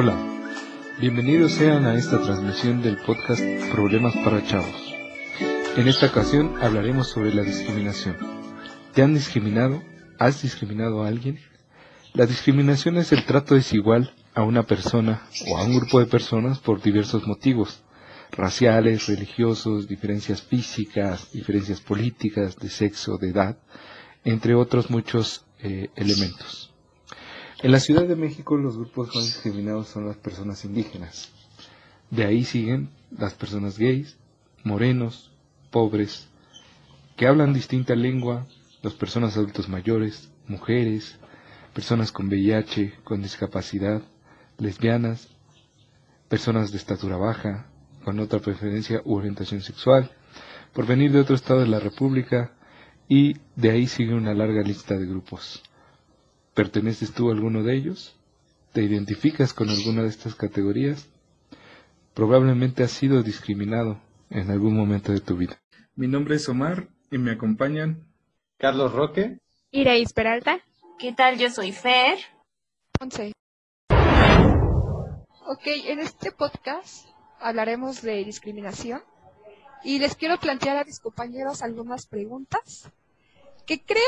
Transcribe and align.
Hola, 0.00 0.16
bienvenidos 1.00 1.54
sean 1.54 1.84
a 1.84 1.96
esta 1.96 2.22
transmisión 2.22 2.82
del 2.82 2.98
podcast 2.98 3.42
Problemas 3.72 4.14
para 4.24 4.46
Chavos. 4.46 4.94
En 5.76 5.88
esta 5.88 6.06
ocasión 6.06 6.54
hablaremos 6.62 7.08
sobre 7.08 7.34
la 7.34 7.42
discriminación. 7.42 8.16
¿Te 8.94 9.02
han 9.02 9.14
discriminado? 9.14 9.82
¿Has 10.20 10.40
discriminado 10.40 11.02
a 11.02 11.08
alguien? 11.08 11.40
La 12.14 12.26
discriminación 12.26 12.96
es 12.96 13.10
el 13.10 13.24
trato 13.24 13.56
desigual 13.56 14.14
a 14.34 14.44
una 14.44 14.62
persona 14.62 15.26
o 15.48 15.58
a 15.58 15.64
un 15.64 15.74
grupo 15.74 15.98
de 15.98 16.06
personas 16.06 16.60
por 16.60 16.80
diversos 16.80 17.26
motivos, 17.26 17.82
raciales, 18.30 19.08
religiosos, 19.08 19.88
diferencias 19.88 20.42
físicas, 20.42 21.32
diferencias 21.32 21.80
políticas, 21.80 22.56
de 22.56 22.68
sexo, 22.68 23.18
de 23.18 23.30
edad, 23.30 23.58
entre 24.22 24.54
otros 24.54 24.90
muchos 24.90 25.44
eh, 25.58 25.88
elementos. 25.96 26.72
En 27.60 27.72
la 27.72 27.80
Ciudad 27.80 28.06
de 28.06 28.14
México 28.14 28.56
los 28.56 28.76
grupos 28.76 29.12
más 29.16 29.24
discriminados 29.24 29.88
son 29.88 30.06
las 30.06 30.16
personas 30.16 30.64
indígenas. 30.64 31.32
De 32.08 32.24
ahí 32.24 32.44
siguen 32.44 32.90
las 33.10 33.34
personas 33.34 33.78
gays, 33.78 34.16
morenos, 34.62 35.32
pobres, 35.72 36.28
que 37.16 37.26
hablan 37.26 37.52
distinta 37.52 37.96
lengua, 37.96 38.46
las 38.80 38.94
personas 38.94 39.36
adultos 39.36 39.68
mayores, 39.68 40.30
mujeres, 40.46 41.18
personas 41.74 42.12
con 42.12 42.28
VIH, 42.28 43.00
con 43.02 43.22
discapacidad, 43.22 44.02
lesbianas, 44.58 45.28
personas 46.28 46.70
de 46.70 46.76
estatura 46.76 47.16
baja, 47.16 47.66
con 48.04 48.20
otra 48.20 48.38
preferencia 48.38 49.02
u 49.04 49.16
orientación 49.16 49.62
sexual, 49.62 50.12
por 50.72 50.86
venir 50.86 51.10
de 51.10 51.20
otro 51.20 51.34
estado 51.34 51.58
de 51.58 51.66
la 51.66 51.80
República, 51.80 52.52
y 53.08 53.34
de 53.56 53.70
ahí 53.72 53.88
sigue 53.88 54.14
una 54.14 54.32
larga 54.32 54.62
lista 54.62 54.96
de 54.96 55.06
grupos. 55.06 55.60
¿Perteneces 56.58 57.14
tú 57.14 57.28
a 57.30 57.34
alguno 57.34 57.62
de 57.62 57.76
ellos? 57.76 58.16
¿Te 58.72 58.82
identificas 58.82 59.54
con 59.54 59.68
alguna 59.68 60.02
de 60.02 60.08
estas 60.08 60.34
categorías? 60.34 61.08
Probablemente 62.14 62.82
has 62.82 62.90
sido 62.90 63.22
discriminado 63.22 64.00
en 64.28 64.50
algún 64.50 64.76
momento 64.76 65.12
de 65.12 65.20
tu 65.20 65.36
vida. 65.36 65.62
Mi 65.94 66.08
nombre 66.08 66.34
es 66.34 66.48
Omar 66.48 66.88
y 67.12 67.18
me 67.18 67.30
acompañan 67.30 68.08
Carlos 68.56 68.92
Roque, 68.92 69.38
Ireis 69.70 70.12
Peralta. 70.12 70.58
¿Qué 70.98 71.12
tal? 71.12 71.38
Yo 71.38 71.48
soy 71.48 71.70
Fer. 71.70 72.18
Once. 73.00 73.32
Ok, 75.46 75.62
en 75.64 76.00
este 76.00 76.32
podcast 76.32 77.06
hablaremos 77.38 78.02
de 78.02 78.24
discriminación 78.24 79.00
y 79.84 80.00
les 80.00 80.16
quiero 80.16 80.40
plantear 80.40 80.76
a 80.76 80.84
mis 80.84 80.98
compañeros 80.98 81.62
algunas 81.62 82.08
preguntas 82.08 82.90
que 83.64 83.80
creo 83.80 84.02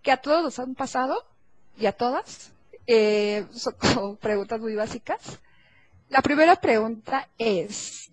que 0.00 0.12
a 0.12 0.18
todos 0.18 0.44
nos 0.44 0.60
han 0.60 0.76
pasado 0.76 1.31
y 1.78 1.86
a 1.86 1.92
todas. 1.92 2.52
Eh, 2.86 3.46
son 3.52 4.16
preguntas 4.16 4.60
muy 4.60 4.74
básicas. 4.74 5.40
La 6.08 6.20
primera 6.20 6.56
pregunta 6.56 7.28
es, 7.38 8.12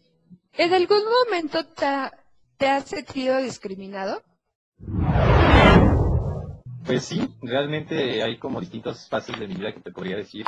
¿en 0.53 0.73
algún 0.73 1.01
momento 1.25 1.65
te, 1.65 2.67
has 2.67 2.85
sentido 2.85 3.37
discriminado? 3.39 4.21
Pues 6.85 7.03
sí, 7.03 7.35
realmente 7.41 8.23
hay 8.23 8.37
como 8.37 8.61
distintos 8.61 9.07
pasos 9.09 9.37
de 9.39 9.47
mi 9.47 9.55
vida 9.55 9.73
que 9.73 9.81
te 9.81 9.91
podría 9.91 10.17
decir 10.17 10.45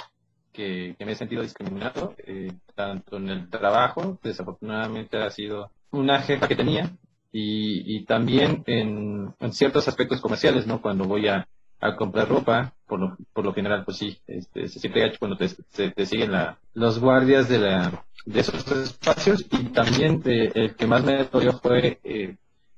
que, 0.53 0.95
me 0.99 1.11
he 1.11 1.15
sentido 1.15 1.41
discriminado, 1.41 2.15
eh, 2.25 2.51
tanto 2.75 3.17
en 3.17 3.29
el 3.29 3.49
trabajo, 3.49 4.17
desafortunadamente 4.23 5.17
ha 5.17 5.29
sido 5.29 5.71
una 5.91 6.21
jefa 6.21 6.47
que 6.47 6.55
tenía, 6.55 6.89
y, 7.31 7.97
y 7.97 8.05
también 8.05 8.63
en, 8.67 9.33
en, 9.39 9.53
ciertos 9.53 9.87
aspectos 9.87 10.19
comerciales, 10.19 10.67
¿no? 10.67 10.81
Cuando 10.81 11.05
voy 11.05 11.27
a, 11.27 11.47
a 11.81 11.95
comprar 11.95 12.29
ropa, 12.29 12.73
por 12.87 12.99
lo, 12.99 13.17
por 13.33 13.43
lo 13.43 13.53
general, 13.53 13.83
pues 13.83 13.97
sí, 13.97 14.17
este, 14.27 14.67
se 14.67 14.79
siente 14.79 14.99
gacho 14.99 15.17
cuando 15.19 15.37
te, 15.37 15.49
te 15.89 16.05
siguen 16.05 16.31
la, 16.31 16.59
los 16.73 16.99
guardias 16.99 17.49
de, 17.49 17.57
la, 17.57 18.05
de 18.25 18.39
esos 18.39 18.67
espacios. 18.71 19.45
Y 19.51 19.65
también 19.69 20.21
eh, 20.25 20.51
el 20.53 20.75
que 20.75 20.85
más 20.85 21.03
me 21.03 21.23
dolió 21.25 21.53
fue, 21.53 21.99
eh, 22.03 22.35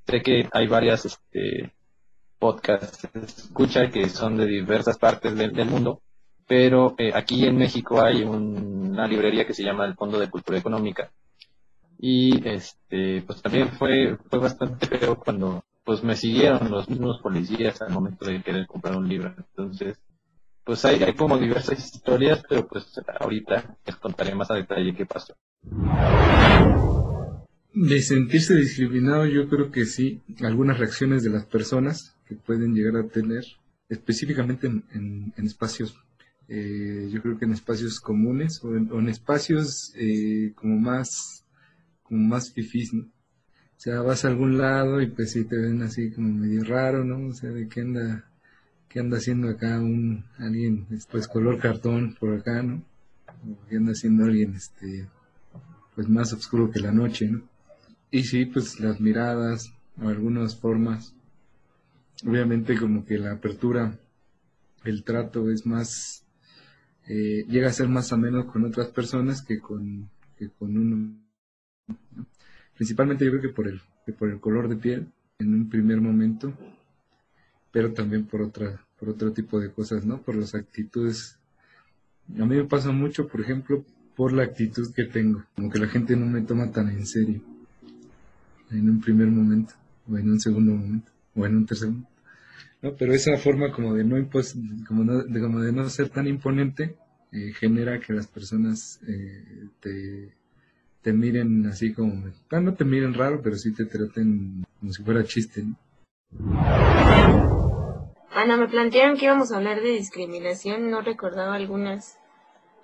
sé 0.07 0.21
que 0.21 0.47
hay 0.51 0.67
varias 0.67 1.05
este, 1.05 1.73
podcasts, 2.39 3.09
escucha 3.13 3.89
que 3.89 4.07
son 4.07 4.37
de 4.37 4.45
diversas 4.45 4.97
partes 4.97 5.35
del, 5.35 5.65
mundo, 5.65 6.01
pero 6.47 6.95
eh, 6.97 7.11
aquí 7.13 7.45
en 7.45 7.57
México 7.57 8.01
hay 8.01 8.23
una 8.23 9.05
librería 9.07 9.45
que 9.45 9.53
se 9.53 9.63
llama 9.63 9.85
el 9.85 9.95
Fondo 9.95 10.17
de 10.17 10.29
Cultura 10.29 10.57
Económica. 10.57 11.11
Y 11.99 12.45
este 12.47 13.21
pues 13.25 13.41
también 13.41 13.69
fue 13.69 14.17
fue 14.29 14.39
bastante 14.39 14.87
feo 14.87 15.15
cuando 15.17 15.63
pues 15.83 16.03
me 16.03 16.15
siguieron 16.15 16.71
los 16.71 16.89
mismos 16.89 17.19
policías 17.21 17.81
al 17.81 17.91
momento 17.91 18.25
de 18.25 18.41
querer 18.41 18.67
comprar 18.67 18.97
un 18.97 19.07
libro. 19.07 19.33
Entonces, 19.37 19.99
pues 20.63 20.85
hay, 20.85 21.03
hay 21.03 21.13
como 21.13 21.37
diversas 21.37 21.93
historias, 21.93 22.43
pero 22.47 22.67
pues 22.67 22.85
ahorita 23.19 23.77
les 23.85 23.95
contaré 23.97 24.33
más 24.33 24.49
a 24.49 24.55
detalle 24.55 24.95
qué 24.95 25.05
pasó. 25.05 25.35
De 27.73 28.01
sentirse 28.01 28.55
discriminado, 28.55 29.25
yo 29.25 29.49
creo 29.49 29.71
que 29.71 29.85
sí, 29.85 30.21
algunas 30.41 30.77
reacciones 30.77 31.23
de 31.23 31.31
las 31.31 31.45
personas 31.45 32.15
que 32.27 32.35
pueden 32.35 32.73
llegar 32.75 32.95
a 32.97 33.07
tener, 33.07 33.43
específicamente 33.89 34.67
en, 34.67 35.33
espacios, 35.37 35.97
eh, 36.47 37.09
yo 37.11 37.21
creo 37.21 37.37
que 37.37 37.45
en 37.45 37.53
espacios 37.53 37.99
comunes 37.99 38.63
o 38.63 38.75
en, 38.75 39.09
espacios 39.09 39.91
eh, 39.95 40.53
como 40.55 40.77
más, 40.77 41.45
como 42.03 42.21
más 42.21 42.53
fifís. 42.53 42.93
Sea, 43.83 44.01
vas 44.01 44.23
a 44.23 44.29
algún 44.29 44.57
lado 44.57 45.01
y 45.01 45.07
pues 45.07 45.33
sí 45.33 45.43
te 45.43 45.57
ven 45.57 45.81
así 45.81 46.09
como 46.09 46.31
medio 46.31 46.63
raro, 46.63 47.03
¿no? 47.03 47.27
O 47.27 47.33
sea, 47.33 47.49
de 47.49 47.67
qué 47.67 47.81
anda, 47.81 48.23
qué 48.87 49.01
anda 49.01 49.17
haciendo 49.17 49.49
acá 49.49 49.77
un 49.77 50.23
alguien, 50.37 50.87
pues 51.11 51.27
color 51.27 51.59
cartón 51.59 52.15
por 52.17 52.33
acá, 52.33 52.63
¿no? 52.63 52.81
O 53.45 53.67
qué 53.67 53.75
anda 53.75 53.91
haciendo 53.91 54.23
alguien, 54.23 54.53
este, 54.53 55.09
pues 55.95 56.07
más 56.07 56.31
oscuro 56.31 56.71
que 56.71 56.79
la 56.79 56.93
noche, 56.93 57.27
¿no? 57.27 57.41
Y 58.09 58.23
sí, 58.23 58.45
pues 58.45 58.79
las 58.79 59.01
miradas 59.01 59.73
o 60.01 60.07
algunas 60.07 60.57
formas, 60.57 61.13
obviamente 62.25 62.79
como 62.79 63.03
que 63.03 63.17
la 63.17 63.33
apertura, 63.33 63.99
el 64.85 65.03
trato 65.03 65.51
es 65.51 65.65
más, 65.65 66.23
eh, 67.09 67.43
llega 67.49 67.67
a 67.67 67.73
ser 67.73 67.89
más 67.89 68.13
ameno 68.13 68.47
con 68.47 68.63
otras 68.63 68.87
personas 68.87 69.41
que 69.41 69.59
con, 69.59 70.09
que 70.37 70.47
con 70.51 70.77
uno. 70.77 71.17
¿no? 72.15 72.27
Principalmente 72.75 73.25
yo 73.25 73.31
creo 73.31 73.41
que 73.41 73.49
por 73.49 73.67
el, 73.67 73.81
por 74.17 74.29
el 74.29 74.39
color 74.39 74.67
de 74.67 74.75
piel 74.75 75.07
en 75.39 75.53
un 75.53 75.69
primer 75.69 76.01
momento, 76.01 76.53
pero 77.71 77.93
también 77.93 78.25
por 78.25 78.41
otra, 78.41 78.81
por 78.99 79.09
otro 79.09 79.31
tipo 79.31 79.59
de 79.59 79.71
cosas, 79.71 80.05
¿no? 80.05 80.21
Por 80.21 80.35
las 80.35 80.55
actitudes. 80.55 81.37
A 82.39 82.45
mí 82.45 82.55
me 82.55 82.65
pasa 82.65 82.91
mucho, 82.91 83.27
por 83.27 83.41
ejemplo, 83.41 83.83
por 84.15 84.31
la 84.31 84.43
actitud 84.43 84.93
que 84.93 85.05
tengo, 85.05 85.43
como 85.55 85.69
que 85.69 85.79
la 85.79 85.87
gente 85.87 86.15
no 86.15 86.25
me 86.25 86.41
toma 86.41 86.71
tan 86.71 86.89
en 86.89 87.05
serio 87.05 87.41
en 88.71 88.89
un 88.89 89.01
primer 89.01 89.27
momento, 89.27 89.73
o 90.07 90.17
en 90.17 90.29
un 90.29 90.39
segundo 90.39 90.73
momento, 90.73 91.11
o 91.35 91.45
en 91.45 91.57
un 91.57 91.65
tercer 91.65 91.89
momento. 91.89 92.09
¿no? 92.81 92.95
Pero 92.95 93.13
esa 93.13 93.37
forma 93.37 93.71
como 93.71 93.93
de 93.93 94.03
no, 94.03 94.15
como 94.87 95.03
de, 95.05 95.39
como 95.39 95.61
de 95.61 95.71
no 95.71 95.89
ser 95.89 96.09
tan 96.09 96.27
imponente 96.27 96.95
eh, 97.31 97.53
genera 97.53 97.99
que 97.99 98.13
las 98.13 98.27
personas 98.27 98.99
eh, 99.07 99.67
te, 99.79 100.33
te 101.03 101.11
miren 101.11 101.67
así 101.67 101.93
como, 101.93 102.31
ah, 102.51 102.59
no 102.61 102.73
te 102.75 102.85
miren 102.85 103.13
raro, 103.13 103.41
pero 103.43 103.57
sí 103.57 103.73
te 103.75 103.85
traten 103.85 104.65
como 104.79 104.93
si 104.93 105.03
fuera 105.03 105.23
chiste. 105.25 105.63
Cuando 108.31 108.57
me 108.57 108.67
plantearon 108.67 109.17
que 109.17 109.25
íbamos 109.25 109.51
a 109.51 109.57
hablar 109.57 109.81
de 109.81 109.89
discriminación, 109.89 110.89
no 110.89 111.01
recordaba 111.01 111.55
algunas 111.55 112.17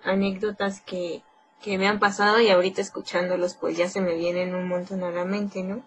anécdotas 0.03 0.81
que, 0.81 1.24
que 1.62 1.78
me 1.78 1.88
han 1.88 2.00
pasado 2.00 2.41
y 2.41 2.50
ahorita 2.50 2.81
escuchándolos 2.81 3.56
pues 3.56 3.78
ya 3.78 3.88
se 3.88 4.02
me 4.02 4.16
vienen 4.16 4.53
un 4.53 4.68
montón 4.68 5.03
a 5.03 5.12
la 5.12 5.25
mente, 5.25 5.63
¿no? 5.63 5.84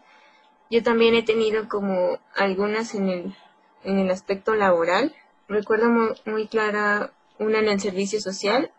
Yo 0.71 0.83
también 0.83 1.15
he 1.15 1.23
tenido 1.23 1.69
como 1.69 2.19
algunas 2.35 2.95
en 2.95 3.11
el, 3.11 3.35
en 3.85 3.99
el 3.99 4.11
aspecto 4.11 4.55
laboral. 4.55 5.15
Recuerdo 5.49 5.91
muy, 5.91 6.15
muy 6.25 6.49
clara 6.49 7.13
una 7.39 7.59
en 7.59 7.69
el 7.69 7.81
servicio 7.81 8.21
social, 8.21 8.71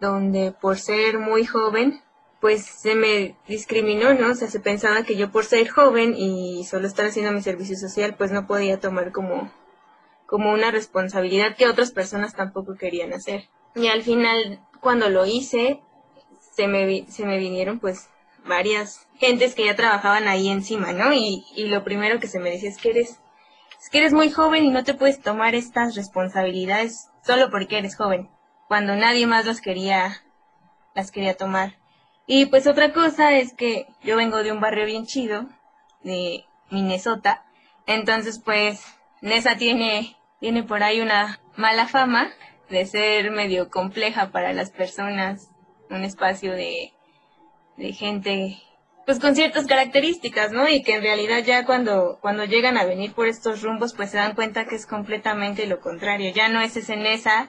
donde 0.00 0.52
por 0.60 0.76
ser 0.76 1.20
muy 1.20 1.46
joven 1.46 2.02
pues 2.40 2.64
se 2.64 2.94
me 2.94 3.36
discriminó, 3.48 4.14
¿no? 4.14 4.30
O 4.30 4.34
sea, 4.34 4.48
se 4.48 4.60
pensaba 4.60 5.02
que 5.02 5.16
yo 5.16 5.32
por 5.32 5.44
ser 5.44 5.68
joven 5.68 6.14
y 6.16 6.64
solo 6.64 6.86
estar 6.86 7.06
haciendo 7.06 7.32
mi 7.32 7.42
servicio 7.42 7.76
social, 7.76 8.14
pues 8.16 8.30
no 8.30 8.46
podía 8.46 8.78
tomar 8.78 9.12
como, 9.12 9.50
como 10.26 10.52
una 10.52 10.70
responsabilidad 10.70 11.56
que 11.56 11.68
otras 11.68 11.90
personas 11.90 12.34
tampoco 12.34 12.76
querían 12.76 13.12
hacer. 13.12 13.48
Y 13.74 13.88
al 13.88 14.02
final, 14.02 14.60
cuando 14.80 15.08
lo 15.08 15.26
hice, 15.26 15.80
se 16.54 16.68
me, 16.68 17.06
se 17.08 17.26
me 17.26 17.38
vinieron 17.38 17.80
pues 17.80 18.08
varias 18.46 19.06
gentes 19.16 19.54
que 19.54 19.66
ya 19.66 19.76
trabajaban 19.76 20.28
ahí 20.28 20.48
encima, 20.48 20.92
¿no? 20.92 21.12
Y, 21.12 21.44
y 21.54 21.66
lo 21.66 21.82
primero 21.82 22.20
que 22.20 22.28
se 22.28 22.38
me 22.38 22.50
decía 22.50 22.70
es 22.70 22.78
que 22.78 22.90
eres, 22.90 23.20
es 23.80 23.90
que 23.90 23.98
eres 23.98 24.12
muy 24.12 24.30
joven 24.30 24.64
y 24.64 24.70
no 24.70 24.84
te 24.84 24.94
puedes 24.94 25.20
tomar 25.20 25.54
estas 25.54 25.96
responsabilidades 25.96 27.08
solo 27.24 27.50
porque 27.50 27.78
eres 27.78 27.96
joven, 27.96 28.30
cuando 28.68 28.94
nadie 28.96 29.26
más 29.26 29.44
las 29.44 29.60
quería, 29.60 30.22
las 30.94 31.10
quería 31.10 31.36
tomar. 31.36 31.76
Y 32.30 32.44
pues 32.44 32.66
otra 32.66 32.92
cosa 32.92 33.32
es 33.32 33.54
que 33.54 33.86
yo 34.04 34.14
vengo 34.18 34.42
de 34.42 34.52
un 34.52 34.60
barrio 34.60 34.84
bien 34.84 35.06
chido, 35.06 35.46
de 36.02 36.44
Minnesota. 36.70 37.46
Entonces 37.86 38.38
pues 38.38 38.84
Nesa 39.22 39.56
tiene, 39.56 40.14
tiene 40.38 40.62
por 40.62 40.82
ahí 40.82 41.00
una 41.00 41.40
mala 41.56 41.88
fama 41.88 42.30
de 42.68 42.84
ser 42.84 43.30
medio 43.30 43.70
compleja 43.70 44.30
para 44.30 44.52
las 44.52 44.70
personas, 44.70 45.50
un 45.88 46.04
espacio 46.04 46.52
de, 46.52 46.92
de 47.78 47.92
gente 47.94 48.58
pues 49.06 49.20
con 49.20 49.34
ciertas 49.34 49.66
características, 49.66 50.52
¿no? 50.52 50.68
Y 50.68 50.82
que 50.82 50.96
en 50.96 51.02
realidad 51.02 51.42
ya 51.42 51.64
cuando, 51.64 52.18
cuando 52.20 52.44
llegan 52.44 52.76
a 52.76 52.84
venir 52.84 53.14
por 53.14 53.26
estos 53.26 53.62
rumbos, 53.62 53.94
pues 53.94 54.10
se 54.10 54.18
dan 54.18 54.34
cuenta 54.34 54.66
que 54.66 54.74
es 54.74 54.84
completamente 54.84 55.66
lo 55.66 55.80
contrario. 55.80 56.30
Ya 56.34 56.50
no 56.50 56.60
es 56.60 56.76
ese 56.76 56.94
Nesa 56.98 57.48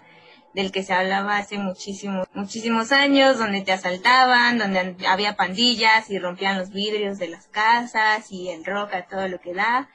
del 0.54 0.72
que 0.72 0.84
se 0.84 0.94
hablaba 0.94 1.38
hace 1.38 1.58
muchísimos, 1.58 2.28
muchísimos 2.34 2.92
años, 2.92 3.38
donde 3.38 3.62
te 3.62 3.72
asaltaban, 3.72 4.58
donde 4.58 4.96
había 5.08 5.36
pandillas 5.36 6.10
y 6.10 6.20
rompían 6.20 6.58
los 6.58 6.72
vidrios 6.72 7.18
de 7.20 7.30
las 7.30 7.48
casas 7.48 8.32
y 8.32 8.50
el 8.50 8.66
rock 8.66 8.94
a 8.94 9.08
todo 9.08 9.28
lo 9.28 9.40
que 9.40 9.54
da. 9.54 9.90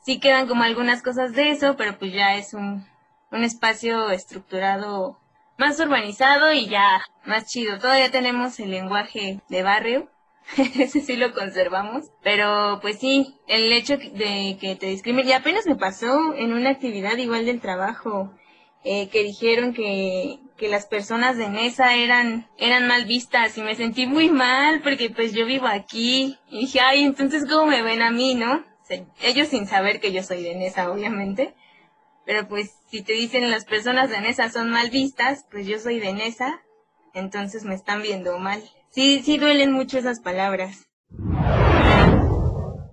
Sí 0.00 0.20
quedan 0.20 0.46
como 0.46 0.62
algunas 0.62 1.02
cosas 1.02 1.32
de 1.32 1.50
eso, 1.50 1.76
pero 1.76 1.98
pues 1.98 2.12
ya 2.12 2.36
es 2.36 2.54
un, 2.54 2.86
un 3.32 3.44
espacio 3.44 4.10
estructurado 4.10 5.18
más 5.58 5.80
urbanizado 5.80 6.52
y 6.52 6.68
ya 6.68 7.02
más 7.24 7.46
chido. 7.46 7.78
Todavía 7.78 8.10
tenemos 8.10 8.60
el 8.60 8.70
lenguaje 8.70 9.40
de 9.48 9.62
barrio, 9.62 10.08
ese 10.56 11.00
sí 11.00 11.16
lo 11.16 11.32
conservamos, 11.32 12.10
pero 12.22 12.78
pues 12.80 12.98
sí, 12.98 13.40
el 13.48 13.72
hecho 13.72 13.96
de 13.96 14.56
que 14.60 14.76
te 14.78 14.86
discriminen, 14.86 15.30
y 15.30 15.32
apenas 15.32 15.66
me 15.66 15.76
pasó 15.76 16.34
en 16.34 16.52
una 16.52 16.70
actividad 16.70 17.16
igual 17.16 17.46
del 17.46 17.60
trabajo, 17.60 18.32
eh, 18.84 19.08
que 19.08 19.22
dijeron 19.22 19.74
que, 19.74 20.38
que 20.56 20.68
las 20.68 20.86
personas 20.86 21.36
de 21.36 21.48
Nesa 21.48 21.94
eran, 21.96 22.48
eran 22.56 22.86
mal 22.86 23.04
vistas 23.04 23.56
y 23.58 23.62
me 23.62 23.74
sentí 23.74 24.06
muy 24.06 24.30
mal 24.30 24.80
porque 24.82 25.10
pues 25.10 25.32
yo 25.32 25.46
vivo 25.46 25.66
aquí 25.66 26.38
y 26.50 26.60
dije, 26.60 26.80
ay, 26.80 27.02
entonces 27.02 27.46
cómo 27.48 27.66
me 27.66 27.82
ven 27.82 28.02
a 28.02 28.10
mí, 28.10 28.34
¿no? 28.34 28.64
ellos 29.20 29.48
sin 29.48 29.66
saber 29.66 30.00
que 30.00 30.12
yo 30.12 30.22
soy 30.22 30.42
de 30.42 30.54
Nesa, 30.54 30.90
obviamente, 30.90 31.54
pero 32.24 32.48
pues 32.48 32.74
si 32.88 33.02
te 33.02 33.14
dicen 33.14 33.50
las 33.50 33.64
personas 33.64 34.10
de 34.10 34.20
Nesa 34.20 34.48
son 34.48 34.70
mal 34.70 34.90
vistas, 34.90 35.44
pues 35.50 35.66
yo 35.66 35.78
soy 35.78 35.98
de 35.98 36.12
Nesa, 36.12 36.62
entonces 37.14 37.64
me 37.64 37.74
están 37.74 38.02
viendo 38.02 38.38
mal. 38.38 38.62
Sí, 38.90 39.22
sí 39.22 39.38
duelen 39.38 39.72
mucho 39.72 39.98
esas 39.98 40.20
palabras. 40.20 40.88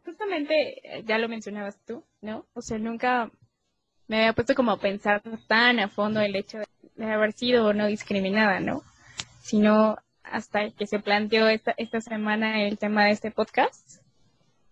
Justamente, 0.06 0.82
ya 1.06 1.18
lo 1.18 1.30
mencionabas 1.30 1.80
tú, 1.86 2.04
¿no? 2.22 2.46
O 2.54 2.62
sea, 2.62 2.78
nunca 2.78 3.32
me 4.08 4.18
había 4.18 4.34
puesto 4.34 4.56
como 4.56 4.72
a 4.72 4.80
pensar 4.80 5.22
tan 5.48 5.80
a 5.80 5.88
fondo 5.88 6.20
el 6.22 6.36
hecho 6.36 6.60
de 6.96 7.06
haber 7.06 7.34
sido 7.34 7.74
no 7.74 7.88
discriminada, 7.88 8.60
¿no? 8.60 8.84
Sino 9.42 9.98
hasta 10.24 10.72
que 10.72 10.88
se 10.88 11.00
planteó 11.00 11.48
esta, 11.48 11.74
esta 11.78 12.02
semana 12.02 12.64
el 12.64 12.78
tema 12.78 13.06
de 13.06 13.12
este 13.12 13.32
podcast 13.32 14.02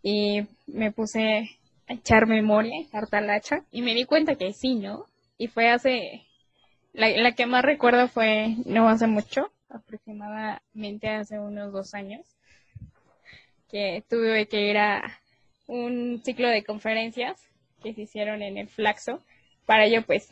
y 0.01 0.47
me 0.67 0.91
puse 0.91 1.59
a 1.87 1.93
echar 1.93 2.27
memoria, 2.27 2.81
echar 2.81 3.07
talacha 3.07 3.63
y 3.71 3.81
me 3.81 3.93
di 3.93 4.05
cuenta 4.05 4.35
que 4.35 4.53
sí, 4.53 4.75
¿no? 4.75 5.05
Y 5.37 5.47
fue 5.47 5.69
hace, 5.69 6.25
la, 6.93 7.09
la 7.09 7.33
que 7.33 7.45
más 7.45 7.63
recuerdo 7.63 8.07
fue 8.07 8.55
no 8.65 8.89
hace 8.89 9.07
mucho, 9.07 9.51
aproximadamente 9.69 11.09
hace 11.09 11.39
unos 11.39 11.71
dos 11.71 11.93
años, 11.93 12.25
que 13.69 14.03
tuve 14.09 14.47
que 14.47 14.69
ir 14.69 14.77
a 14.77 15.19
un 15.67 16.21
ciclo 16.23 16.49
de 16.49 16.63
conferencias 16.63 17.50
que 17.81 17.93
se 17.93 18.01
hicieron 18.01 18.41
en 18.41 18.57
el 18.57 18.67
Flaxo. 18.67 19.23
Para 19.65 19.85
ello, 19.85 20.03
pues, 20.05 20.29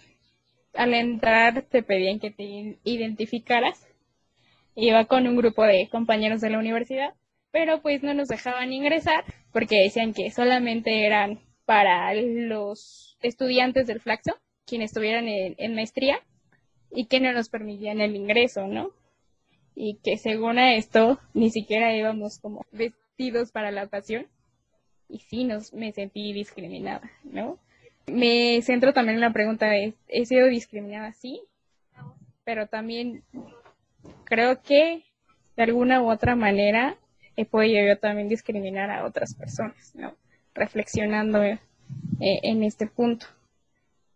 al 0.74 0.94
entrar 0.94 1.64
te 1.64 1.84
pedían 1.84 2.20
que 2.20 2.32
te 2.32 2.78
identificaras. 2.84 3.88
Iba 4.76 5.06
con 5.06 5.28
un 5.28 5.36
grupo 5.36 5.64
de 5.64 5.90
compañeros 5.90 6.42
de 6.42 6.50
la 6.52 6.60
universidad, 6.60 7.14
pero 7.52 7.82
pues 7.82 8.04
no 8.04 8.14
nos 8.14 8.28
dejaban 8.28 8.72
ingresar 8.72 9.26
porque 9.52 9.82
decían 9.82 10.14
que 10.14 10.32
solamente 10.32 11.06
eran 11.06 11.40
para 11.66 12.14
los 12.14 13.18
estudiantes 13.22 13.88
del 13.88 14.00
Flaxo, 14.00 14.38
quienes 14.66 14.92
estuvieran 14.92 15.28
en, 15.28 15.76
maestría, 15.76 16.20
y 16.92 17.06
que 17.06 17.20
no 17.20 17.32
nos 17.34 17.50
permitían 17.50 18.02
el 18.02 18.16
ingreso, 18.16 18.68
¿no? 18.68 18.92
Y 19.76 20.00
que 20.04 20.18
según 20.18 20.58
a 20.60 20.76
esto, 20.76 21.20
ni 21.34 21.52
siquiera 21.52 21.96
íbamos 21.96 22.40
como 22.40 22.66
vestidos 22.72 23.52
para 23.52 23.72
la 23.72 23.84
ocasión 23.84 24.28
y 25.10 25.20
sí 25.20 25.44
nos, 25.44 25.74
me 25.74 25.92
sentí 25.92 26.32
discriminada, 26.32 27.12
¿no? 27.24 27.58
Me 28.06 28.62
centro 28.62 28.94
también 28.94 29.16
en 29.16 29.22
la 29.22 29.34
pregunta 29.34 29.76
¿he 29.76 30.26
sido 30.26 30.48
discriminada? 30.48 31.12
Sí, 31.14 31.42
pero 32.44 32.68
también 32.68 33.24
creo 34.24 34.62
que 34.62 35.04
de 35.58 35.64
alguna 35.64 36.02
u 36.02 36.10
otra 36.10 36.36
manera 36.36 36.98
he 37.36 37.46
podido 37.46 37.86
yo 37.86 37.98
también 37.98 38.30
discriminar 38.30 38.90
a 38.92 39.06
otras 39.06 39.36
personas, 39.36 39.94
¿no? 39.96 40.16
Reflexionando 40.54 41.44
eh, 41.44 41.60
en 42.20 42.64
este 42.64 42.88
punto. 42.88 43.28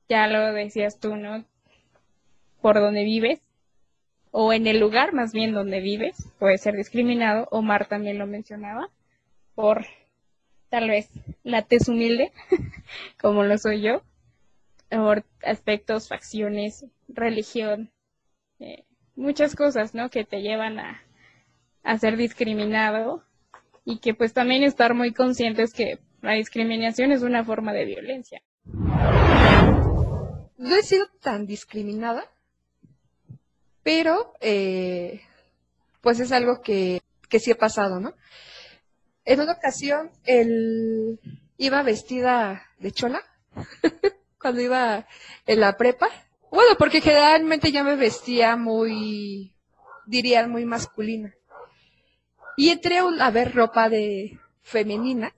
Ya 0.10 0.28
lo 0.28 0.54
decías 0.54 1.00
tú, 1.00 1.16
¿no? 1.16 1.46
Por 2.62 2.76
donde 2.76 3.04
vives, 3.04 3.42
o 4.32 4.52
en 4.52 4.68
el 4.68 4.80
lugar 4.80 5.14
más 5.14 5.32
bien 5.32 5.54
donde 5.54 5.80
vives, 5.80 6.28
puede 6.40 6.58
ser 6.58 6.76
discriminado. 6.76 7.48
Omar 7.52 7.88
también 7.88 8.18
lo 8.18 8.28
mencionaba, 8.28 8.90
por 9.56 9.86
tal 10.74 10.90
vez 10.90 11.08
la 11.44 11.62
tez 11.62 11.88
humilde, 11.88 12.32
como 13.22 13.44
lo 13.44 13.60
soy 13.60 13.84
yo, 13.84 14.02
por 14.90 15.24
aspectos, 15.44 16.08
facciones, 16.08 16.88
religión, 17.08 17.92
eh, 18.60 18.84
muchas 19.16 19.56
cosas, 19.56 19.94
¿no? 19.94 20.10
Que 20.10 20.26
te 20.26 20.42
llevan 20.42 20.80
a, 20.80 21.04
a 21.84 21.98
ser 22.00 22.18
discriminado 22.18 23.24
y 23.86 24.00
que 24.00 24.16
pues 24.16 24.34
también 24.34 24.64
estar 24.64 24.96
muy 24.96 25.14
conscientes 25.14 25.74
que 25.74 26.00
la 26.24 26.34
discriminación 26.34 27.12
es 27.12 27.22
una 27.22 27.44
forma 27.44 27.72
de 27.72 27.86
violencia. 27.86 28.42
No 30.58 30.76
he 30.76 30.82
sido 30.82 31.06
tan 31.22 31.46
discriminada, 31.46 32.26
pero 33.84 34.34
eh, 34.42 35.22
pues 36.02 36.20
es 36.20 36.32
algo 36.32 36.64
que, 36.64 37.00
que 37.30 37.38
sí 37.38 37.52
ha 37.52 37.58
pasado, 37.58 38.00
¿no? 38.00 38.16
En 39.26 39.42
una 39.42 39.54
ocasión, 39.54 40.12
él 40.26 41.20
iba 41.58 41.84
vestida 41.84 42.64
de 42.80 42.92
chola 42.92 43.22
cuando 44.40 44.62
iba 44.62 45.08
en 45.46 45.60
la 45.60 45.78
prepa. 45.78 46.08
Bueno, 46.52 46.76
porque 46.78 47.02
generalmente 47.02 47.72
ya 47.72 47.84
me 47.84 47.96
vestía 47.96 48.56
muy, 48.56 49.56
dirían, 50.06 50.52
muy 50.52 50.66
masculina. 50.66 51.34
Y 52.58 52.70
entré 52.70 53.00
a 53.00 53.32
ver 53.32 53.56
ropa 53.56 53.90
de 53.90 54.40
femenina, 54.62 55.34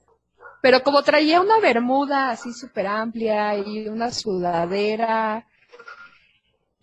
pero 0.61 0.83
como 0.83 1.03
traía 1.03 1.39
una 1.39 1.59
bermuda 1.59 2.31
así 2.31 2.51
súper 2.53 2.87
amplia 2.87 3.57
y 3.57 3.87
una 3.87 4.11
sudadera, 4.11 5.47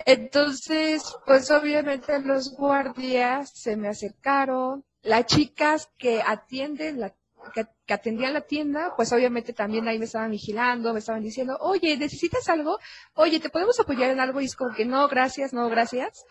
entonces, 0.04 1.14
pues 1.26 1.50
obviamente 1.50 2.18
los 2.20 2.56
guardias 2.56 3.50
se 3.54 3.76
me 3.76 3.88
acercaron, 3.88 4.84
las 5.02 5.26
chicas 5.26 5.90
que 5.98 6.22
atienden 6.22 7.00
la 7.00 7.14
que, 7.50 7.66
atendían 7.92 8.32
la 8.32 8.42
tienda, 8.42 8.94
pues 8.96 9.12
obviamente 9.12 9.52
también 9.52 9.88
ahí 9.88 9.98
me 9.98 10.04
estaban 10.04 10.30
vigilando, 10.30 10.92
me 10.92 11.00
estaban 11.00 11.22
diciendo, 11.22 11.58
oye, 11.60 11.96
¿necesitas 11.96 12.48
algo? 12.48 12.78
Oye, 13.14 13.40
¿te 13.40 13.50
podemos 13.50 13.78
apoyar 13.80 14.10
en 14.10 14.20
algo? 14.20 14.40
Y 14.40 14.46
es 14.46 14.56
como 14.56 14.74
que 14.74 14.84
no, 14.84 15.08
gracias, 15.08 15.52
no, 15.52 15.68
gracias. 15.68 16.24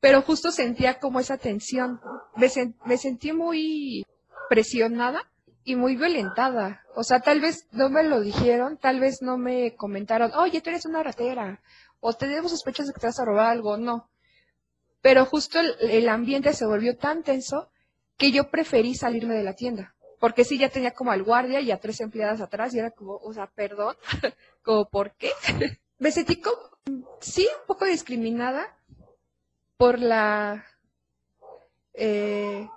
Pero 0.00 0.22
justo 0.22 0.50
sentía 0.50 0.98
como 0.98 1.20
esa 1.20 1.38
tensión. 1.38 2.00
Me, 2.36 2.48
sentí 2.98 3.32
muy 3.32 4.04
presionada 4.48 5.30
y 5.64 5.76
muy 5.76 5.96
violentada. 5.96 6.82
O 6.94 7.04
sea, 7.04 7.20
tal 7.20 7.40
vez 7.40 7.66
no 7.72 7.88
me 7.88 8.02
lo 8.02 8.20
dijeron, 8.20 8.76
tal 8.76 9.00
vez 9.00 9.22
no 9.22 9.38
me 9.38 9.74
comentaron, 9.76 10.32
oye, 10.34 10.60
tú 10.60 10.70
eres 10.70 10.84
una 10.86 11.02
ratera, 11.02 11.60
o 12.00 12.12
tenemos 12.12 12.50
sospechas 12.50 12.86
de 12.86 12.92
que 12.92 13.00
te 13.00 13.06
vas 13.06 13.18
a 13.18 13.24
robar 13.24 13.50
algo, 13.50 13.76
no. 13.76 14.10
Pero 15.00 15.24
justo 15.26 15.58
el 15.60 16.08
ambiente 16.08 16.52
se 16.52 16.66
volvió 16.66 16.96
tan 16.96 17.22
tenso 17.22 17.70
que 18.16 18.32
yo 18.32 18.50
preferí 18.50 18.94
salirme 18.94 19.34
de 19.34 19.44
la 19.44 19.54
tienda. 19.54 19.94
Porque 20.20 20.44
sí, 20.44 20.58
ya 20.58 20.68
tenía 20.68 20.92
como 20.92 21.10
al 21.10 21.22
guardia 21.22 21.60
y 21.60 21.70
a 21.70 21.80
tres 21.80 22.00
empleadas 22.00 22.40
atrás 22.40 22.74
y 22.74 22.78
era 22.78 22.90
como, 22.90 23.16
o 23.16 23.32
sea, 23.32 23.46
perdón, 23.46 23.96
como, 24.62 24.88
¿por 24.88 25.14
qué? 25.16 25.30
Me 25.98 26.10
sentí 26.10 26.40
como, 26.40 26.58
sí, 27.20 27.46
un 27.60 27.66
poco 27.66 27.84
discriminada 27.84 28.76
por 29.76 29.98
la, 29.98 30.64
eh, 31.94 32.68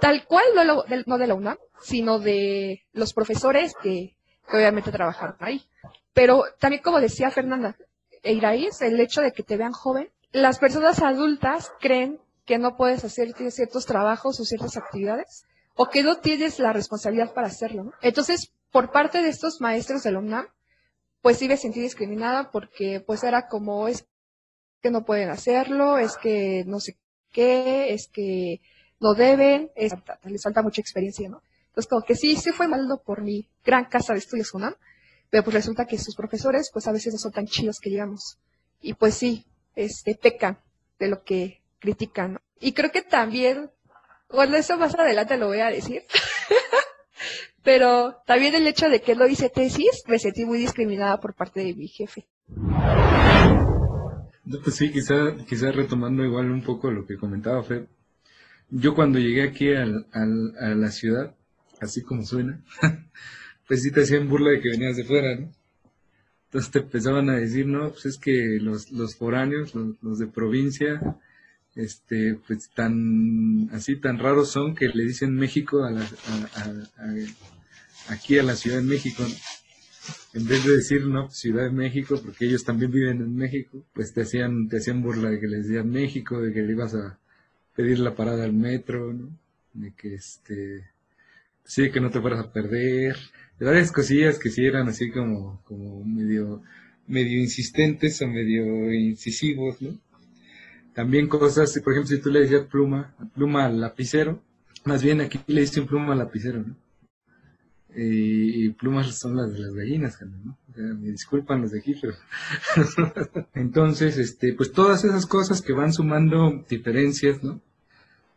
tal 0.00 0.26
cual, 0.26 0.44
no, 0.54 0.64
lo, 0.64 0.84
no 1.06 1.18
de 1.18 1.26
la 1.26 1.34
UNAM, 1.34 1.58
sino 1.80 2.18
de 2.18 2.86
los 2.92 3.12
profesores 3.12 3.74
que, 3.82 4.16
obviamente 4.52 4.90
trabajaron 4.92 5.36
ahí. 5.40 5.64
Pero 6.12 6.44
también 6.58 6.82
como 6.82 7.00
decía 7.00 7.30
Fernanda, 7.30 7.76
Eiraíz, 8.22 8.82
el 8.82 9.00
hecho 9.00 9.20
de 9.20 9.32
que 9.32 9.42
te 9.42 9.56
vean 9.56 9.72
joven, 9.72 10.10
las 10.32 10.58
personas 10.58 11.00
adultas 11.02 11.72
creen 11.80 12.20
que 12.50 12.58
no 12.58 12.76
puedes 12.76 13.04
hacer 13.04 13.32
ciertos 13.52 13.86
trabajos 13.86 14.40
o 14.40 14.44
ciertas 14.44 14.76
actividades 14.76 15.44
o 15.76 15.88
que 15.88 16.02
no 16.02 16.16
tienes 16.16 16.58
la 16.58 16.72
responsabilidad 16.72 17.32
para 17.32 17.46
hacerlo. 17.46 17.92
Entonces, 18.02 18.52
por 18.72 18.90
parte 18.90 19.22
de 19.22 19.28
estos 19.28 19.60
maestros 19.60 20.02
del 20.02 20.16
UNAM, 20.16 20.48
pues 21.22 21.38
sí 21.38 21.46
me 21.46 21.56
sentí 21.56 21.80
discriminada 21.80 22.50
porque 22.50 23.04
pues 23.06 23.22
era 23.22 23.46
como 23.46 23.86
es 23.86 24.04
que 24.82 24.90
no 24.90 25.04
pueden 25.04 25.30
hacerlo, 25.30 25.96
es 25.98 26.16
que 26.16 26.64
no 26.66 26.80
sé 26.80 26.98
qué, 27.30 27.94
es 27.94 28.08
que 28.08 28.60
no 28.98 29.14
deben, 29.14 29.70
es, 29.76 29.92
les 30.24 30.42
falta 30.42 30.60
mucha 30.60 30.80
experiencia, 30.80 31.28
¿no? 31.28 31.44
Entonces, 31.68 31.88
como 31.88 32.02
que 32.02 32.16
sí, 32.16 32.34
sí 32.34 32.50
fue 32.50 32.66
malo 32.66 33.00
por 33.00 33.22
mi 33.22 33.48
gran 33.64 33.84
casa 33.84 34.12
de 34.12 34.18
estudios 34.18 34.52
UNAM, 34.54 34.74
pero 35.30 35.44
pues 35.44 35.54
resulta 35.54 35.84
que 35.84 35.98
sus 35.98 36.16
profesores, 36.16 36.70
pues 36.72 36.88
a 36.88 36.92
veces 36.92 37.12
no 37.12 37.20
son 37.20 37.30
tan 37.30 37.46
chidos 37.46 37.78
que 37.80 37.90
digamos. 37.90 38.40
Y 38.80 38.94
pues 38.94 39.14
sí, 39.14 39.46
este, 39.76 40.16
pecan 40.16 40.58
de 40.98 41.06
lo 41.06 41.22
que 41.22 41.59
critican. 41.80 42.34
¿no? 42.34 42.40
Y 42.60 42.72
creo 42.72 42.92
que 42.92 43.02
también, 43.02 43.70
bueno, 44.30 44.56
eso 44.56 44.76
más 44.78 44.94
adelante 44.94 45.36
lo 45.36 45.48
voy 45.48 45.60
a 45.60 45.70
decir, 45.70 46.02
pero 47.64 48.22
también 48.26 48.54
el 48.54 48.66
hecho 48.66 48.88
de 48.88 49.00
que 49.00 49.14
lo 49.14 49.26
hice 49.26 49.48
tesis, 49.48 50.04
me 50.06 50.18
sentí 50.18 50.44
muy 50.44 50.58
discriminada 50.58 51.18
por 51.18 51.34
parte 51.34 51.60
de 51.60 51.74
mi 51.74 51.88
jefe. 51.88 52.26
Pues 54.64 54.76
sí, 54.76 54.90
quizá, 54.90 55.36
quizá 55.48 55.70
retomando 55.70 56.24
igual 56.24 56.50
un 56.50 56.62
poco 56.62 56.90
lo 56.90 57.06
que 57.06 57.16
comentaba 57.16 57.62
Fred. 57.62 57.84
Yo 58.68 58.94
cuando 58.94 59.18
llegué 59.18 59.42
aquí 59.42 59.72
al, 59.74 60.06
a 60.12 60.74
la 60.74 60.90
ciudad, 60.90 61.34
así 61.80 62.02
como 62.02 62.24
suena, 62.24 62.62
pues 63.66 63.82
sí 63.82 63.90
te 63.90 64.02
hacían 64.02 64.28
burla 64.28 64.50
de 64.50 64.60
que 64.60 64.70
venías 64.70 64.96
de 64.96 65.04
fuera, 65.04 65.36
¿no? 65.36 65.52
Entonces 66.46 66.72
te 66.72 66.80
empezaban 66.80 67.30
a 67.30 67.36
decir, 67.36 67.66
no, 67.66 67.90
pues 67.90 68.06
es 68.06 68.18
que 68.18 68.58
los, 68.60 68.90
los 68.90 69.14
foráneos, 69.16 69.72
los, 69.74 69.94
los 70.02 70.18
de 70.18 70.26
provincia, 70.26 71.00
este, 71.80 72.38
pues 72.46 72.70
tan, 72.74 73.68
así 73.72 73.96
tan 73.96 74.18
raros 74.18 74.50
son 74.50 74.74
que 74.74 74.88
le 74.88 75.04
dicen 75.04 75.34
México 75.34 75.84
a 75.84 75.90
la, 75.90 76.08
aquí 78.08 78.38
a 78.38 78.42
la 78.42 78.56
Ciudad 78.56 78.78
de 78.78 78.84
México, 78.84 79.24
en 80.34 80.46
vez 80.46 80.64
de 80.64 80.76
decir 80.76 81.06
no 81.06 81.30
Ciudad 81.30 81.64
de 81.64 81.70
México 81.70 82.20
porque 82.24 82.46
ellos 82.46 82.64
también 82.64 82.90
viven 82.90 83.20
en 83.20 83.34
México 83.34 83.84
pues 83.92 84.12
te 84.12 84.22
hacían 84.22 84.68
te 84.68 84.78
hacían 84.78 85.02
burla 85.02 85.30
de 85.30 85.40
que 85.40 85.46
les 85.46 85.66
decían 85.66 85.90
México 85.90 86.40
de 86.40 86.52
que 86.52 86.62
le 86.62 86.72
ibas 86.72 86.94
a 86.94 87.18
pedir 87.74 87.98
la 87.98 88.14
parada 88.14 88.44
al 88.44 88.52
metro 88.52 89.14
de 89.72 89.92
que 89.92 90.14
este 90.14 90.90
sí 91.64 91.90
que 91.90 92.00
no 92.00 92.10
te 92.10 92.20
fueras 92.20 92.40
a 92.40 92.52
perder. 92.52 93.16
De 93.58 93.66
varias 93.66 93.92
cosillas 93.92 94.38
que 94.38 94.50
sí 94.50 94.64
eran 94.64 94.88
así 94.88 95.10
como 95.10 95.62
como 95.64 96.04
medio 96.04 96.62
medio 97.06 97.38
insistentes 97.38 98.20
o 98.22 98.26
medio 98.26 98.92
incisivos 98.92 99.82
¿no? 99.82 99.98
También 100.94 101.28
cosas 101.28 101.78
por 101.84 101.92
ejemplo 101.92 102.16
si 102.16 102.22
tú 102.22 102.30
le 102.30 102.40
decías 102.40 102.66
pluma 102.66 103.14
pluma 103.34 103.66
al 103.66 103.80
lapicero 103.80 104.42
más 104.84 105.02
bien 105.02 105.20
aquí 105.20 105.40
le 105.46 105.62
dicen 105.62 105.86
pluma 105.86 106.12
al 106.12 106.18
lapicero 106.18 106.60
¿no? 106.60 106.76
y, 107.96 108.70
plumas 108.70 109.18
son 109.18 109.36
las 109.36 109.52
de 109.52 109.58
las 109.58 109.74
gallinas, 109.74 110.20
¿no? 110.22 110.58
O 110.70 110.74
sea, 110.74 110.84
me 110.84 111.10
disculpan 111.10 111.62
los 111.62 111.72
de 111.72 111.80
aquí, 111.80 111.94
pero 112.00 112.14
entonces, 113.54 114.16
este, 114.18 114.52
pues 114.54 114.72
todas 114.72 115.04
esas 115.04 115.26
cosas 115.26 115.62
que 115.62 115.72
van 115.72 115.92
sumando 115.92 116.64
diferencias, 116.68 117.42
¿no? 117.42 117.60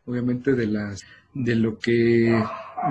Obviamente 0.05 0.53
de 0.53 0.67
las, 0.67 1.03
de 1.33 1.55
lo 1.55 1.77
que, 1.77 2.43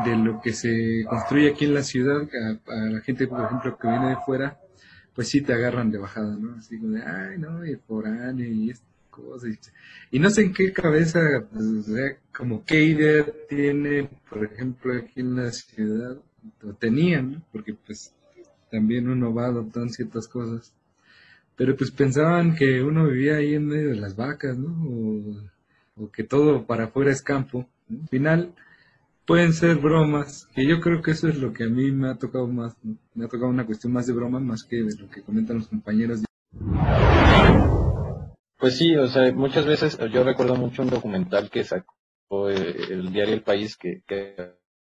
de 0.05 0.17
lo 0.17 0.41
que 0.41 0.53
se 0.53 1.05
construye 1.09 1.51
aquí 1.51 1.65
en 1.65 1.75
la 1.75 1.83
ciudad, 1.83 2.29
a, 2.69 2.75
la 2.75 3.01
gente, 3.01 3.27
por 3.27 3.45
ejemplo, 3.45 3.77
que 3.79 3.89
viene 3.89 4.11
de 4.11 4.17
fuera, 4.25 4.59
pues 5.15 5.29
sí 5.29 5.43
te 5.43 5.53
agarran 5.53 5.91
de 5.91 5.99
bajada, 5.99 6.37
¿no? 6.37 6.57
Así 6.57 6.79
como 6.79 6.93
de, 6.93 7.03
ay, 7.03 7.39
no, 7.39 7.67
y 7.67 7.77
foráneo 7.77 8.47
y 8.47 8.71
estas 8.71 8.92
cosas. 9.13 9.71
Y, 10.11 10.19
no 10.19 10.29
sé 10.31 10.43
en 10.43 10.53
qué 10.53 10.73
cabeza, 10.73 11.21
pues, 11.53 11.65
o 11.65 11.83
sea, 11.83 12.17
como 12.37 12.65
qué 12.65 12.83
idea 12.83 13.25
tiene, 13.49 14.09
por 14.29 14.45
ejemplo, 14.45 14.93
aquí 14.97 15.21
en 15.21 15.37
la 15.37 15.53
ciudad, 15.53 16.17
o 16.65 16.73
tenían, 16.73 17.33
¿no? 17.33 17.43
porque 17.53 17.75
pues 17.75 18.13
también 18.71 19.09
uno 19.09 19.33
va 19.33 19.47
adoptando 19.47 19.93
ciertas 19.93 20.27
cosas. 20.27 20.73
Pero 21.55 21.77
pues 21.77 21.91
pensaban 21.91 22.57
que 22.57 22.83
uno 22.83 23.07
vivía 23.07 23.37
ahí 23.37 23.55
en 23.55 23.67
medio 23.67 23.91
de 23.91 23.97
las 23.97 24.17
vacas, 24.17 24.59
¿no? 24.59 24.71
O, 24.89 26.05
o 26.05 26.11
que 26.11 26.25
todo 26.25 26.67
para 26.67 26.85
afuera 26.85 27.13
es 27.13 27.23
campo. 27.23 27.69
¿no? 27.89 28.01
Al 28.01 28.09
final 28.09 28.55
pueden 29.27 29.53
ser 29.53 29.77
bromas, 29.77 30.49
que 30.55 30.67
yo 30.67 30.81
creo 30.81 31.03
que 31.03 31.13
eso 31.13 31.29
es 31.29 31.39
lo 31.39 31.53
que 31.53 31.65
a 31.65 31.69
mí 31.69 31.93
me 31.93 32.09
ha 32.09 32.15
tocado 32.17 32.47
más, 32.49 32.75
me 33.15 33.25
ha 33.25 33.29
tocado 33.29 33.49
una 33.49 33.67
cuestión 33.67 33.93
más 33.93 34.07
de 34.07 34.15
broma 34.15 34.41
más 34.41 34.65
que 34.65 34.77
de 34.77 34.97
lo 34.97 35.09
que 35.11 35.23
comentan 35.23 35.59
los 35.59 35.69
compañeros. 35.69 36.23
Pues 38.63 38.79
sí, 38.79 38.95
o 38.95 39.09
sea, 39.09 39.33
muchas 39.33 39.67
veces 39.67 39.99
yo 40.13 40.23
recuerdo 40.23 40.55
mucho 40.55 40.83
un 40.83 40.91
documental 40.91 41.51
que 41.51 41.65
sacó 41.65 42.49
el 42.49 43.13
diario 43.13 43.35
El 43.35 43.43
País 43.43 43.77
que, 43.77 44.05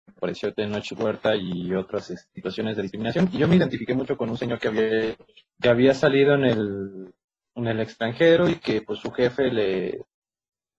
apareció 0.07 0.53
Noche 0.69 0.95
Huerta 0.95 1.35
y 1.35 1.73
otras 1.73 2.29
situaciones 2.35 2.77
de 2.77 2.83
discriminación. 2.83 3.31
Y 3.33 3.39
yo 3.39 3.49
me 3.49 3.57
identifiqué 3.57 3.95
mucho 3.95 4.19
con 4.19 4.29
un 4.29 4.37
señor 4.37 4.59
que 4.59 4.69
había, 4.69 5.17
que 5.63 5.69
había 5.71 5.95
salido 5.95 6.35
en 6.35 6.45
el, 6.45 7.15
en 7.55 7.67
el 7.67 7.81
extranjero 7.81 8.51
y 8.51 8.57
que 8.57 8.83
pues 8.83 8.99
su 8.99 9.11
jefe 9.13 9.51
le, 9.51 10.05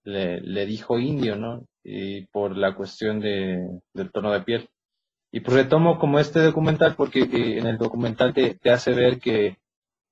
le, 0.04 0.65
dijo 0.68 1.00
indio, 1.00 1.38
¿no? 1.38 1.65
Y 1.84 2.27
por 2.27 2.56
la 2.56 2.75
cuestión 2.75 3.20
de, 3.20 3.68
del 3.96 4.12
tono 4.12 4.32
de 4.32 4.42
piel. 4.42 4.70
Y 5.32 5.39
pues 5.39 5.58
retomo 5.58 5.98
como 5.98 6.20
este 6.20 6.39
documental 6.39 6.94
porque 6.96 7.22
en 7.24 7.65
el 7.65 7.80
documental 7.80 8.32
te 8.36 8.70
hace 8.70 8.92
ver 8.92 9.18
que, 9.18 9.58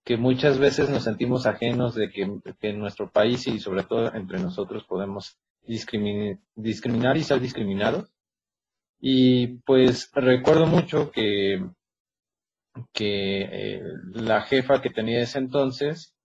que 0.04 0.18
muchas 0.18 0.60
veces 0.60 0.90
nos 0.90 1.04
sentimos 1.04 1.46
ajenos 1.46 1.96
de 1.96 2.10
que, 2.10 2.30
que 2.60 2.70
en 2.70 2.80
nuestro 2.80 3.10
país 3.10 3.48
y 3.48 3.60
sobre 3.60 3.84
todo 3.84 4.14
entre 4.14 4.40
nosotros 4.40 4.84
podemos 4.86 5.38
discriminar, 5.66 6.40
discriminar 6.56 7.18
y 7.18 7.24
ser 7.24 7.40
discriminados 7.40 8.14
y 9.06 9.58
pues 9.66 10.10
recuerdo 10.14 10.66
mucho 10.66 11.12
que, 11.12 11.62
que 12.94 13.42
eh, 13.42 13.82
la 14.14 14.44
jefa 14.44 14.82
que 14.82 14.92
tenía 14.92 15.20
ese 15.20 15.40
entonces, 15.40 16.16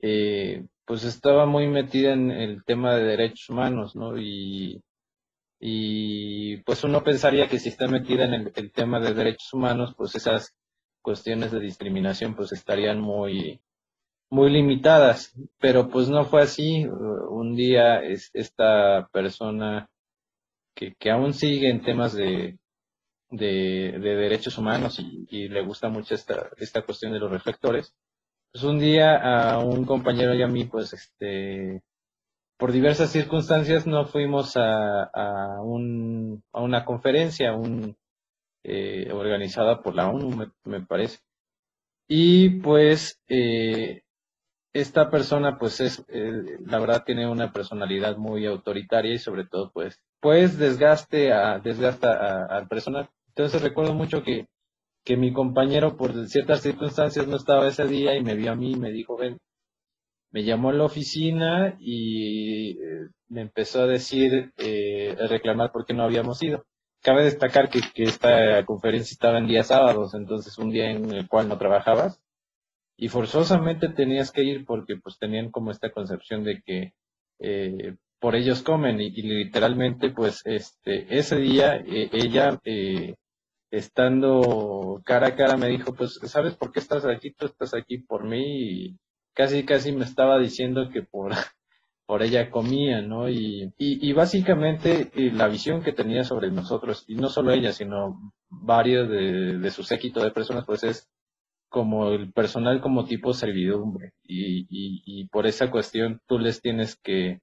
eh, 0.00 0.64
pues 0.84 1.02
estaba 1.02 1.46
muy 1.46 1.66
metida 1.66 2.12
en 2.12 2.30
el 2.30 2.62
tema 2.64 2.94
de 2.94 3.02
derechos 3.02 3.50
humanos, 3.50 3.96
¿no? 3.96 4.16
Y, 4.18 4.80
y 5.58 6.58
pues 6.58 6.84
uno 6.84 7.02
pensaría 7.02 7.48
que 7.48 7.58
si 7.58 7.70
está 7.70 7.88
metida 7.88 8.24
en 8.26 8.34
el, 8.34 8.52
el, 8.54 8.70
tema 8.70 9.00
de 9.00 9.14
derechos 9.14 9.52
humanos, 9.52 9.92
pues 9.96 10.14
esas 10.14 10.54
cuestiones 11.02 11.52
de 11.52 11.60
discriminación 11.60 12.34
pues 12.34 12.52
estarían 12.52 13.00
muy, 13.00 13.60
muy 14.30 14.50
limitadas, 14.50 15.34
pero 15.58 15.88
pues 15.88 16.08
no 16.08 16.24
fue 16.24 16.42
así. 16.42 16.86
Un 16.86 17.54
día 17.54 18.02
es, 18.02 18.30
esta 18.32 19.08
persona 19.12 19.90
que, 20.74 20.94
que 20.98 21.10
aún 21.10 21.34
sigue 21.34 21.68
en 21.70 21.82
temas 21.82 22.14
de, 22.14 22.58
de, 23.30 23.98
de 24.00 24.16
derechos 24.16 24.56
humanos 24.58 24.98
y, 25.00 25.26
y, 25.30 25.48
le 25.48 25.62
gusta 25.62 25.88
mucho 25.88 26.14
esta, 26.14 26.50
esta 26.58 26.82
cuestión 26.82 27.12
de 27.12 27.18
los 27.18 27.30
reflectores. 27.30 27.94
Pues 28.52 28.64
un 28.64 28.78
día 28.78 29.16
a 29.16 29.58
un 29.58 29.84
compañero 29.84 30.34
y 30.34 30.42
a 30.42 30.46
mí, 30.46 30.64
pues 30.64 30.92
este, 30.92 31.82
por 32.58 32.70
diversas 32.70 33.10
circunstancias 33.10 33.86
no 33.86 34.06
fuimos 34.06 34.56
a, 34.56 35.04
a, 35.04 35.62
un, 35.62 36.44
a 36.52 36.60
una 36.62 36.84
conferencia 36.84 37.54
un, 37.54 37.96
eh, 38.64 39.10
organizada 39.12 39.82
por 39.82 39.94
la 39.94 40.08
ONU, 40.08 40.30
me, 40.36 40.46
me 40.64 40.84
parece. 40.86 41.20
Y 42.08 42.60
pues 42.60 43.20
eh, 43.28 44.02
esta 44.72 45.10
persona 45.10 45.58
pues 45.58 45.80
es, 45.80 46.04
eh, 46.08 46.58
la 46.66 46.78
verdad 46.78 47.04
tiene 47.04 47.28
una 47.28 47.52
personalidad 47.52 48.16
muy 48.16 48.46
autoritaria 48.46 49.14
y 49.14 49.18
sobre 49.18 49.46
todo 49.46 49.70
pues, 49.72 50.00
pues 50.20 50.58
desgaste 50.58 51.32
a, 51.32 51.58
desgasta 51.58 52.46
al 52.46 52.68
personal. 52.68 53.08
Entonces 53.28 53.62
recuerdo 53.62 53.94
mucho 53.94 54.22
que, 54.22 54.46
que 55.04 55.16
mi 55.16 55.32
compañero 55.32 55.96
por 55.96 56.26
ciertas 56.28 56.62
circunstancias 56.62 57.26
no 57.26 57.36
estaba 57.36 57.68
ese 57.68 57.86
día 57.86 58.16
y 58.16 58.22
me 58.22 58.34
vio 58.34 58.52
a 58.52 58.56
mí 58.56 58.72
y 58.72 58.76
me 58.76 58.90
dijo, 58.90 59.16
ven, 59.16 59.38
me 60.32 60.44
llamó 60.44 60.70
a 60.70 60.72
la 60.74 60.84
oficina 60.84 61.76
y 61.78 62.72
eh, 62.82 63.08
me 63.28 63.42
empezó 63.42 63.82
a 63.82 63.86
decir, 63.86 64.52
eh, 64.56 65.16
a 65.20 65.26
reclamar 65.28 65.70
por 65.72 65.84
qué 65.86 65.94
no 65.94 66.04
habíamos 66.04 66.42
ido. 66.42 66.64
Cabe 67.02 67.24
destacar 67.24 67.68
que, 67.68 67.80
esta 67.96 68.64
conferencia 68.64 69.12
estaba 69.12 69.38
en 69.38 69.48
días 69.48 69.68
sábados, 69.68 70.14
entonces 70.14 70.56
un 70.58 70.70
día 70.70 70.90
en 70.90 71.10
el 71.12 71.28
cual 71.28 71.48
no 71.48 71.58
trabajabas. 71.58 72.20
Y 72.96 73.08
forzosamente 73.08 73.88
tenías 73.88 74.30
que 74.30 74.44
ir 74.44 74.64
porque 74.64 74.96
pues 74.96 75.18
tenían 75.18 75.50
como 75.50 75.72
esta 75.72 75.90
concepción 75.90 76.44
de 76.44 76.62
que 76.62 76.94
eh, 77.40 77.96
por 78.20 78.36
ellos 78.36 78.62
comen 78.62 79.00
y, 79.00 79.06
y, 79.08 79.22
literalmente 79.22 80.10
pues 80.10 80.42
este 80.44 81.18
ese 81.18 81.36
día 81.38 81.76
eh, 81.76 82.08
ella 82.12 82.60
eh, 82.64 83.16
estando 83.72 85.02
cara 85.04 85.28
a 85.28 85.34
cara 85.34 85.56
me 85.56 85.68
dijo 85.68 85.92
pues 85.94 86.20
sabes 86.24 86.54
por 86.54 86.70
qué 86.70 86.78
estás 86.78 87.04
aquí 87.04 87.32
tú 87.32 87.46
estás 87.46 87.74
aquí 87.74 87.98
por 87.98 88.24
mí 88.24 88.44
y 88.44 88.98
casi 89.34 89.64
casi 89.64 89.90
me 89.90 90.04
estaba 90.04 90.38
diciendo 90.38 90.88
que 90.92 91.02
por 91.02 91.32
por 92.06 92.22
ella 92.22 92.50
comía 92.50 93.00
no 93.00 93.28
y, 93.28 93.72
y, 93.78 94.08
y 94.08 94.12
básicamente 94.12 95.10
la 95.14 95.48
visión 95.48 95.82
que 95.82 95.92
tenía 95.92 96.24
sobre 96.24 96.50
nosotros 96.50 97.04
y 97.08 97.14
no 97.14 97.28
solo 97.28 97.52
ella 97.52 97.72
sino 97.72 98.32
varios 98.48 99.08
de, 99.08 99.70
su 99.70 99.82
séquito 99.82 100.22
de 100.22 100.30
personas 100.30 100.64
pues 100.66 100.84
es 100.84 101.08
como 101.68 102.10
el 102.10 102.32
personal 102.32 102.80
como 102.80 103.04
tipo 103.06 103.32
servidumbre 103.32 104.12
y, 104.24 105.26
por 105.28 105.46
esa 105.46 105.70
cuestión 105.70 106.20
tú 106.26 106.38
les 106.38 106.60
tienes 106.60 106.96
que 106.96 107.40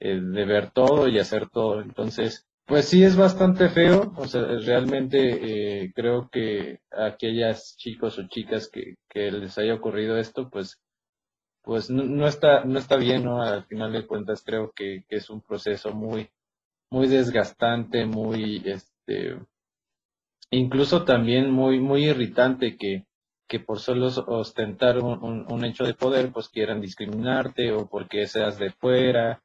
eh, 0.00 0.20
deber 0.20 0.70
todo 0.70 1.08
y 1.08 1.18
hacer 1.18 1.48
todo. 1.48 1.80
Entonces, 1.80 2.46
pues 2.66 2.86
sí 2.86 3.02
es 3.02 3.16
bastante 3.16 3.68
feo, 3.70 4.12
o 4.16 4.26
sea, 4.26 4.42
realmente 4.42 5.84
eh, 5.84 5.92
creo 5.94 6.28
que 6.30 6.80
aquellas 6.90 7.76
chicos 7.78 8.18
o 8.18 8.28
chicas 8.28 8.70
que 8.70 9.30
les 9.30 9.58
haya 9.58 9.74
ocurrido 9.74 10.18
esto, 10.18 10.50
pues 10.50 10.78
pues 11.62 11.90
no, 11.90 12.04
no, 12.04 12.26
está 12.26 12.64
no 12.64 12.78
está 12.78 12.96
bien, 12.96 13.24
¿no? 13.24 13.42
Al 13.42 13.64
final 13.64 13.92
de 13.92 14.06
cuentas 14.06 14.42
creo 14.44 14.72
que, 14.74 15.04
que 15.08 15.16
es 15.16 15.30
un 15.30 15.40
proceso 15.42 15.92
muy 15.92 16.30
muy 16.90 17.06
desgastante, 17.08 18.04
muy 18.06 18.62
este 18.64 19.38
incluso 20.50 21.04
también 21.04 21.50
muy 21.50 21.80
muy 21.80 22.06
irritante 22.06 22.76
que 22.76 23.06
que 23.48 23.58
por 23.58 23.80
solo 23.80 24.06
ostentar 24.28 24.98
un, 24.98 25.44
un, 25.50 25.64
hecho 25.64 25.82
de 25.82 25.94
poder, 25.94 26.30
pues 26.32 26.48
quieran 26.48 26.80
discriminarte 26.80 27.72
o 27.72 27.88
porque 27.88 28.28
seas 28.28 28.58
de 28.60 28.70
fuera 28.70 29.42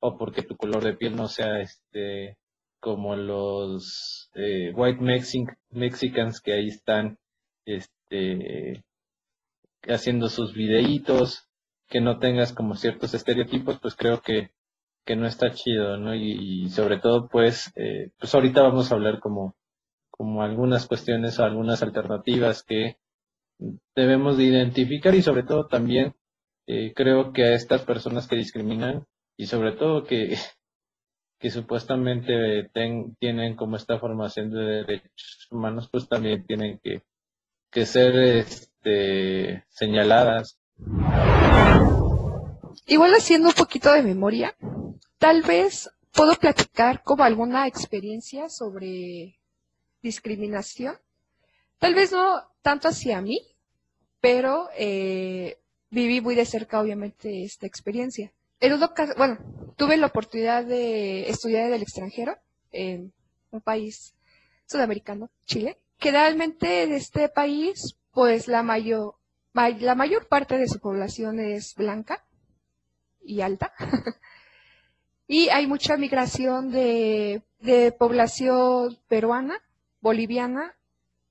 o 0.00 0.18
porque 0.18 0.42
tu 0.42 0.54
color 0.54 0.84
de 0.84 0.94
piel 0.94 1.16
no 1.16 1.28
sea 1.28 1.60
este 1.60 2.36
como 2.78 3.16
los 3.16 4.30
eh, 4.34 4.72
white 4.74 5.00
Mexicans 5.70 6.40
que 6.42 6.52
ahí 6.52 6.68
están 6.68 7.18
este 7.64 8.84
haciendo 9.82 10.28
sus 10.28 10.52
videitos, 10.54 11.47
que 11.88 12.00
no 12.00 12.18
tengas 12.18 12.52
como 12.52 12.74
ciertos 12.74 13.14
estereotipos, 13.14 13.78
pues 13.80 13.96
creo 13.96 14.20
que, 14.20 14.50
que 15.04 15.16
no 15.16 15.26
está 15.26 15.52
chido, 15.52 15.96
¿no? 15.96 16.14
Y, 16.14 16.68
sobre 16.68 16.98
todo, 16.98 17.28
pues, 17.28 17.72
eh, 17.76 18.10
pues 18.18 18.34
ahorita 18.34 18.62
vamos 18.62 18.90
a 18.90 18.94
hablar 18.94 19.20
como, 19.20 19.56
como 20.10 20.42
algunas 20.42 20.86
cuestiones 20.86 21.38
o 21.38 21.44
algunas 21.44 21.82
alternativas 21.82 22.62
que 22.62 22.98
debemos 23.94 24.36
de 24.36 24.44
identificar 24.44 25.14
y 25.14 25.22
sobre 25.22 25.42
todo 25.42 25.66
también 25.66 26.14
eh, 26.66 26.92
creo 26.94 27.32
que 27.32 27.44
a 27.44 27.54
estas 27.54 27.82
personas 27.82 28.28
que 28.28 28.36
discriminan 28.36 29.06
y 29.36 29.46
sobre 29.46 29.72
todo 29.72 30.04
que, 30.04 30.36
que 31.40 31.50
supuestamente 31.50 32.68
tienen 33.18 33.56
como 33.56 33.76
esta 33.76 33.98
formación 33.98 34.50
de 34.50 34.60
derechos 34.60 35.48
humanos, 35.50 35.88
pues 35.90 36.08
también 36.08 36.44
tienen 36.46 36.78
que, 36.82 37.02
que 37.70 37.86
ser 37.86 38.16
este, 38.16 39.64
señaladas. 39.68 40.58
Igual 42.86 43.14
haciendo 43.14 43.48
un 43.48 43.54
poquito 43.54 43.92
de 43.92 44.02
memoria, 44.02 44.54
tal 45.18 45.42
vez 45.42 45.90
puedo 46.12 46.34
platicar 46.34 47.02
como 47.02 47.24
alguna 47.24 47.66
experiencia 47.66 48.48
sobre 48.48 49.38
discriminación. 50.02 50.96
Tal 51.78 51.94
vez 51.94 52.12
no 52.12 52.42
tanto 52.62 52.88
hacia 52.88 53.20
mí, 53.20 53.40
pero 54.20 54.68
eh, 54.76 55.58
viví 55.90 56.20
muy 56.20 56.34
de 56.34 56.44
cerca, 56.44 56.80
obviamente, 56.80 57.44
esta 57.44 57.66
experiencia. 57.66 58.32
En 58.60 58.78
bueno, 59.16 59.38
tuve 59.76 59.96
la 59.96 60.06
oportunidad 60.06 60.64
de 60.64 61.28
estudiar 61.28 61.66
en 61.66 61.74
el 61.74 61.82
extranjero, 61.82 62.36
en 62.72 63.12
un 63.52 63.60
país 63.60 64.14
sudamericano, 64.66 65.30
Chile. 65.46 65.78
Generalmente 66.00 66.82
en 66.82 66.92
este 66.92 67.28
país, 67.28 67.96
pues 68.12 68.48
la 68.48 68.62
mayor, 68.62 69.14
la 69.52 69.94
mayor 69.94 70.26
parte 70.26 70.58
de 70.58 70.68
su 70.68 70.80
población 70.80 71.38
es 71.38 71.74
blanca 71.76 72.24
y 73.28 73.42
alta. 73.42 73.72
y 75.28 75.50
hay 75.50 75.66
mucha 75.66 75.96
migración 75.96 76.72
de, 76.72 77.42
población 77.98 78.98
peruana, 79.06 79.62
boliviana 80.00 80.74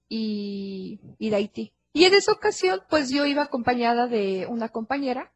y, 0.07 0.99
de 1.19 1.35
Haití. 1.35 1.73
Y 1.93 2.05
en 2.05 2.13
esa 2.13 2.31
ocasión, 2.31 2.81
pues 2.89 3.09
yo 3.09 3.25
iba 3.25 3.43
acompañada 3.43 4.07
de 4.07 4.45
una 4.47 4.69
compañera 4.69 5.31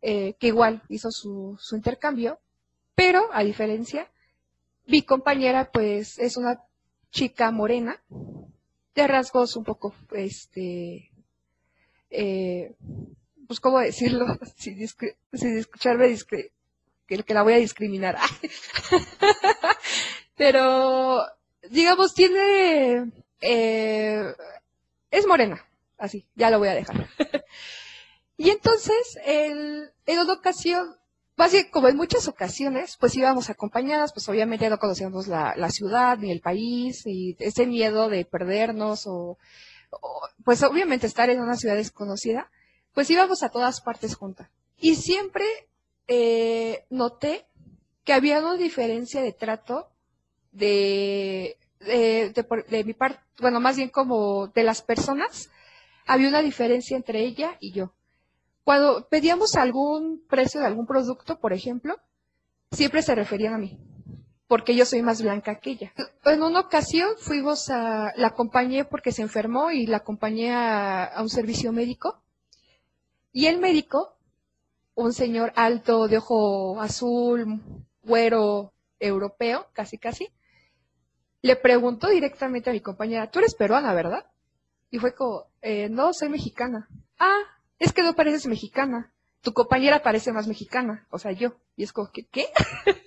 eh, 0.00 0.34
que 0.38 0.48
igual 0.48 0.82
hizo 0.88 1.10
su, 1.10 1.56
su 1.60 1.74
intercambio, 1.74 2.38
pero 2.94 3.28
a 3.32 3.42
diferencia, 3.42 4.08
mi 4.86 5.02
compañera 5.02 5.70
pues 5.72 6.18
es 6.18 6.36
una 6.36 6.62
chica 7.10 7.50
morena, 7.50 8.00
de 8.94 9.06
rasgos 9.06 9.56
un 9.56 9.64
poco, 9.64 9.94
este, 10.12 11.10
eh, 12.10 12.74
pues 13.46 13.60
cómo 13.60 13.78
decirlo, 13.78 14.26
sin, 14.56 14.80
escucharme 15.32 16.16
que, 16.28 17.22
que 17.22 17.34
la 17.34 17.42
voy 17.42 17.54
a 17.54 17.58
discriminar. 17.58 18.18
pero, 20.36 21.24
digamos, 21.70 22.14
tiene 22.14 23.10
eh, 23.40 24.34
es 25.10 25.26
morena, 25.26 25.64
así, 25.98 26.26
ya 26.34 26.50
lo 26.50 26.58
voy 26.58 26.68
a 26.68 26.74
dejar. 26.74 27.08
y 28.36 28.50
entonces, 28.50 29.18
el, 29.24 29.90
en 30.06 30.18
una 30.18 30.32
ocasión, 30.32 30.96
así 31.36 31.68
como 31.70 31.88
en 31.88 31.96
muchas 31.96 32.28
ocasiones, 32.28 32.96
pues 32.98 33.14
íbamos 33.14 33.50
acompañadas, 33.50 34.12
pues 34.12 34.28
obviamente 34.28 34.68
no 34.70 34.78
conocíamos 34.78 35.28
la, 35.28 35.70
ciudad 35.70 36.18
ni 36.18 36.30
el 36.30 36.40
país, 36.40 37.02
y 37.06 37.36
ese 37.38 37.66
miedo 37.66 38.08
de 38.08 38.24
perdernos 38.24 39.06
o, 39.06 39.38
pues 40.44 40.62
obviamente 40.62 41.06
estar 41.06 41.30
en 41.30 41.40
una 41.40 41.56
ciudad 41.56 41.76
desconocida, 41.76 42.50
pues 42.96 43.10
íbamos 43.10 43.42
a 43.42 43.50
todas 43.50 43.82
partes 43.82 44.14
juntas. 44.14 44.48
Y 44.78 44.94
siempre 44.94 45.44
eh, 46.08 46.86
noté 46.88 47.44
que 48.04 48.14
había 48.14 48.38
una 48.38 48.56
diferencia 48.56 49.20
de 49.20 49.34
trato 49.34 49.90
de 50.50 51.58
de, 51.80 52.84
mi 52.86 52.94
parte, 52.94 53.20
bueno, 53.38 53.60
más 53.60 53.76
bien 53.76 53.90
como 53.90 54.46
de 54.46 54.62
las 54.62 54.80
personas, 54.80 55.50
había 56.06 56.30
una 56.30 56.40
diferencia 56.40 56.96
entre 56.96 57.20
ella 57.20 57.58
y 57.60 57.72
yo. 57.72 57.92
Cuando 58.64 59.06
pedíamos 59.10 59.56
algún 59.56 60.24
precio 60.26 60.62
de 60.62 60.66
algún 60.66 60.86
producto, 60.86 61.38
por 61.38 61.52
ejemplo, 61.52 61.96
siempre 62.72 63.02
se 63.02 63.14
referían 63.14 63.52
a 63.52 63.58
mí, 63.58 63.78
porque 64.48 64.74
yo 64.74 64.86
soy 64.86 65.02
más 65.02 65.20
blanca 65.20 65.56
que 65.56 65.72
ella. 65.72 65.92
En 66.24 66.42
una 66.42 66.60
ocasión 66.60 67.10
fuimos 67.18 67.68
a, 67.68 68.14
la 68.16 68.28
acompañé 68.28 68.86
porque 68.86 69.12
se 69.12 69.20
enfermó 69.20 69.70
y 69.70 69.84
la 69.84 69.98
acompañé 69.98 70.54
a 70.54 71.18
un 71.20 71.28
servicio 71.28 71.72
médico. 71.72 72.22
Y 73.36 73.48
el 73.48 73.58
médico, 73.58 74.16
un 74.94 75.12
señor 75.12 75.52
alto, 75.56 76.08
de 76.08 76.16
ojo 76.16 76.80
azul, 76.80 77.60
güero, 78.02 78.72
europeo, 78.98 79.66
casi 79.74 79.98
casi, 79.98 80.32
le 81.42 81.56
preguntó 81.56 82.08
directamente 82.08 82.70
a 82.70 82.72
mi 82.72 82.80
compañera, 82.80 83.30
tú 83.30 83.40
eres 83.40 83.54
peruana, 83.54 83.92
¿verdad? 83.92 84.24
Y 84.90 85.00
fue 85.00 85.14
como, 85.14 85.50
eh, 85.60 85.90
no, 85.90 86.14
soy 86.14 86.30
mexicana. 86.30 86.88
Ah, 87.18 87.42
es 87.78 87.92
que 87.92 88.02
no 88.02 88.14
pareces 88.14 88.46
mexicana. 88.46 89.12
Tu 89.42 89.52
compañera 89.52 90.02
parece 90.02 90.32
más 90.32 90.48
mexicana, 90.48 91.06
o 91.10 91.18
sea, 91.18 91.32
yo. 91.32 91.58
Y 91.76 91.82
es 91.82 91.92
como, 91.92 92.10
¿qué? 92.10 92.24
¿qué? 92.28 92.46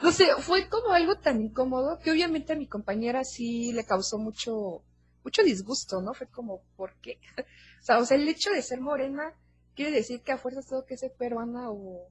no 0.00 0.12
sé, 0.12 0.28
fue 0.38 0.68
como 0.68 0.92
algo 0.92 1.16
tan 1.16 1.42
incómodo 1.42 1.98
que 1.98 2.12
obviamente 2.12 2.52
a 2.52 2.56
mi 2.56 2.68
compañera 2.68 3.24
sí 3.24 3.72
le 3.72 3.84
causó 3.84 4.18
mucho, 4.18 4.84
mucho 5.24 5.42
disgusto, 5.42 6.00
¿no? 6.00 6.14
Fue 6.14 6.28
como, 6.28 6.62
¿por 6.76 6.94
qué? 7.00 7.18
o, 7.80 7.84
sea, 7.84 7.98
o 7.98 8.04
sea, 8.04 8.16
el 8.16 8.28
hecho 8.28 8.52
de 8.52 8.62
ser 8.62 8.80
morena 8.80 9.34
quiere 9.74 9.90
decir 9.92 10.22
que 10.22 10.32
a 10.32 10.38
fuerzas 10.38 10.66
tengo 10.66 10.84
que 10.84 10.96
ser 10.96 11.12
peruana 11.12 11.70
o, 11.70 12.08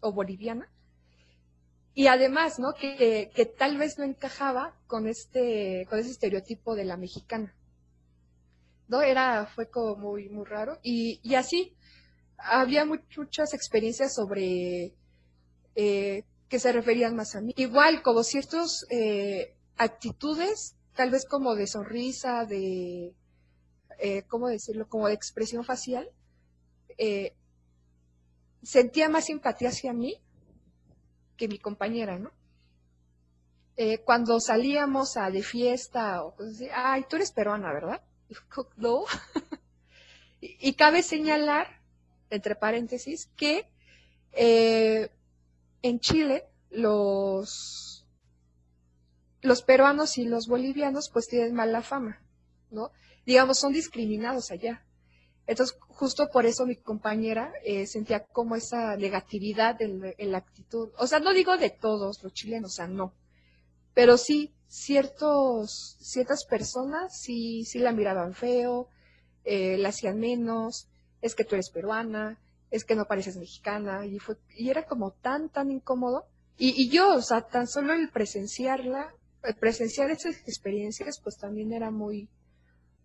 boliviana. 0.00 0.70
Y 1.94 2.06
además, 2.06 2.58
¿no? 2.58 2.72
Que, 2.74 3.30
tal 3.58 3.76
vez 3.76 3.98
no 3.98 4.04
encajaba 4.04 4.74
con 4.86 5.06
este, 5.06 5.86
con 5.88 5.98
ese 5.98 6.10
estereotipo 6.10 6.74
de 6.74 6.84
la 6.84 6.96
mexicana. 6.96 7.54
¿No? 8.88 9.02
Era, 9.02 9.46
fue 9.46 9.70
como 9.70 9.96
muy, 9.96 10.28
muy 10.28 10.44
raro. 10.44 10.78
Y, 10.82 11.20
y 11.22 11.34
así, 11.34 11.76
había 12.36 12.84
muchas 12.84 13.54
experiencias 13.54 14.14
sobre 14.14 14.94
eh, 15.74 16.24
que 16.48 16.58
se 16.58 16.72
referían 16.72 17.16
más 17.16 17.34
a 17.34 17.40
mí. 17.40 17.54
Igual, 17.56 18.02
como 18.02 18.22
ciertas 18.22 18.84
eh, 18.90 19.54
actitudes, 19.76 20.76
tal 20.94 21.10
vez 21.10 21.24
como 21.26 21.54
de 21.54 21.66
sonrisa, 21.66 22.44
de, 22.44 23.14
eh, 24.04 24.24
¿cómo 24.24 24.48
decirlo? 24.48 24.88
Como 24.88 25.06
de 25.06 25.14
expresión 25.14 25.64
facial, 25.64 26.10
eh, 26.98 27.36
sentía 28.60 29.08
más 29.08 29.26
simpatía 29.26 29.68
hacia 29.68 29.92
mí 29.92 30.20
que 31.36 31.46
mi 31.46 31.60
compañera, 31.60 32.18
¿no? 32.18 32.32
Eh, 33.76 33.98
cuando 33.98 34.40
salíamos 34.40 35.16
a 35.16 35.30
de 35.30 35.44
fiesta 35.44 36.24
o 36.24 36.34
cosas 36.34 36.56
así, 36.56 36.68
ay, 36.74 37.04
tú 37.08 37.14
eres 37.14 37.30
peruana, 37.30 37.72
¿verdad? 37.72 38.02
No. 38.76 39.04
y, 40.40 40.72
cabe 40.72 41.04
señalar, 41.04 41.80
entre 42.28 42.56
paréntesis, 42.56 43.30
que 43.36 43.68
en 44.32 46.00
Chile 46.00 46.48
los, 46.70 48.04
los 49.42 49.62
peruanos 49.62 50.18
y 50.18 50.24
los 50.24 50.48
bolivianos 50.48 51.08
pues 51.08 51.28
tienen 51.28 51.54
mala 51.54 51.82
fama, 51.82 52.20
¿no? 52.72 52.90
Digamos, 53.24 53.58
son 53.58 53.72
discriminados 53.72 54.50
allá. 54.50 54.84
Entonces, 55.46 55.76
justo 55.88 56.28
por 56.30 56.46
eso 56.46 56.66
mi 56.66 56.76
compañera 56.76 57.52
eh, 57.64 57.86
sentía 57.86 58.24
como 58.24 58.56
esa 58.56 58.96
negatividad 58.96 59.80
en, 59.82 60.30
la 60.30 60.38
actitud. 60.38 60.90
O 60.98 61.06
sea, 61.06 61.18
no 61.18 61.32
digo 61.32 61.56
de 61.56 61.70
todos 61.70 62.22
los 62.22 62.32
chilenos, 62.32 62.72
o 62.72 62.74
sea, 62.74 62.86
no. 62.86 63.12
Pero 63.94 64.16
sí, 64.16 64.52
ciertos, 64.68 65.96
ciertas 66.00 66.44
personas 66.44 67.20
sí, 67.20 67.64
sí 67.64 67.78
la 67.78 67.92
miraban 67.92 68.34
feo, 68.34 68.88
eh, 69.44 69.76
la 69.78 69.90
hacían 69.90 70.18
menos, 70.18 70.88
es 71.20 71.34
que 71.34 71.44
tú 71.44 71.56
eres 71.56 71.70
peruana, 71.70 72.38
es 72.70 72.84
que 72.84 72.94
no 72.94 73.04
pareces 73.04 73.36
mexicana, 73.36 74.06
y, 74.06 74.18
fue, 74.18 74.36
y 74.56 74.70
era 74.70 74.86
como 74.86 75.10
tan, 75.10 75.50
tan 75.50 75.70
incómodo. 75.70 76.24
Y, 76.56 76.70
y 76.80 76.88
yo, 76.88 77.14
o 77.14 77.22
sea, 77.22 77.42
tan 77.42 77.66
solo 77.66 77.92
el 77.92 78.10
presenciarla, 78.10 79.12
el 79.42 79.56
presenciar 79.56 80.10
esas 80.10 80.36
experiencias, 80.46 81.20
pues 81.20 81.36
también 81.36 81.72
era 81.72 81.90
muy, 81.90 82.28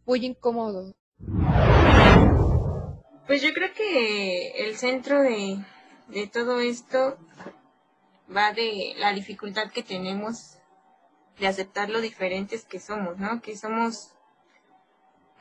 muy 0.07 0.25
incómodo. 0.25 0.95
Pues 3.27 3.41
yo 3.41 3.53
creo 3.53 3.73
que 3.73 4.65
el 4.65 4.77
centro 4.77 5.21
de, 5.21 5.59
todo 6.31 6.61
esto 6.61 7.17
va 8.35 8.53
de 8.53 8.93
la 8.97 9.11
dificultad 9.11 9.69
que 9.69 9.83
tenemos 9.83 10.57
de 11.37 11.47
aceptar 11.47 11.89
lo 11.89 11.99
diferentes 11.99 12.63
que 12.63 12.79
somos, 12.79 13.17
¿no? 13.17 13.41
Que 13.41 13.57
somos 13.57 14.13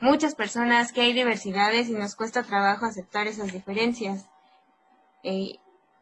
muchas 0.01 0.35
personas, 0.35 0.91
que 0.91 1.01
hay 1.01 1.13
diversidades 1.13 1.87
y 1.87 1.93
nos 1.93 2.15
cuesta 2.15 2.43
trabajo 2.43 2.85
aceptar 2.85 3.25
esas 3.27 3.53
diferencias. 3.53 4.27
Eh, 5.23 5.55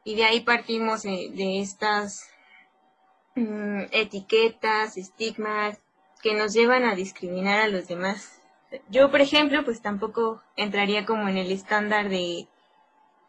y 0.03 0.15
de 0.15 0.25
ahí 0.25 0.41
partimos 0.41 1.03
de 1.03 1.61
estas 1.61 2.29
mm, 3.35 3.83
etiquetas, 3.91 4.97
estigmas 4.97 5.79
que 6.23 6.33
nos 6.33 6.53
llevan 6.53 6.83
a 6.83 6.95
discriminar 6.95 7.59
a 7.59 7.67
los 7.67 7.87
demás. 7.87 8.34
Yo, 8.89 9.11
por 9.11 9.21
ejemplo, 9.21 9.63
pues 9.63 9.81
tampoco 9.81 10.41
entraría 10.55 11.05
como 11.05 11.27
en 11.27 11.37
el 11.37 11.51
estándar 11.51 12.09
de, 12.09 12.47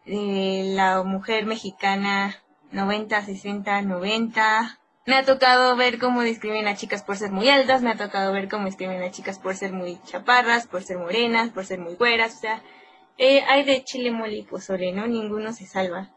de 0.05 0.73
la 0.75 1.03
mujer 1.03 1.47
mexicana 1.47 2.37
90, 2.73 3.25
60, 3.25 3.83
90, 3.83 4.79
me 5.07 5.15
ha 5.15 5.25
tocado 5.25 5.77
ver 5.77 5.99
cómo 5.99 6.23
discriminan 6.23 6.67
a 6.67 6.77
chicas 6.77 7.03
por 7.03 7.17
ser 7.17 7.31
muy 7.31 7.49
altas, 7.49 7.81
me 7.81 7.91
ha 7.91 7.97
tocado 7.97 8.33
ver 8.33 8.49
cómo 8.49 8.67
discriminan 8.67 9.05
a 9.05 9.11
chicas 9.13 9.39
por 9.39 9.55
ser 9.55 9.73
muy 9.73 10.01
chaparras, 10.05 10.67
por 10.67 10.83
ser 10.83 10.99
morenas, 10.99 11.51
por 11.51 11.65
ser 11.65 11.79
muy 11.79 11.95
güeras, 11.95 12.35
o 12.35 12.39
sea, 12.39 12.63
eh, 13.17 13.43
hay 13.49 13.65
de 13.65 13.85
chile, 13.85 14.11
mole 14.11 14.37
y 14.37 14.43
pozole, 14.43 14.93
¿no? 14.93 15.07
Ninguno 15.07 15.53
se 15.53 15.65
salva. 15.65 16.11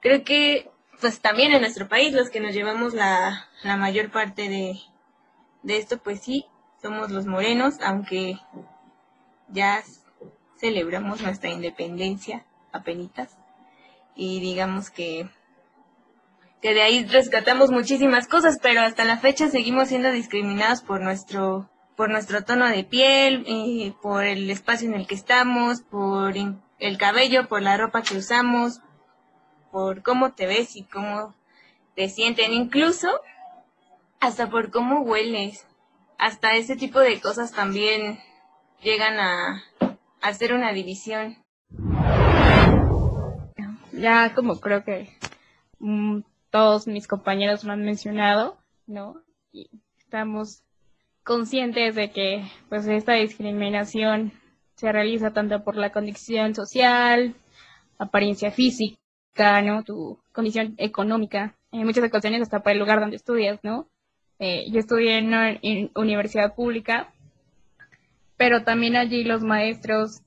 Creo 0.00 0.22
que, 0.24 0.70
pues 1.00 1.20
también 1.20 1.52
en 1.52 1.60
nuestro 1.60 1.88
país, 1.88 2.12
los 2.12 2.30
que 2.30 2.40
nos 2.40 2.54
llevamos 2.54 2.94
la, 2.94 3.48
la 3.64 3.76
mayor 3.76 4.10
parte 4.10 4.48
de, 4.48 4.78
de 5.62 5.76
esto, 5.76 5.98
pues 5.98 6.22
sí, 6.22 6.46
somos 6.80 7.10
los 7.10 7.26
morenos, 7.26 7.80
aunque 7.82 8.38
ya 9.48 9.82
celebramos 10.58 11.20
nuestra 11.22 11.50
independencia 11.50 12.44
apenitas 12.72 13.36
y 14.14 14.40
digamos 14.40 14.90
que 14.90 15.28
que 16.62 16.72
de 16.72 16.82
ahí 16.82 17.04
rescatamos 17.04 17.70
muchísimas 17.70 18.26
cosas, 18.26 18.58
pero 18.60 18.80
hasta 18.80 19.04
la 19.04 19.18
fecha 19.18 19.48
seguimos 19.48 19.88
siendo 19.88 20.10
discriminados 20.10 20.82
por 20.82 21.00
nuestro 21.00 21.68
por 21.96 22.10
nuestro 22.10 22.44
tono 22.44 22.66
de 22.68 22.84
piel, 22.84 23.44
eh, 23.46 23.94
por 24.02 24.24
el 24.24 24.50
espacio 24.50 24.88
en 24.88 24.94
el 24.94 25.06
que 25.06 25.14
estamos, 25.14 25.80
por 25.80 26.34
el 26.36 26.98
cabello, 26.98 27.48
por 27.48 27.62
la 27.62 27.76
ropa 27.76 28.02
que 28.02 28.18
usamos, 28.18 28.80
por 29.70 30.02
cómo 30.02 30.32
te 30.32 30.46
ves 30.46 30.76
y 30.76 30.82
cómo 30.82 31.34
te 31.94 32.08
sienten, 32.10 32.52
incluso 32.52 33.08
hasta 34.20 34.50
por 34.50 34.70
cómo 34.70 35.00
hueles. 35.00 35.66
Hasta 36.18 36.54
ese 36.54 36.76
tipo 36.76 37.00
de 37.00 37.20
cosas 37.20 37.52
también 37.52 38.18
llegan 38.82 39.18
a, 39.18 39.64
hacer 40.20 40.52
una 40.52 40.72
división. 40.72 41.36
Ya 43.92 44.34
como 44.34 44.60
creo 44.60 44.84
que 44.84 45.08
mm, 45.78 46.20
todos 46.50 46.86
mis 46.86 47.06
compañeros 47.06 47.64
lo 47.64 47.72
han 47.72 47.84
mencionado, 47.84 48.58
¿no? 48.86 49.22
Y 49.52 49.70
estamos 49.98 50.62
conscientes 51.22 51.94
de 51.94 52.10
que 52.10 52.44
pues 52.68 52.86
esta 52.86 53.14
discriminación 53.14 54.32
se 54.74 54.92
realiza 54.92 55.32
tanto 55.32 55.64
por 55.64 55.76
la 55.76 55.90
condición 55.90 56.54
social, 56.54 57.34
apariencia 57.98 58.50
física, 58.50 59.62
¿no? 59.62 59.82
Tu 59.82 60.18
condición 60.32 60.74
económica, 60.76 61.56
en 61.72 61.84
muchas 61.84 62.04
ocasiones 62.04 62.42
hasta 62.42 62.62
por 62.62 62.72
el 62.72 62.78
lugar 62.78 63.00
donde 63.00 63.16
estudias, 63.16 63.58
¿no? 63.62 63.88
Eh, 64.38 64.66
yo 64.70 64.80
estudié 64.80 65.18
en 65.18 65.28
una 65.28 65.58
universidad 65.94 66.54
pública, 66.54 67.12
pero 68.36 68.64
también 68.64 68.96
allí 68.96 69.24
los 69.24 69.42
maestros 69.42 70.22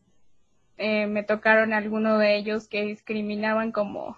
eh, 0.77 1.07
me 1.07 1.23
tocaron 1.23 1.73
algunos 1.73 2.19
de 2.19 2.37
ellos 2.37 2.67
que 2.67 2.83
discriminaban 2.83 3.71
como 3.71 4.15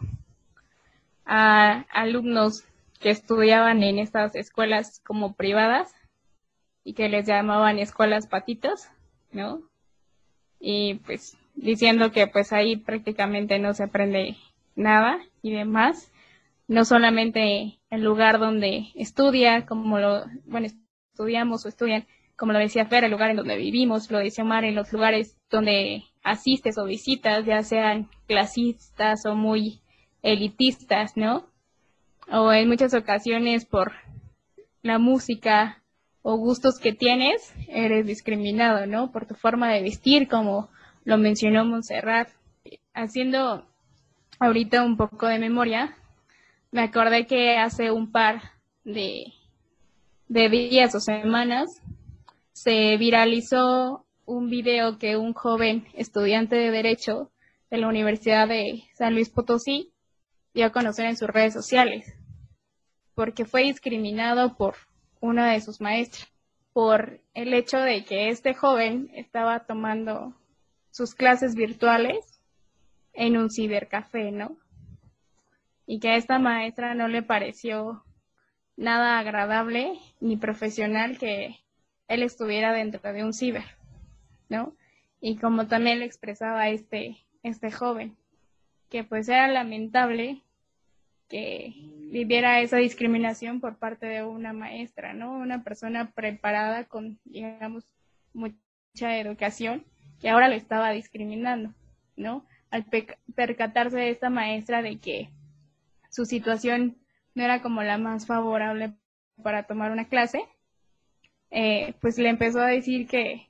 a 1.25 1.85
alumnos 1.91 2.63
que 2.99 3.09
estudiaban 3.09 3.83
en 3.83 3.99
estas 3.99 4.35
escuelas 4.35 5.01
como 5.05 5.33
privadas 5.33 5.93
y 6.83 6.93
que 6.93 7.09
les 7.09 7.25
llamaban 7.25 7.79
escuelas 7.79 8.27
patitas, 8.27 8.91
¿no? 9.31 9.61
Y 10.59 10.95
pues 11.05 11.37
diciendo 11.55 12.11
que 12.11 12.27
pues 12.27 12.53
ahí 12.53 12.75
prácticamente 12.77 13.59
no 13.59 13.73
se 13.73 13.83
aprende 13.83 14.37
nada 14.75 15.19
y 15.41 15.51
demás, 15.51 16.11
no 16.67 16.85
solamente 16.85 17.79
el 17.89 18.03
lugar 18.03 18.39
donde 18.39 18.87
estudia, 18.95 19.65
como 19.65 19.99
lo, 19.99 20.25
bueno, 20.45 20.67
estudiamos 21.11 21.65
o 21.65 21.69
estudian, 21.69 22.05
como 22.41 22.53
lo 22.53 22.59
decía 22.59 22.87
Fer, 22.87 23.03
el 23.03 23.11
lugar 23.11 23.29
en 23.29 23.37
donde 23.37 23.55
vivimos, 23.55 24.09
lo 24.09 24.17
decía 24.17 24.43
Omar, 24.43 24.63
en 24.63 24.73
los 24.73 24.91
lugares 24.91 25.37
donde 25.51 26.05
asistes 26.23 26.75
o 26.79 26.85
visitas, 26.85 27.45
ya 27.45 27.61
sean 27.61 28.09
clasistas 28.25 29.27
o 29.27 29.35
muy 29.35 29.79
elitistas, 30.23 31.15
¿no? 31.15 31.45
O 32.31 32.51
en 32.51 32.67
muchas 32.67 32.95
ocasiones 32.95 33.65
por 33.65 33.91
la 34.81 34.97
música 34.97 35.83
o 36.23 36.35
gustos 36.35 36.79
que 36.79 36.93
tienes, 36.93 37.53
eres 37.67 38.07
discriminado, 38.07 38.87
¿no? 38.87 39.11
Por 39.11 39.27
tu 39.27 39.35
forma 39.35 39.71
de 39.71 39.83
vestir, 39.83 40.27
como 40.27 40.71
lo 41.03 41.19
mencionó 41.19 41.63
Montserrat. 41.63 42.29
Haciendo 42.95 43.67
ahorita 44.39 44.83
un 44.83 44.97
poco 44.97 45.27
de 45.27 45.37
memoria, 45.37 45.95
me 46.71 46.81
acordé 46.81 47.27
que 47.27 47.59
hace 47.59 47.91
un 47.91 48.11
par 48.11 48.41
de, 48.83 49.25
de 50.27 50.49
días 50.49 50.95
o 50.95 50.99
semanas 50.99 51.83
se 52.63 52.95
viralizó 52.97 54.05
un 54.27 54.51
video 54.51 54.99
que 54.99 55.17
un 55.17 55.33
joven 55.33 55.87
estudiante 55.95 56.55
de 56.55 56.69
Derecho 56.69 57.31
de 57.71 57.79
la 57.79 57.87
Universidad 57.87 58.47
de 58.47 58.83
San 58.93 59.15
Luis 59.15 59.31
Potosí 59.31 59.91
dio 60.53 60.67
a 60.67 60.71
conocer 60.71 61.07
en 61.07 61.17
sus 61.17 61.27
redes 61.27 61.53
sociales, 61.53 62.13
porque 63.15 63.45
fue 63.45 63.63
discriminado 63.63 64.57
por 64.57 64.75
una 65.21 65.51
de 65.51 65.61
sus 65.61 65.81
maestras, 65.81 66.31
por 66.71 67.19
el 67.33 67.55
hecho 67.55 67.79
de 67.79 68.05
que 68.05 68.29
este 68.29 68.53
joven 68.53 69.09
estaba 69.15 69.61
tomando 69.65 70.35
sus 70.91 71.15
clases 71.15 71.55
virtuales 71.55 72.43
en 73.13 73.37
un 73.37 73.49
cibercafé, 73.49 74.31
¿no? 74.31 74.55
Y 75.87 75.99
que 75.99 76.09
a 76.09 76.15
esta 76.15 76.37
maestra 76.37 76.93
no 76.93 77.07
le 77.07 77.23
pareció 77.23 78.03
nada 78.77 79.17
agradable 79.17 79.97
ni 80.19 80.37
profesional 80.37 81.17
que 81.17 81.60
él 82.11 82.23
estuviera 82.23 82.73
dentro 82.73 83.13
de 83.13 83.23
un 83.23 83.33
ciber, 83.33 83.63
¿no? 84.49 84.75
Y 85.21 85.37
como 85.37 85.67
también 85.67 85.99
le 85.99 86.05
expresaba 86.05 86.67
este, 86.67 87.17
este 87.41 87.71
joven, 87.71 88.17
que 88.89 89.05
pues 89.05 89.29
era 89.29 89.47
lamentable 89.47 90.41
que 91.29 91.73
viviera 92.11 92.59
esa 92.59 92.75
discriminación 92.77 93.61
por 93.61 93.77
parte 93.77 94.05
de 94.07 94.23
una 94.23 94.51
maestra, 94.51 95.13
¿no? 95.13 95.31
Una 95.31 95.63
persona 95.63 96.11
preparada 96.11 96.83
con, 96.83 97.17
digamos, 97.23 97.85
mucha 98.33 99.17
educación 99.17 99.85
que 100.19 100.29
ahora 100.29 100.49
lo 100.49 100.55
estaba 100.55 100.91
discriminando, 100.91 101.73
¿no? 102.17 102.45
Al 102.69 102.85
percatarse 103.35 103.97
de 103.97 104.09
esta 104.09 104.29
maestra 104.29 104.81
de 104.81 104.99
que 104.99 105.29
su 106.09 106.25
situación 106.25 106.97
no 107.35 107.43
era 107.43 107.61
como 107.61 107.81
la 107.83 107.97
más 107.97 108.25
favorable 108.25 108.93
para 109.41 109.63
tomar 109.63 109.91
una 109.91 110.09
clase, 110.09 110.43
eh, 111.51 111.93
pues 111.99 112.17
le 112.17 112.29
empezó 112.29 112.61
a 112.61 112.67
decir 112.67 113.07
que 113.07 113.47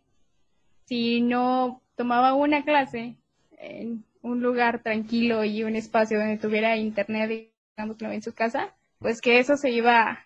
si 0.85 1.21
no 1.21 1.81
tomaba 1.95 2.33
una 2.33 2.63
clase 2.63 3.15
en 3.57 4.03
un 4.23 4.41
lugar 4.41 4.81
tranquilo 4.81 5.43
y 5.43 5.63
un 5.63 5.75
espacio 5.75 6.19
donde 6.19 6.37
tuviera 6.37 6.75
internet, 6.77 7.51
digámoslo, 7.77 8.11
en 8.11 8.21
su 8.21 8.33
casa, 8.33 8.73
pues 8.99 9.21
que 9.21 9.39
eso 9.39 9.55
se 9.55 9.71
iba 9.71 10.01
a 10.01 10.25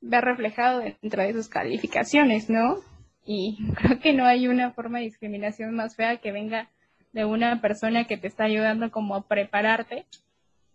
ver 0.00 0.24
reflejado 0.24 0.80
dentro 0.80 1.22
de 1.22 1.32
sus 1.32 1.48
calificaciones, 1.48 2.50
¿no? 2.50 2.78
Y 3.24 3.58
creo 3.76 4.00
que 4.00 4.12
no 4.12 4.26
hay 4.26 4.48
una 4.48 4.72
forma 4.72 4.98
de 4.98 5.04
discriminación 5.04 5.74
más 5.74 5.96
fea 5.96 6.16
que 6.16 6.32
venga 6.32 6.68
de 7.12 7.24
una 7.24 7.60
persona 7.60 8.06
que 8.06 8.16
te 8.16 8.26
está 8.26 8.44
ayudando 8.44 8.90
como 8.90 9.14
a 9.14 9.28
prepararte 9.28 10.06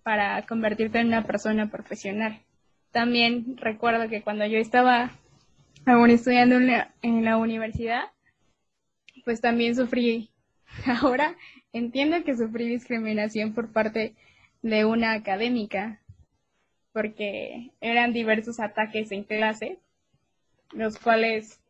para 0.03 0.41
convertirte 0.43 0.99
en 0.99 1.07
una 1.07 1.25
persona 1.25 1.69
profesional. 1.69 2.39
También 2.91 3.57
recuerdo 3.57 4.07
que 4.07 4.21
cuando 4.21 4.45
yo 4.45 4.57
estaba 4.57 5.11
aún 5.87 6.11
estudiando 6.11 6.55
en 6.57 6.67
la, 6.67 6.93
en 7.01 7.23
la 7.25 7.37
universidad, 7.37 8.11
pues 9.25 9.41
también 9.41 9.75
sufrí 9.75 10.29
ahora 11.01 11.35
Entiendo 11.77 12.23
que 12.23 12.35
sufrí 12.35 12.67
discriminación 12.67 13.53
por 13.53 13.71
parte 13.71 14.15
de 14.63 14.85
una 14.85 15.13
académica, 15.13 16.01
porque 16.91 17.71
eran 17.81 18.13
diversos 18.13 18.59
ataques 18.59 19.11
en 19.11 19.23
clase, 19.23 19.77
los 20.71 20.97
cuales, 20.97 21.61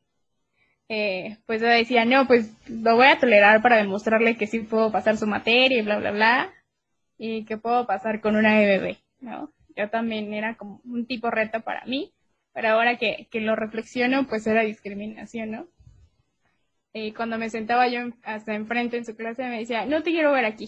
eh, 0.88 1.38
pues 1.45 1.62
yo 1.62 1.67
decía, 1.67 2.06
no, 2.06 2.25
pues 2.25 2.53
lo 2.69 2.95
voy 2.95 3.08
a 3.08 3.19
tolerar 3.19 3.62
para 3.62 3.75
demostrarle 3.75 4.38
que 4.38 4.47
sí 4.47 4.60
puedo 4.60 4.91
pasar 4.91 5.17
su 5.17 5.27
materia 5.27 5.80
y 5.80 5.82
bla, 5.82 5.97
bla, 5.99 6.12
bla, 6.12 6.53
y 7.17 7.43
que 7.43 7.58
puedo 7.58 7.86
pasar 7.86 8.21
con 8.21 8.38
una 8.38 8.62
EBB, 8.62 8.97
¿no? 9.19 9.51
Yo 9.75 9.89
también 9.89 10.34
era 10.34 10.56
como 10.56 10.80
un 10.86 11.06
tipo 11.06 11.30
reto 11.30 11.62
para 11.62 11.84
mí, 11.86 12.13
pero 12.57 12.69
ahora 12.69 12.97
que, 12.97 13.27
que 13.29 13.39
lo 13.39 13.55
reflexiono, 13.55 14.25
pues 14.25 14.47
era 14.47 14.63
discriminación, 14.63 15.51
¿no? 15.51 15.67
Y 16.91 17.11
cuando 17.11 17.37
me 17.37 17.51
sentaba 17.51 17.87
yo 17.87 17.99
hasta 18.23 18.55
enfrente 18.55 18.97
en 18.97 19.05
su 19.05 19.15
clase 19.15 19.43
me 19.43 19.59
decía, 19.59 19.85
no 19.85 20.01
te 20.01 20.09
quiero 20.09 20.31
ver 20.31 20.45
aquí, 20.45 20.67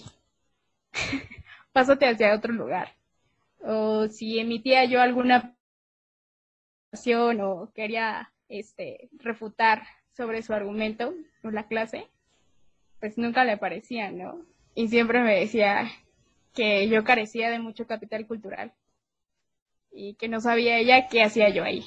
pásate 1.73 2.07
hacia 2.07 2.35
otro 2.35 2.53
lugar. 2.53 2.93
O 3.63 4.07
si 4.07 4.37
emitía 4.37 4.85
yo 4.85 5.01
alguna 5.01 5.55
o 7.17 7.71
quería 7.73 8.31
este, 8.49 9.09
refutar 9.17 9.81
sobre 10.15 10.43
su 10.43 10.53
argumento 10.53 11.15
o 11.43 11.49
la 11.49 11.67
clase, 11.67 12.05
pues 12.99 13.17
nunca 13.17 13.45
le 13.45 13.57
parecía, 13.57 14.11
¿no? 14.11 14.45
Y 14.75 14.89
siempre 14.89 15.23
me 15.23 15.39
decía 15.39 15.89
que 16.53 16.87
yo 16.87 17.03
carecía 17.03 17.49
de 17.49 17.57
mucho 17.57 17.87
capital 17.87 18.27
cultural 18.27 18.73
y 19.91 20.13
que 20.15 20.27
no 20.27 20.41
sabía 20.41 20.77
ella 20.77 21.07
qué 21.07 21.23
hacía 21.23 21.49
yo 21.49 21.63
ahí. 21.63 21.83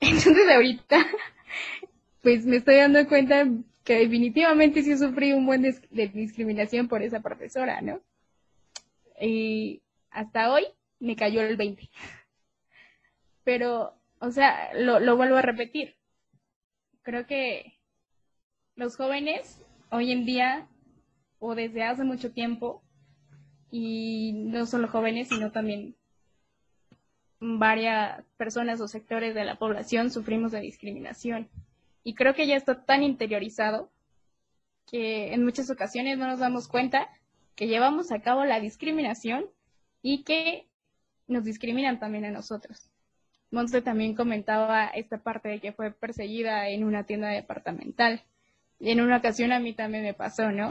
Entonces 0.00 0.48
ahorita, 0.50 1.06
pues 2.22 2.44
me 2.44 2.56
estoy 2.56 2.76
dando 2.76 3.06
cuenta 3.06 3.46
que 3.84 3.94
definitivamente 3.94 4.82
sí 4.82 4.96
sufrí 4.96 5.32
un 5.32 5.46
buen 5.46 5.62
de 5.62 6.08
discriminación 6.08 6.88
por 6.88 7.02
esa 7.02 7.20
profesora, 7.20 7.80
¿no? 7.80 8.00
Y 9.20 9.82
hasta 10.10 10.52
hoy 10.52 10.64
me 11.00 11.16
cayó 11.16 11.42
el 11.42 11.56
20. 11.56 11.88
Pero, 13.44 13.94
o 14.20 14.30
sea, 14.30 14.72
lo, 14.74 15.00
lo 15.00 15.16
vuelvo 15.16 15.36
a 15.36 15.42
repetir. 15.42 15.96
Creo 17.02 17.26
que 17.26 17.78
los 18.76 18.96
jóvenes 18.96 19.60
hoy 19.90 20.12
en 20.12 20.24
día, 20.24 20.68
o 21.38 21.54
desde 21.54 21.82
hace 21.82 22.04
mucho 22.04 22.32
tiempo, 22.32 22.82
y 23.70 24.32
no 24.32 24.66
solo 24.66 24.88
jóvenes, 24.88 25.28
sino 25.28 25.50
también 25.50 25.96
varias 27.42 28.24
personas 28.36 28.80
o 28.80 28.86
sectores 28.86 29.34
de 29.34 29.44
la 29.44 29.56
población 29.56 30.12
sufrimos 30.12 30.52
de 30.52 30.60
discriminación. 30.60 31.48
Y 32.04 32.14
creo 32.14 32.34
que 32.34 32.46
ya 32.46 32.56
está 32.56 32.84
tan 32.84 33.02
interiorizado 33.02 33.90
que 34.86 35.34
en 35.34 35.44
muchas 35.44 35.68
ocasiones 35.68 36.18
no 36.18 36.28
nos 36.28 36.38
damos 36.38 36.68
cuenta 36.68 37.08
que 37.56 37.66
llevamos 37.66 38.12
a 38.12 38.20
cabo 38.20 38.44
la 38.44 38.60
discriminación 38.60 39.46
y 40.02 40.22
que 40.22 40.68
nos 41.26 41.44
discriminan 41.44 41.98
también 41.98 42.24
a 42.24 42.30
nosotros. 42.30 42.90
Monse 43.50 43.82
también 43.82 44.14
comentaba 44.14 44.86
esta 44.86 45.18
parte 45.18 45.48
de 45.48 45.60
que 45.60 45.72
fue 45.72 45.90
perseguida 45.90 46.68
en 46.68 46.84
una 46.84 47.04
tienda 47.04 47.28
departamental. 47.28 48.22
Y 48.78 48.90
en 48.90 49.00
una 49.00 49.16
ocasión 49.16 49.52
a 49.52 49.58
mí 49.58 49.74
también 49.74 50.04
me 50.04 50.14
pasó, 50.14 50.52
¿no? 50.52 50.70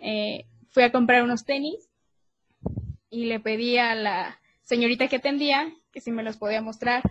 Eh, 0.00 0.44
fui 0.70 0.82
a 0.82 0.92
comprar 0.92 1.22
unos 1.22 1.44
tenis 1.44 1.88
y 3.10 3.26
le 3.26 3.40
pedí 3.40 3.78
a 3.78 3.94
la 3.94 4.39
señorita 4.70 5.08
que 5.08 5.16
atendía 5.16 5.74
que 5.92 6.00
si 6.00 6.12
me 6.12 6.22
los 6.22 6.36
podía 6.36 6.62
mostrar. 6.62 7.02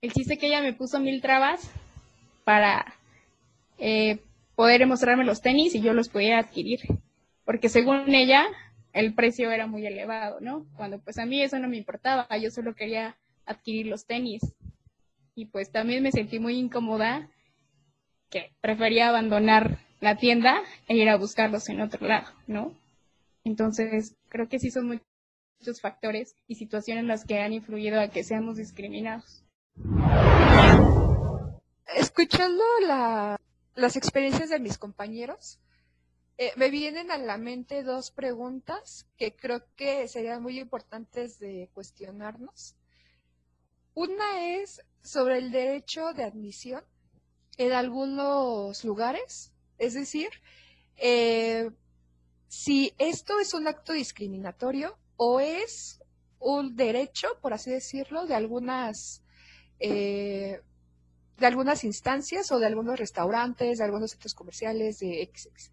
El 0.00 0.12
chiste 0.12 0.36
que 0.36 0.48
ella 0.48 0.60
me 0.60 0.72
puso 0.72 0.98
mil 0.98 1.22
trabas 1.22 1.70
para 2.42 2.92
eh, 3.78 4.18
poder 4.56 4.84
mostrarme 4.88 5.24
los 5.24 5.42
tenis 5.42 5.76
y 5.76 5.80
yo 5.80 5.92
los 5.92 6.08
podía 6.08 6.40
adquirir. 6.40 6.80
Porque 7.44 7.68
según 7.68 8.12
ella, 8.12 8.46
el 8.92 9.14
precio 9.14 9.52
era 9.52 9.68
muy 9.68 9.86
elevado, 9.86 10.40
¿no? 10.40 10.66
Cuando 10.76 10.98
pues 10.98 11.18
a 11.18 11.24
mí 11.24 11.40
eso 11.40 11.56
no 11.60 11.68
me 11.68 11.76
importaba, 11.76 12.26
yo 12.36 12.50
solo 12.50 12.74
quería 12.74 13.16
adquirir 13.46 13.86
los 13.86 14.06
tenis. 14.06 14.40
Y 15.36 15.46
pues 15.46 15.70
también 15.70 16.02
me 16.02 16.10
sentí 16.10 16.40
muy 16.40 16.58
incómoda 16.58 17.28
que 18.28 18.50
prefería 18.60 19.08
abandonar 19.08 19.78
la 20.00 20.16
tienda 20.16 20.62
e 20.88 20.96
ir 20.96 21.08
a 21.10 21.16
buscarlos 21.16 21.68
en 21.68 21.80
otro 21.80 22.08
lado, 22.08 22.26
¿no? 22.48 22.74
Entonces, 23.44 24.16
creo 24.28 24.48
que 24.48 24.58
sí 24.58 24.72
son 24.72 25.00
muchos 25.60 25.80
factores 25.80 26.34
y 26.48 26.54
situaciones 26.54 27.04
las 27.04 27.24
que 27.24 27.38
han 27.38 27.52
influido 27.52 28.00
a 28.00 28.08
que 28.08 28.24
seamos 28.24 28.56
discriminados. 28.56 29.44
Escuchando 31.94 32.64
las 33.74 33.96
experiencias 33.96 34.48
de 34.48 34.58
mis 34.58 34.78
compañeros, 34.78 35.60
eh, 36.38 36.52
me 36.56 36.70
vienen 36.70 37.10
a 37.10 37.18
la 37.18 37.36
mente 37.36 37.82
dos 37.82 38.10
preguntas 38.10 39.06
que 39.18 39.36
creo 39.36 39.62
que 39.76 40.08
serían 40.08 40.42
muy 40.42 40.58
importantes 40.58 41.38
de 41.38 41.68
cuestionarnos. 41.74 42.76
Una 43.92 44.46
es 44.46 44.80
sobre 45.02 45.38
el 45.38 45.50
derecho 45.50 46.14
de 46.14 46.24
admisión 46.24 46.82
en 47.58 47.72
algunos 47.72 48.82
lugares, 48.84 49.52
es 49.76 49.92
decir, 49.92 50.30
eh, 50.96 51.70
si 52.48 52.94
esto 52.96 53.38
es 53.40 53.52
un 53.52 53.68
acto 53.68 53.92
discriminatorio 53.92 54.99
o 55.22 55.38
es 55.38 56.00
un 56.38 56.76
derecho, 56.76 57.28
por 57.42 57.52
así 57.52 57.70
decirlo, 57.70 58.24
de 58.24 58.34
algunas 58.34 59.22
eh, 59.78 60.62
de 61.36 61.46
algunas 61.46 61.84
instancias 61.84 62.50
o 62.52 62.58
de 62.58 62.64
algunos 62.64 62.98
restaurantes, 62.98 63.76
de 63.76 63.84
algunos 63.84 64.12
centros 64.12 64.32
comerciales, 64.32 64.98
de 64.98 65.30
XX. 65.30 65.72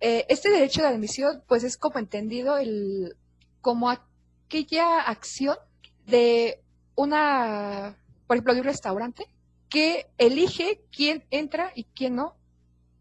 Eh, 0.00 0.24
este 0.30 0.48
derecho 0.48 0.80
de 0.80 0.88
admisión, 0.88 1.44
pues 1.46 1.64
es 1.64 1.76
como 1.76 1.98
entendido 1.98 2.56
el, 2.56 3.14
como 3.60 3.90
aquella 3.90 5.02
acción 5.02 5.58
de 6.06 6.62
una, 6.94 7.98
por 8.26 8.38
ejemplo, 8.38 8.54
de 8.54 8.60
un 8.60 8.66
restaurante 8.66 9.26
que 9.68 10.06
elige 10.16 10.82
quién 10.90 11.26
entra 11.30 11.72
y 11.74 11.84
quién 11.84 12.16
no 12.16 12.38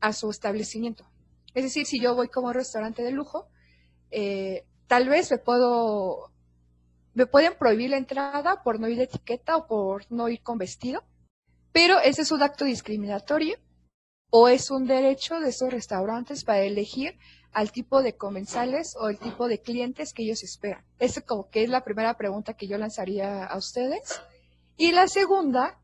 a 0.02 0.12
su 0.12 0.30
establecimiento. 0.30 1.10
Es 1.54 1.64
decir, 1.64 1.86
si 1.86 2.02
yo 2.02 2.14
voy 2.14 2.28
como 2.28 2.48
un 2.48 2.56
restaurante 2.56 3.04
de 3.04 3.12
lujo, 3.12 3.48
eh, 4.12 4.66
tal 4.92 5.08
vez 5.08 5.32
me 5.32 5.38
puedo, 5.38 6.34
me 7.14 7.26
pueden 7.26 7.54
prohibir 7.58 7.92
la 7.92 7.98
entrada 7.98 8.62
por 8.62 8.78
no 8.78 8.90
ir 8.90 8.98
de 8.98 9.06
etiqueta 9.06 9.56
o 9.56 9.66
por 9.66 10.04
no 10.12 10.28
ir 10.28 10.44
con 10.44 10.58
vestido, 10.58 11.02
pero 11.72 12.02
ese 12.02 12.24
es 12.24 12.32
un 12.34 12.44
acto 12.44 12.66
discriminatorio 12.66 13.58
o 14.32 14.50
es 14.50 14.70
un 14.70 14.88
derecho 14.88 15.40
de 15.40 15.48
esos 15.48 15.72
restaurantes 15.72 16.44
para 16.44 16.64
elegir 16.64 17.18
al 17.54 17.72
tipo 17.72 18.04
de 18.04 18.18
comensales 18.18 18.98
o 19.00 19.08
el 19.08 19.18
tipo 19.18 19.48
de 19.48 19.62
clientes 19.62 20.12
que 20.12 20.24
ellos 20.24 20.44
esperan? 20.44 20.84
Esa 21.00 21.22
como 21.22 21.50
que 21.50 21.64
es 21.64 21.70
la 21.70 21.86
primera 21.86 22.18
pregunta 22.18 22.56
que 22.56 22.68
yo 22.68 22.78
lanzaría 22.78 23.46
a 23.46 23.58
ustedes. 23.58 24.22
Y 24.76 24.92
la 24.92 25.08
segunda 25.08 25.80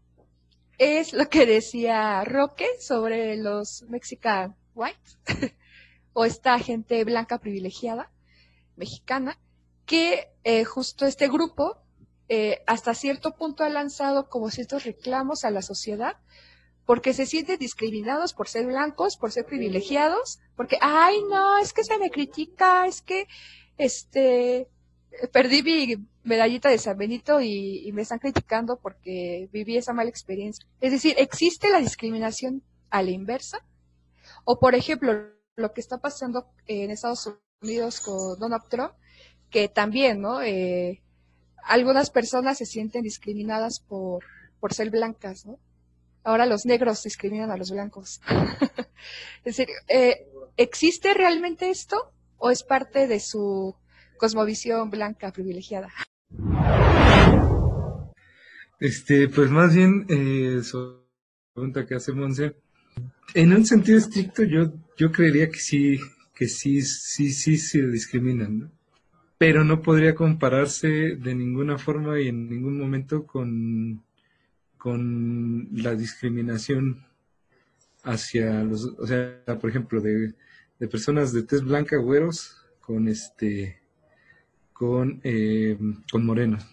es 0.80 1.14
lo 1.14 1.30
que 1.30 1.46
decía 1.46 2.26
Roque 2.26 2.68
sobre 2.82 3.38
los 3.38 3.86
Mexican 3.88 4.58
Whites 4.76 5.18
o 6.12 6.26
esta 6.26 6.60
gente 6.60 7.02
blanca 7.06 7.38
privilegiada 7.38 8.12
mexicana 8.78 9.38
que 9.86 10.30
eh, 10.44 10.64
justo 10.64 11.06
este 11.06 11.28
grupo 11.28 11.78
eh, 12.30 12.62
hasta 12.68 12.94
cierto 12.94 13.36
punto 13.36 13.64
ha 13.64 13.70
lanzado 13.70 14.30
como 14.30 14.50
ciertos 14.50 14.84
reclamos 14.84 15.46
a 15.46 15.52
la 15.52 15.62
sociedad 15.62 16.18
porque 16.88 17.14
se 17.14 17.26
sienten 17.26 17.60
discriminados 17.60 18.34
por 18.34 18.48
ser 18.48 18.66
blancos, 18.66 19.18
por 19.18 19.32
ser 19.34 19.46
privilegiados, 19.46 20.40
porque, 20.56 20.78
ay, 20.80 21.22
no, 21.30 21.58
es 21.58 21.74
que 21.74 21.84
se 21.84 21.98
me 22.00 22.10
critica, 22.10 22.88
es 22.88 23.02
que, 23.02 23.28
este, 23.78 24.70
perdí 25.34 25.64
mi 25.64 26.08
medallita 26.24 26.70
de 26.70 26.78
San 26.78 26.98
Benito 26.98 27.42
y, 27.42 27.92
me 27.94 28.04
están 28.04 28.20
criticando 28.20 28.80
porque 28.80 29.50
viví 29.52 29.76
esa 29.76 29.92
mala 29.92 30.10
experiencia. 30.10 30.66
Es 30.80 30.92
decir, 30.92 31.16
¿existe 31.18 31.70
la 31.70 31.80
discriminación 31.80 32.64
a 32.90 33.04
la 33.04 33.12
inversa? 33.12 33.66
O, 34.46 34.58
por 34.58 34.74
ejemplo, 34.74 35.30
lo 35.58 35.74
que 35.74 35.82
está 35.82 35.98
pasando 35.98 36.48
en 36.68 36.92
Estados 36.92 37.28
Unidos 37.62 38.02
con 38.02 38.40
Donald 38.40 38.64
Trump, 38.70 38.94
que 39.50 39.68
también, 39.68 40.22
¿no? 40.22 40.42
Eh, 40.42 41.02
algunas 41.64 42.10
personas 42.10 42.58
se 42.58 42.66
sienten 42.66 43.04
discriminadas 43.04 43.80
por, 43.80 44.24
por 44.60 44.74
ser 44.74 44.90
blancas, 44.90 45.46
¿no? 45.46 45.60
ahora 46.28 46.46
los 46.46 46.66
negros 46.66 47.04
discriminan 47.04 47.52
a 47.52 47.58
los 47.58 47.72
blancos. 47.72 48.20
es 49.46 49.58
decir, 49.58 49.68
eh, 49.88 50.28
¿existe 50.58 51.14
realmente 51.14 51.70
esto 51.70 52.12
o 52.38 52.52
es 52.52 52.64
parte 52.64 53.08
de 53.08 53.22
su 53.22 53.76
cosmovisión 54.18 54.90
blanca 54.90 55.32
privilegiada? 55.32 55.90
Este, 58.80 59.30
pues 59.30 59.50
más 59.50 59.74
bien, 59.74 60.06
eh, 60.10 60.62
sobre 60.64 60.98
la 60.98 61.54
pregunta 61.54 61.86
que 61.86 61.96
hace 61.96 62.12
Monse, 62.12 62.58
en 63.34 63.54
un 63.54 63.66
sentido 63.66 63.98
estricto 63.98 64.44
yo, 64.44 64.74
yo 64.98 65.12
creería 65.12 65.50
que 65.50 65.60
sí, 65.60 65.98
que 66.38 66.48
sí, 66.48 66.82
sí, 66.84 67.32
sí 67.32 67.58
se 67.58 67.88
discriminan, 67.88 68.60
¿no? 68.60 68.72
Pero 69.40 69.64
no 69.64 69.82
podría 69.82 70.14
compararse 70.14 70.88
de 70.88 71.36
ninguna 71.36 71.78
forma 71.78 72.20
y 72.20 72.28
en 72.28 72.50
ningún 72.50 72.78
momento 72.78 73.26
con 73.26 74.04
con 74.78 75.68
la 75.74 75.96
discriminación 75.96 77.06
hacia 78.04 78.64
los, 78.64 78.86
o 78.86 79.08
sea, 79.08 79.44
por 79.60 79.70
ejemplo, 79.70 80.00
de, 80.00 80.34
personas 80.80 81.34
de 81.34 81.44
tez 81.44 81.62
blanca, 81.64 81.98
güeros, 81.98 82.66
con 82.80 83.08
este, 83.08 83.80
con, 84.72 85.20
eh, 85.24 85.78
con 86.12 86.26
morenos, 86.26 86.64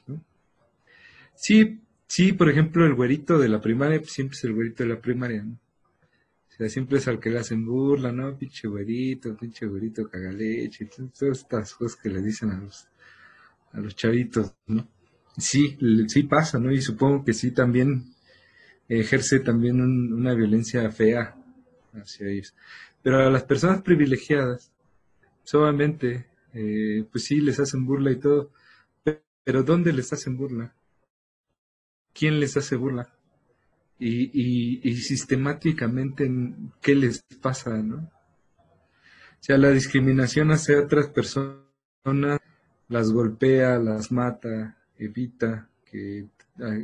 Sí, 1.35 1.81
sí, 2.07 2.33
por 2.33 2.48
ejemplo, 2.48 2.87
el 2.87 2.94
güerito 2.94 3.38
de 3.38 3.48
la 3.48 3.61
primaria, 3.61 3.98
pues, 3.98 4.12
siempre 4.12 4.37
es 4.37 4.44
el 4.44 4.53
güerito 4.53 4.85
de 4.85 4.90
la 4.90 5.00
primaria, 5.00 5.42
¿no? 5.42 5.59
Sea, 6.56 6.68
siempre 6.68 6.98
es 6.98 7.08
al 7.08 7.18
que 7.18 7.30
le 7.30 7.40
hacen 7.40 7.64
burla, 7.64 8.12
¿no? 8.12 8.36
Pinche 8.38 8.68
güerito, 8.68 9.36
pinche 9.36 9.66
güerito 9.66 10.08
cagaleche, 10.08 10.86
todas 10.86 11.38
estas 11.38 11.74
cosas 11.74 12.00
que 12.00 12.08
le 12.08 12.22
dicen 12.22 12.50
a 12.50 12.60
los, 12.60 12.88
a 13.72 13.80
los 13.80 13.96
chavitos, 13.96 14.54
¿no? 14.66 14.88
Sí, 15.36 15.76
sí 16.06 16.22
pasa, 16.24 16.58
¿no? 16.58 16.70
Y 16.72 16.80
supongo 16.80 17.24
que 17.24 17.32
sí 17.32 17.50
también 17.50 18.14
ejerce 18.88 19.40
también 19.40 19.80
una 19.80 20.34
violencia 20.34 20.88
fea 20.90 21.36
hacia 21.94 22.28
ellos. 22.28 22.54
Pero 23.02 23.18
a 23.26 23.30
las 23.30 23.44
personas 23.44 23.82
privilegiadas, 23.82 24.72
solamente, 25.42 26.26
eh, 26.52 27.04
pues 27.10 27.24
sí, 27.24 27.40
les 27.40 27.58
hacen 27.58 27.84
burla 27.84 28.12
y 28.12 28.16
todo, 28.16 28.52
pero 29.42 29.64
¿dónde 29.64 29.92
les 29.92 30.12
hacen 30.12 30.36
burla? 30.36 30.74
quién 32.14 32.40
les 32.40 32.56
hace 32.56 32.76
burla 32.76 33.12
y, 34.06 34.30
y, 34.34 34.80
y 34.90 34.96
sistemáticamente 34.96 36.30
qué 36.82 36.94
les 36.94 37.22
pasa, 37.40 37.70
¿no? 37.78 37.96
O 37.96 39.40
sea, 39.40 39.56
la 39.56 39.70
discriminación 39.70 40.50
hacia 40.52 40.80
otras 40.80 41.08
personas 41.08 42.40
las 42.88 43.10
golpea, 43.10 43.78
las 43.78 44.12
mata, 44.12 44.76
evita 44.98 45.70
que 45.90 46.26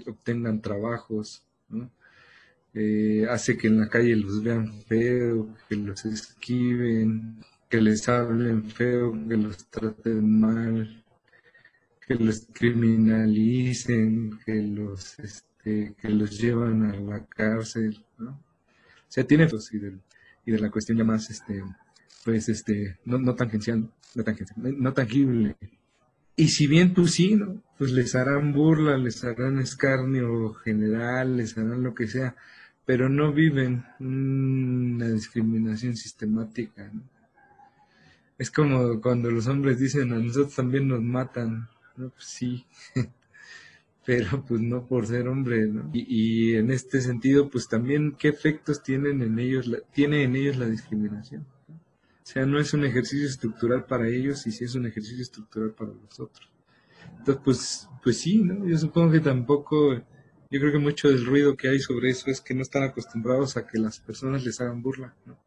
obtengan 0.07 0.63
trabajos. 0.63 1.45
Eh, 2.73 3.27
hace 3.29 3.59
que 3.59 3.67
en 3.69 3.81
la 3.81 3.89
calle 3.89 4.17
los 4.17 4.43
vean 4.43 4.73
feo, 4.85 5.55
que 5.69 5.77
los 5.77 6.05
esquiven, 6.07 7.45
que 7.69 7.83
les 7.83 8.09
hablen 8.09 8.65
feo, 8.65 9.13
que 9.29 9.37
los 9.37 9.67
traten 9.69 10.41
mal, 10.41 11.05
que 12.07 12.15
los 12.15 12.47
criminalicen, 12.53 14.39
que 14.47 14.55
los 14.55 15.19
este, 15.61 15.95
que 16.01 16.09
los 16.09 16.39
llevan 16.39 16.85
a 16.85 16.97
la 16.97 17.25
cárcel, 17.27 18.03
¿no? 18.19 18.31
O 18.31 19.13
sea, 19.13 19.25
tiene 19.25 19.47
y 19.73 19.79
de, 19.79 19.99
y 20.47 20.53
de 20.53 20.59
la 20.59 20.71
cuestión 20.71 20.97
ya 20.97 21.05
más 21.05 21.29
este 21.31 21.63
pues 22.25 22.49
este 22.49 22.99
no, 23.05 23.19
no 23.19 23.35
tangencial, 23.35 23.91
no, 24.15 24.25
tangencial, 24.25 24.81
no 24.81 24.93
tangible. 24.93 25.57
Y 26.37 26.49
si 26.49 26.67
bien 26.67 26.95
pues 26.95 27.13
sí, 27.13 27.35
¿no? 27.35 27.63
Pues 27.77 27.93
les 27.93 28.15
harán 28.15 28.53
burla, 28.53 28.97
les 28.97 29.23
harán 29.25 29.59
escarnio 29.59 30.55
general, 30.55 31.37
les 31.37 31.57
harán 31.59 31.83
lo 31.83 31.95
que 31.95 32.09
sea, 32.09 32.37
pero 32.87 33.09
no 33.09 33.33
viven 33.33 33.85
una 33.99 35.09
discriminación 35.09 35.97
sistemática. 35.97 36.91
Es 38.39 38.51
como 38.51 39.01
cuando 39.03 39.31
los 39.31 39.47
hombres 39.47 39.79
dicen 39.79 40.13
a 40.13 40.19
nosotros 40.19 40.55
también 40.55 40.89
nos 40.89 41.03
matan, 41.03 41.69
¿no? 41.97 42.09
Pues 42.11 42.25
sí, 42.25 42.65
pero 44.11 44.45
pues 44.45 44.61
no 44.61 44.89
por 44.89 45.07
ser 45.07 45.29
hombre, 45.29 45.69
¿no? 45.69 45.89
Y, 45.93 46.57
en 46.57 46.73
este 46.73 47.01
sentido, 47.01 47.49
pues 47.49 47.69
también 47.69 48.17
qué 48.19 48.27
efectos 48.27 48.83
tienen 48.83 49.23
en 49.23 49.39
ellos, 49.39 49.69
la, 49.69 49.79
tiene 49.93 50.25
en 50.25 50.35
ellos 50.35 50.57
la 50.57 50.67
discriminación. 50.67 51.47
O 51.69 52.25
sea, 52.25 52.45
no 52.45 52.59
es 52.59 52.75
un 52.75 52.85
ejercicio 52.85 53.29
estructural 53.29 53.85
para 53.85 54.09
ellos 54.09 54.49
y 54.49 54.51
sí 54.51 54.65
es 54.65 54.75
un 54.75 54.87
ejercicio 54.87 55.23
estructural 55.23 55.71
para 55.75 55.93
nosotros. 55.93 56.51
Entonces, 57.19 57.43
pues, 57.45 57.89
pues 58.03 58.19
sí, 58.19 58.43
¿no? 58.43 58.67
Yo 58.67 58.77
supongo 58.79 59.13
que 59.13 59.21
tampoco 59.21 59.95
yo 59.95 60.59
creo 60.59 60.73
que 60.73 60.79
mucho 60.79 61.07
del 61.07 61.25
ruido 61.25 61.57
que 61.57 61.69
hay 61.69 61.79
sobre 61.79 62.11
eso 62.11 62.33
es 62.33 62.41
que 62.41 62.53
no 62.53 62.63
están 62.63 62.83
acostumbrados 62.83 63.57
a 63.57 63.65
que 63.69 63.79
las 63.79 64.01
personas 64.01 64.45
les 64.45 64.61
hagan 64.61 64.83
burla. 64.83 65.15
¿no? 65.25 65.39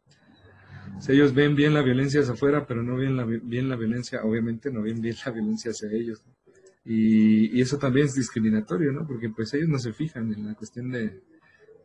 O 0.96 1.02
sea, 1.02 1.14
ellos 1.14 1.34
ven 1.34 1.54
bien 1.54 1.74
la 1.74 1.82
violencia 1.82 2.22
hacia 2.22 2.32
afuera, 2.32 2.66
pero 2.66 2.82
no 2.82 2.96
ven 2.96 3.14
la, 3.14 3.24
bien 3.24 3.68
la 3.68 3.76
violencia, 3.76 4.24
obviamente 4.24 4.70
no 4.70 4.80
ven 4.80 5.02
bien 5.02 5.16
la 5.22 5.32
violencia 5.32 5.72
hacia 5.72 5.90
ellos. 5.92 6.24
Y, 6.84 7.60
eso 7.60 7.78
también 7.78 8.06
es 8.06 8.14
discriminatorio, 8.14 8.92
¿no? 8.92 9.06
Porque 9.06 9.30
pues 9.30 9.54
ellos 9.54 9.68
no 9.68 9.78
se 9.78 9.92
fijan 9.92 10.32
en 10.32 10.46
la 10.46 10.54
cuestión 10.54 10.90
de, 10.90 11.22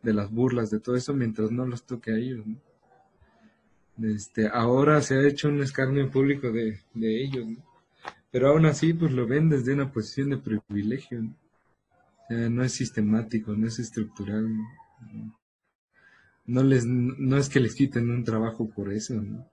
las 0.02 0.30
burlas, 0.30 0.70
de 0.70 0.80
todo 0.80 0.96
eso, 0.96 1.14
mientras 1.14 1.50
no 1.50 1.66
los 1.66 1.84
toque 1.84 2.12
a 2.12 2.16
ellos, 2.16 2.46
¿no? 2.46 2.60
Este, 4.02 4.48
ahora 4.48 5.02
se 5.02 5.14
ha 5.14 5.28
hecho 5.28 5.48
un 5.48 5.62
escarnio 5.62 6.10
público 6.10 6.50
de, 6.50 6.80
de 6.94 7.22
ellos, 7.22 7.46
¿no? 7.46 7.70
Pero 8.30 8.48
aún 8.48 8.64
así, 8.66 8.94
pues 8.94 9.12
lo 9.12 9.26
ven 9.26 9.48
desde 9.48 9.74
una 9.74 9.92
posición 9.92 10.30
de 10.30 10.38
privilegio, 10.38 11.22
¿no? 11.22 11.34
no 12.30 12.62
es 12.62 12.72
sistemático, 12.72 13.54
no 13.54 13.66
es 13.66 13.78
estructural. 13.80 14.48
No, 16.46 16.62
les, 16.62 16.86
no 16.86 17.36
es 17.36 17.48
que 17.48 17.60
les 17.60 17.74
quiten 17.74 18.10
un 18.10 18.24
trabajo 18.24 18.70
por 18.70 18.92
eso, 18.92 19.14
¿no? 19.14 19.46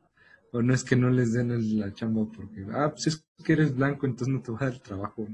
O 0.52 0.62
no 0.62 0.74
es 0.74 0.84
que 0.84 0.96
no 0.96 1.10
les 1.10 1.34
den 1.34 1.80
la 1.80 1.94
chamba 1.94 2.26
porque, 2.26 2.66
ah, 2.72 2.92
pues 2.92 3.08
es 3.08 3.26
que 3.44 3.54
eres 3.54 3.76
blanco, 3.76 4.06
entonces 4.06 4.34
no 4.34 4.42
te 4.42 4.52
va 4.52 4.60
a 4.60 4.64
dar 4.66 4.74
el 4.74 4.82
trabajo. 4.82 5.28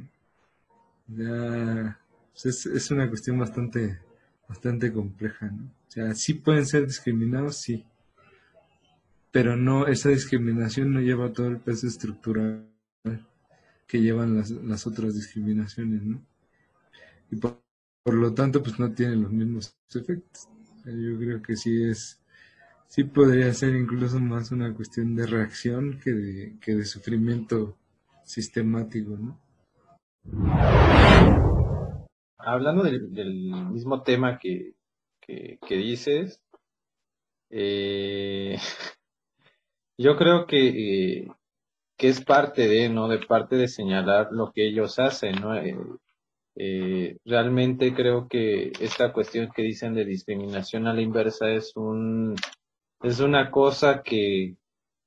Ya, 1.08 2.00
pues 2.32 2.66
es, 2.66 2.92
una 2.92 3.08
cuestión 3.10 3.38
bastante, 3.38 4.00
bastante 4.48 4.92
compleja, 4.92 5.48
¿no? 5.48 5.64
O 5.64 5.92
sea, 5.92 6.16
sí 6.16 6.34
pueden 6.34 6.66
ser 6.66 6.88
discriminados, 6.88 7.58
sí. 7.58 7.86
Pero 9.32 9.56
no, 9.56 9.88
esa 9.88 10.10
discriminación 10.10 10.92
no 10.92 11.02
lleva 11.02 11.34
todo 11.34 11.48
el 11.48 11.58
peso 11.58 11.88
estructural 11.88 12.68
que 13.88 14.02
llevan 14.02 14.36
las, 14.36 14.50
las 14.50 14.88
otras 14.88 15.14
discriminaciones, 15.16 16.02
¿no? 16.04 16.22
y 17.34 17.36
por, 17.38 17.60
lo 18.14 18.34
tanto 18.34 18.62
pues 18.62 18.80
no 18.80 18.92
tiene 18.94 19.16
los 19.16 19.32
mismos 19.32 19.76
efectos. 19.94 20.48
Yo 20.86 21.18
creo 21.18 21.42
que 21.42 21.56
sí 21.56 21.84
es, 21.84 22.20
sí 22.88 23.04
podría 23.04 23.54
ser 23.54 23.76
incluso 23.76 24.20
más 24.20 24.52
una 24.52 24.74
cuestión 24.74 25.16
de 25.16 25.26
reacción 25.26 26.00
que 26.04 26.12
de, 26.12 26.60
que 26.60 26.76
de 26.76 26.86
sufrimiento 26.86 27.78
sistemático, 28.24 29.18
¿no? 29.18 29.40
Hablando 32.38 32.84
del, 32.84 33.10
mismo 33.72 34.04
tema 34.04 34.40
que, 34.40 34.74
dices, 35.70 36.42
eh, 37.50 38.58
yo 39.98 40.18
creo 40.18 40.46
que, 40.46 40.68
eh, 40.68 41.28
que 41.98 42.10
es 42.10 42.24
parte 42.24 42.68
de, 42.68 42.90
¿no? 42.90 43.08
De 43.08 43.20
parte 43.20 43.56
de 43.56 43.68
señalar 43.68 44.30
lo 44.32 44.52
que 44.52 44.68
ellos 44.68 45.00
hacen, 45.00 45.36
¿no? 45.42 45.56
Eh, 45.56 45.78
eh, 46.56 47.18
realmente 47.26 47.94
creo 47.96 48.28
que 48.28 48.72
esta 48.80 49.12
cuestión 49.12 49.50
que 49.56 49.64
dicen 49.64 49.96
de 49.96 50.06
discriminación 50.06 50.86
a 50.88 50.94
la 50.94 51.02
inversa 51.02 51.50
es 51.50 51.76
un 51.76 52.36
es 53.04 53.20
una 53.20 53.52
cosa 53.52 54.02
que, 54.02 54.56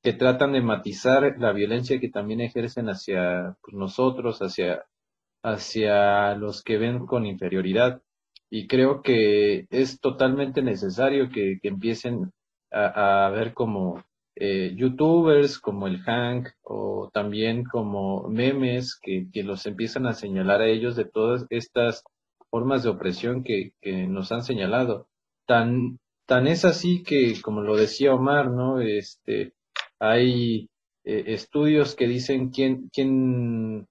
que 0.03 0.13
tratan 0.13 0.53
de 0.53 0.61
matizar 0.61 1.37
la 1.39 1.53
violencia 1.53 1.99
que 1.99 2.11
también 2.11 2.41
ejercen 2.41 2.89
hacia 2.89 3.57
pues, 3.63 3.75
nosotros, 3.75 4.41
hacia, 4.41 4.85
hacia 5.43 6.35
los 6.35 6.63
que 6.63 6.79
ven 6.79 7.07
con 7.07 7.27
inferioridad. 7.27 8.03
Y 8.51 8.69
creo 8.69 9.03
que 9.03 9.67
es 9.71 9.99
totalmente 10.01 10.63
necesario 10.63 11.31
que, 11.31 11.59
que 11.61 11.69
empiecen 11.69 12.31
a, 12.71 13.31
ver 13.31 13.55
como 13.55 14.05
eh, 14.35 14.75
youtubers 14.77 15.59
como 15.59 15.87
el 15.87 16.03
Hank 16.03 16.49
o 16.63 17.11
también 17.13 17.65
como 17.65 18.29
memes 18.29 18.99
que, 19.01 19.27
que, 19.33 19.43
los 19.43 19.65
empiezan 19.67 20.07
a 20.07 20.13
señalar 20.13 20.61
a 20.61 20.69
ellos 20.69 20.95
de 20.95 21.07
todas 21.07 21.47
estas 21.49 22.05
formas 22.51 22.83
de 22.83 22.91
opresión 22.91 23.43
que, 23.43 23.73
que 23.81 24.07
nos 24.07 24.31
han 24.33 24.43
señalado. 24.43 25.09
Tan, 25.47 25.99
tan 26.27 26.47
es 26.47 26.65
así 26.65 27.03
que, 27.03 27.41
como 27.41 27.63
lo 27.63 27.77
decía 27.77 28.15
Omar, 28.15 28.51
¿no? 28.51 28.81
Este, 28.81 29.55
hay 29.99 30.69
eh, 31.05 31.25
estudios 31.29 31.95
que 31.95 32.07
dicen 32.07 32.51
quién, 32.51 32.91
quién, 32.93 33.87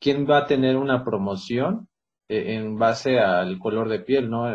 quién 0.00 0.28
va 0.28 0.38
a 0.38 0.46
tener 0.46 0.76
una 0.76 1.04
promoción 1.04 1.88
eh, 2.28 2.54
en 2.56 2.76
base 2.76 3.18
al 3.18 3.58
color 3.58 3.88
de 3.88 4.00
piel, 4.00 4.28
¿no? 4.30 4.46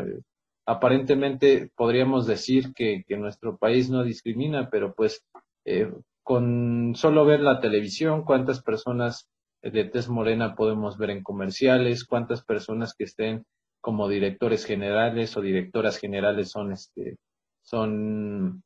aparentemente 0.67 1.71
podríamos 1.75 2.27
decir 2.27 2.73
que, 2.73 3.03
que, 3.07 3.17
nuestro 3.17 3.57
país 3.57 3.89
no 3.89 4.03
discrimina, 4.03 4.69
pero 4.69 4.93
pues 4.93 5.25
eh, 5.65 5.91
con 6.23 6.93
solo 6.95 7.25
ver 7.25 7.41
la 7.41 7.59
televisión, 7.59 8.23
cuántas 8.23 8.61
personas 8.61 9.27
de 9.61 9.83
tez 9.85 10.07
morena 10.07 10.55
podemos 10.55 10.97
ver 10.97 11.09
en 11.09 11.23
comerciales, 11.23 12.05
cuántas 12.05 12.43
personas 12.43 12.93
que 12.93 13.05
estén 13.05 13.45
como 13.81 14.07
directores 14.07 14.65
generales 14.65 15.35
o 15.35 15.41
directoras 15.41 15.97
generales 15.97 16.49
son, 16.51 16.71
este, 16.71 17.17
son 17.61 18.63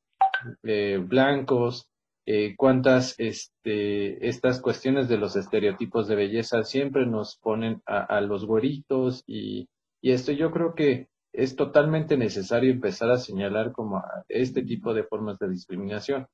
eh, 0.64 1.00
blancos, 1.02 1.88
eh, 2.28 2.56
cuántas 2.58 3.16
este, 3.20 4.28
estas 4.28 4.60
cuestiones 4.62 5.08
de 5.08 5.18
los 5.18 5.36
estereotipos 5.36 6.08
de 6.08 6.16
belleza 6.16 6.64
siempre 6.64 7.06
nos 7.06 7.38
ponen 7.38 7.82
a, 7.86 8.00
a 8.04 8.22
los 8.22 8.46
güeritos 8.46 9.24
y, 9.28 9.68
y, 10.02 10.12
esto 10.12 10.32
yo 10.32 10.52
creo 10.52 10.74
que 10.74 11.08
es 11.34 11.56
totalmente 11.56 12.18
necesario 12.18 12.72
empezar 12.72 13.12
a 13.12 13.18
señalar 13.18 13.74
como 13.74 14.04
este 14.30 14.64
tipo 14.64 14.94
de 14.94 15.04
formas 15.04 15.38
de 15.40 15.50
discriminación. 15.50 16.28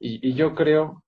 Y, 0.00 0.34
yo 0.34 0.54
creo 0.54 1.02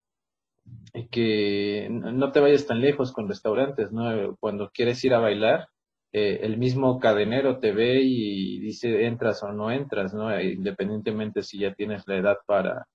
que 1.11 1.88
no 1.90 2.33
te 2.33 2.40
vayas 2.40 2.66
tan 2.66 2.81
lejos 2.81 3.12
con 3.12 3.29
restaurantes, 3.29 3.92
¿no? 3.92 4.37
Cuando 4.38 4.71
quieres 4.71 5.02
ir 5.04 5.14
a 5.14 5.21
bailar, 5.21 5.68
eh, 6.13 6.40
el 6.42 6.58
mismo 6.58 6.98
cadenero 6.98 7.58
te 7.61 7.73
ve 7.73 8.00
y 8.02 8.58
dice 8.58 9.06
entras 9.06 9.42
o 9.42 9.52
no 9.52 9.71
entras, 9.71 10.13
¿no? 10.13 10.31
E 10.33 10.52
independientemente 10.52 11.42
si 11.42 11.58
ya 11.58 11.73
tienes 11.75 12.02
la 12.06 12.17
edad 12.17 12.38
para, 12.46 12.87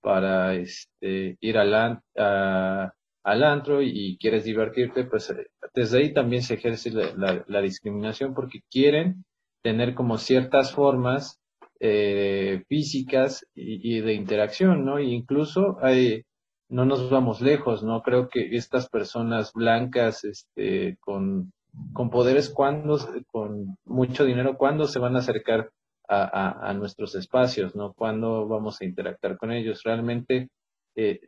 para 0.00 0.54
este, 0.54 1.36
ir 1.40 1.58
al, 1.58 2.00
al 3.26 3.42
antro 3.44 3.82
y, 3.82 4.16
quieres 4.18 4.44
divertirte, 4.44 5.04
pues 5.04 5.30
eh, 5.30 5.48
desde 5.74 5.98
ahí 5.98 6.14
también 6.14 6.42
se 6.42 6.54
ejerce 6.54 6.90
la, 6.92 7.60
discriminación 7.60 8.34
porque 8.34 8.60
quieren 8.70 9.24
tener 9.62 9.94
como 9.94 10.18
ciertas 10.18 10.72
formas 10.72 11.40
eh, 11.80 12.62
físicas 12.68 13.44
y, 13.54 14.00
de 14.00 14.14
interacción, 14.14 14.84
¿no? 14.84 14.98
E 14.98 15.04
incluso 15.04 15.78
hay, 15.82 16.22
no 16.68 16.84
nos 16.84 17.10
vamos 17.10 17.40
lejos, 17.40 17.82
¿no? 17.82 18.02
Creo 18.02 18.28
que 18.28 18.56
estas 18.56 18.88
personas 18.88 19.52
blancas, 19.52 20.24
este, 20.24 20.96
con, 21.00 21.52
con 21.92 22.10
poderes, 22.10 22.50
cuando, 22.50 22.98
con 23.26 23.76
mucho 23.84 24.24
dinero, 24.24 24.56
¿cuándo 24.56 24.86
se 24.86 24.98
van 24.98 25.16
a 25.16 25.20
acercar 25.20 25.70
a, 26.08 26.68
a, 26.68 26.74
nuestros 26.74 27.14
espacios, 27.14 27.74
¿no? 27.74 27.92
¿Cuándo 27.92 28.46
vamos 28.46 28.80
a 28.80 28.84
interactuar 28.84 29.36
con 29.38 29.50
ellos? 29.52 29.82
Realmente 29.84 30.48
eh, 30.94 31.20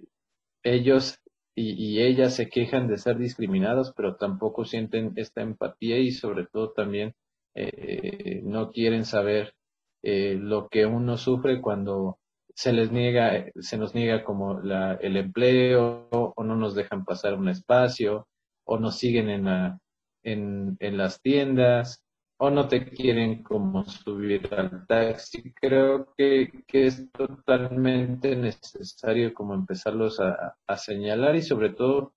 ellos 0.62 1.18
y, 1.55 1.72
y, 1.72 2.03
ellas 2.03 2.34
se 2.34 2.49
quejan 2.49 2.86
de 2.86 2.99
ser 2.99 3.18
discriminados, 3.18 3.92
pero 3.96 4.16
tampoco 4.16 4.64
sienten 4.64 5.12
esta 5.16 5.42
empatía 5.42 5.99
y 5.99 6.12
sobre 6.12 6.46
todo 6.46 6.72
también 6.72 7.14
eh, 7.55 8.40
no 8.44 8.70
quieren 8.70 9.05
saber 9.05 9.55
eh, 10.03 10.36
lo 10.40 10.68
que 10.68 10.86
uno 10.86 11.16
sufre 11.16 11.61
cuando 11.61 12.18
se 12.55 12.72
les 12.72 12.92
niega, 12.92 13.46
se 13.57 13.78
nos 13.78 13.94
niega 13.94 14.22
como 14.22 14.61
la, 14.61 14.94
el 14.94 15.16
empleo 15.16 16.09
o 16.11 16.44
no 16.44 16.55
nos 16.57 16.74
dejan 16.74 17.05
pasar 17.05 17.34
un 17.34 17.49
espacio 17.49 18.28
o 18.64 18.78
nos 18.78 18.99
siguen 18.99 19.28
en, 19.30 19.44
la, 19.46 19.80
en, 20.23 20.77
en 20.81 20.97
las 20.97 21.21
tiendas 21.23 22.05
o 22.39 22.51
no 22.51 22.69
te 22.69 22.85
quieren 22.91 23.43
como 23.43 23.85
subir 23.85 24.49
al 24.55 24.87
taxi. 24.87 25.53
Creo 25.55 26.14
que, 26.16 26.51
es 26.69 27.11
totalmente 27.12 28.37
necesario 28.37 29.35
como 29.35 29.55
empezarlos 29.55 30.21
a, 30.21 30.57
señalar 30.77 31.37
y 31.37 31.43
sobre 31.43 31.71
todo 31.71 32.14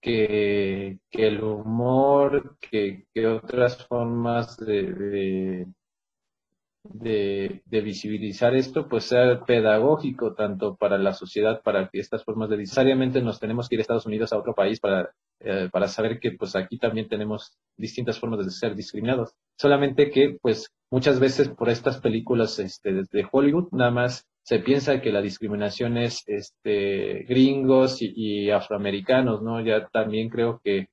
que, 0.00 0.98
el 1.12 1.42
humor, 1.42 2.56
que, 2.60 3.06
otras 3.26 3.86
formas 3.86 4.56
de, 4.58 5.66
de, 6.84 7.62
de, 7.64 7.80
visibilizar 7.82 8.54
esto, 8.54 8.88
pues 8.88 9.04
sea 9.04 9.44
pedagógico 9.44 10.34
tanto 10.34 10.76
para 10.76 10.98
la 10.98 11.12
sociedad, 11.12 11.62
para 11.62 11.88
que 11.88 12.00
estas 12.00 12.24
formas 12.24 12.48
de 12.50 12.58
necesariamente 12.58 13.20
nos 13.22 13.40
tenemos 13.40 13.68
que 13.68 13.74
ir 13.76 13.80
a 13.80 13.82
Estados 13.82 14.06
Unidos 14.06 14.32
a 14.32 14.38
otro 14.38 14.54
país 14.54 14.80
para, 14.80 15.14
eh, 15.40 15.68
para 15.70 15.88
saber 15.88 16.20
que 16.20 16.32
pues 16.32 16.56
aquí 16.56 16.78
también 16.78 17.08
tenemos 17.08 17.56
distintas 17.76 18.18
formas 18.18 18.44
de 18.44 18.50
ser 18.50 18.74
discriminados. 18.74 19.34
Solamente 19.58 20.10
que 20.10 20.38
pues 20.40 20.70
muchas 20.90 21.20
veces 21.20 21.48
por 21.48 21.68
estas 21.68 22.00
películas 22.00 22.58
este, 22.58 22.92
de 22.92 23.26
Hollywood 23.30 23.68
nada 23.72 23.90
más 23.90 24.26
se 24.42 24.58
piensa 24.58 25.00
que 25.00 25.12
la 25.12 25.22
discriminación 25.22 25.96
es 25.96 26.22
este, 26.26 27.24
gringos 27.28 27.98
y, 28.00 28.50
afroamericanos, 28.50 29.42
¿no? 29.42 29.60
Ya 29.60 29.88
también 29.88 30.28
creo 30.28 30.60
que 30.62 30.88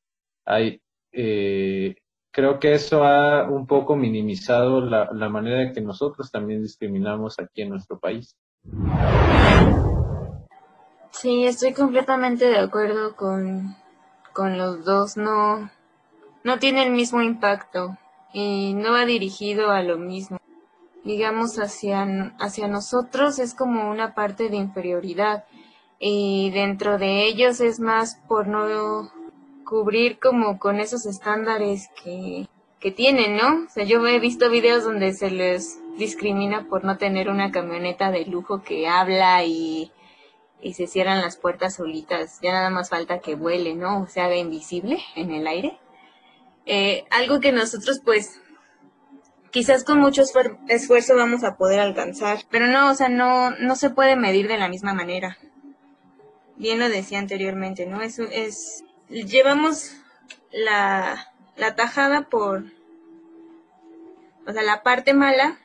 hay 0.46 0.82
eh, 1.12 1.96
creo 2.32 2.60
que 2.60 2.74
eso 2.74 3.04
ha 3.04 3.50
un 3.50 3.68
poco 3.68 3.96
minimizado 3.96 4.82
la, 4.82 5.10
la 5.14 5.30
manera 5.30 5.64
en 5.64 5.74
que 5.74 5.82
nosotros 5.82 6.32
también 6.32 6.62
discriminamos 6.62 7.38
aquí 7.40 7.62
en 7.62 7.70
nuestro 7.70 8.00
país. 8.00 8.36
Sí, 11.12 11.46
estoy 11.46 11.74
completamente 11.74 12.46
de 12.46 12.58
acuerdo 12.58 13.16
con, 13.16 13.76
con 14.34 14.58
los 14.58 14.86
dos. 14.86 15.18
No, 15.18 15.70
no 16.44 16.60
tiene 16.60 16.84
el 16.84 16.92
mismo 16.92 17.22
impacto 17.22 17.98
y 18.34 18.74
no 18.74 18.92
va 18.92 19.06
dirigido 19.06 19.72
a 19.72 19.84
lo 19.84 19.98
mismo. 19.98 20.40
Digamos, 21.04 21.58
hacia, 21.58 22.34
hacia 22.40 22.68
nosotros 22.68 23.40
es 23.40 23.54
como 23.54 23.90
una 23.90 24.14
parte 24.14 24.50
de 24.50 24.58
inferioridad 24.58 25.46
y 26.00 26.52
dentro 26.52 26.98
de 26.98 27.26
ellos 27.26 27.60
es 27.62 27.80
más 27.80 28.16
por 28.28 28.48
no 28.48 29.12
cubrir 29.66 30.20
como 30.20 30.60
con 30.60 30.80
esos 30.80 31.06
estándares 31.06 31.90
que, 32.04 32.48
que 32.80 32.92
tienen, 32.92 33.38
¿no? 33.38 33.66
O 33.66 33.70
sea, 33.70 33.84
yo 33.84 34.06
he 34.06 34.20
visto 34.20 34.50
videos 34.50 34.84
donde 34.84 35.14
se 35.14 35.32
les 35.32 35.80
discrimina 35.98 36.66
por 36.68 36.84
no 36.84 36.98
tener 36.98 37.30
una 37.30 37.52
camioneta 37.52 38.12
de 38.12 38.26
lujo 38.26 38.64
que 38.64 38.88
habla 38.88 39.44
y, 39.44 39.92
y 40.62 40.74
se 40.74 40.88
cierran 40.88 41.22
las 41.22 41.38
puertas 41.38 41.76
solitas. 41.76 42.40
Ya 42.42 42.52
nada 42.52 42.70
más 42.70 42.90
falta 42.90 43.20
que 43.20 43.36
vuele, 43.36 43.76
¿no? 43.76 44.02
O 44.02 44.08
se 44.08 44.22
haga 44.22 44.36
invisible 44.36 45.00
en 45.16 45.32
el 45.32 45.48
aire. 45.48 45.80
Eh, 46.66 47.06
algo 47.10 47.40
que 47.40 47.52
nosotros 47.52 48.02
pues 48.04 48.40
quizás 49.52 49.84
con 49.84 50.00
mucho 50.00 50.24
esfuerzo 50.68 51.16
vamos 51.16 51.44
a 51.44 51.58
poder 51.58 51.80
alcanzar, 51.80 52.40
pero 52.50 52.68
no, 52.68 52.90
o 52.90 52.96
sea, 52.96 53.10
no, 53.10 53.52
no 53.52 53.76
se 53.76 53.90
puede 53.90 54.16
medir 54.16 54.48
de 54.48 54.58
la 54.58 54.70
misma 54.70 54.94
manera. 54.94 55.38
Bien 56.56 56.80
lo 56.80 56.90
decía 56.90 57.20
anteriormente, 57.20 57.86
¿no? 57.86 58.02
Es, 58.02 58.20
es 58.20 58.84
llevamos 59.10 59.98
la, 60.52 61.34
la 61.58 61.76
tajada 61.76 62.30
por, 62.30 62.64
o 64.48 64.54
sea, 64.54 64.62
la 64.62 64.84
parte 64.84 65.14
mala 65.14 65.60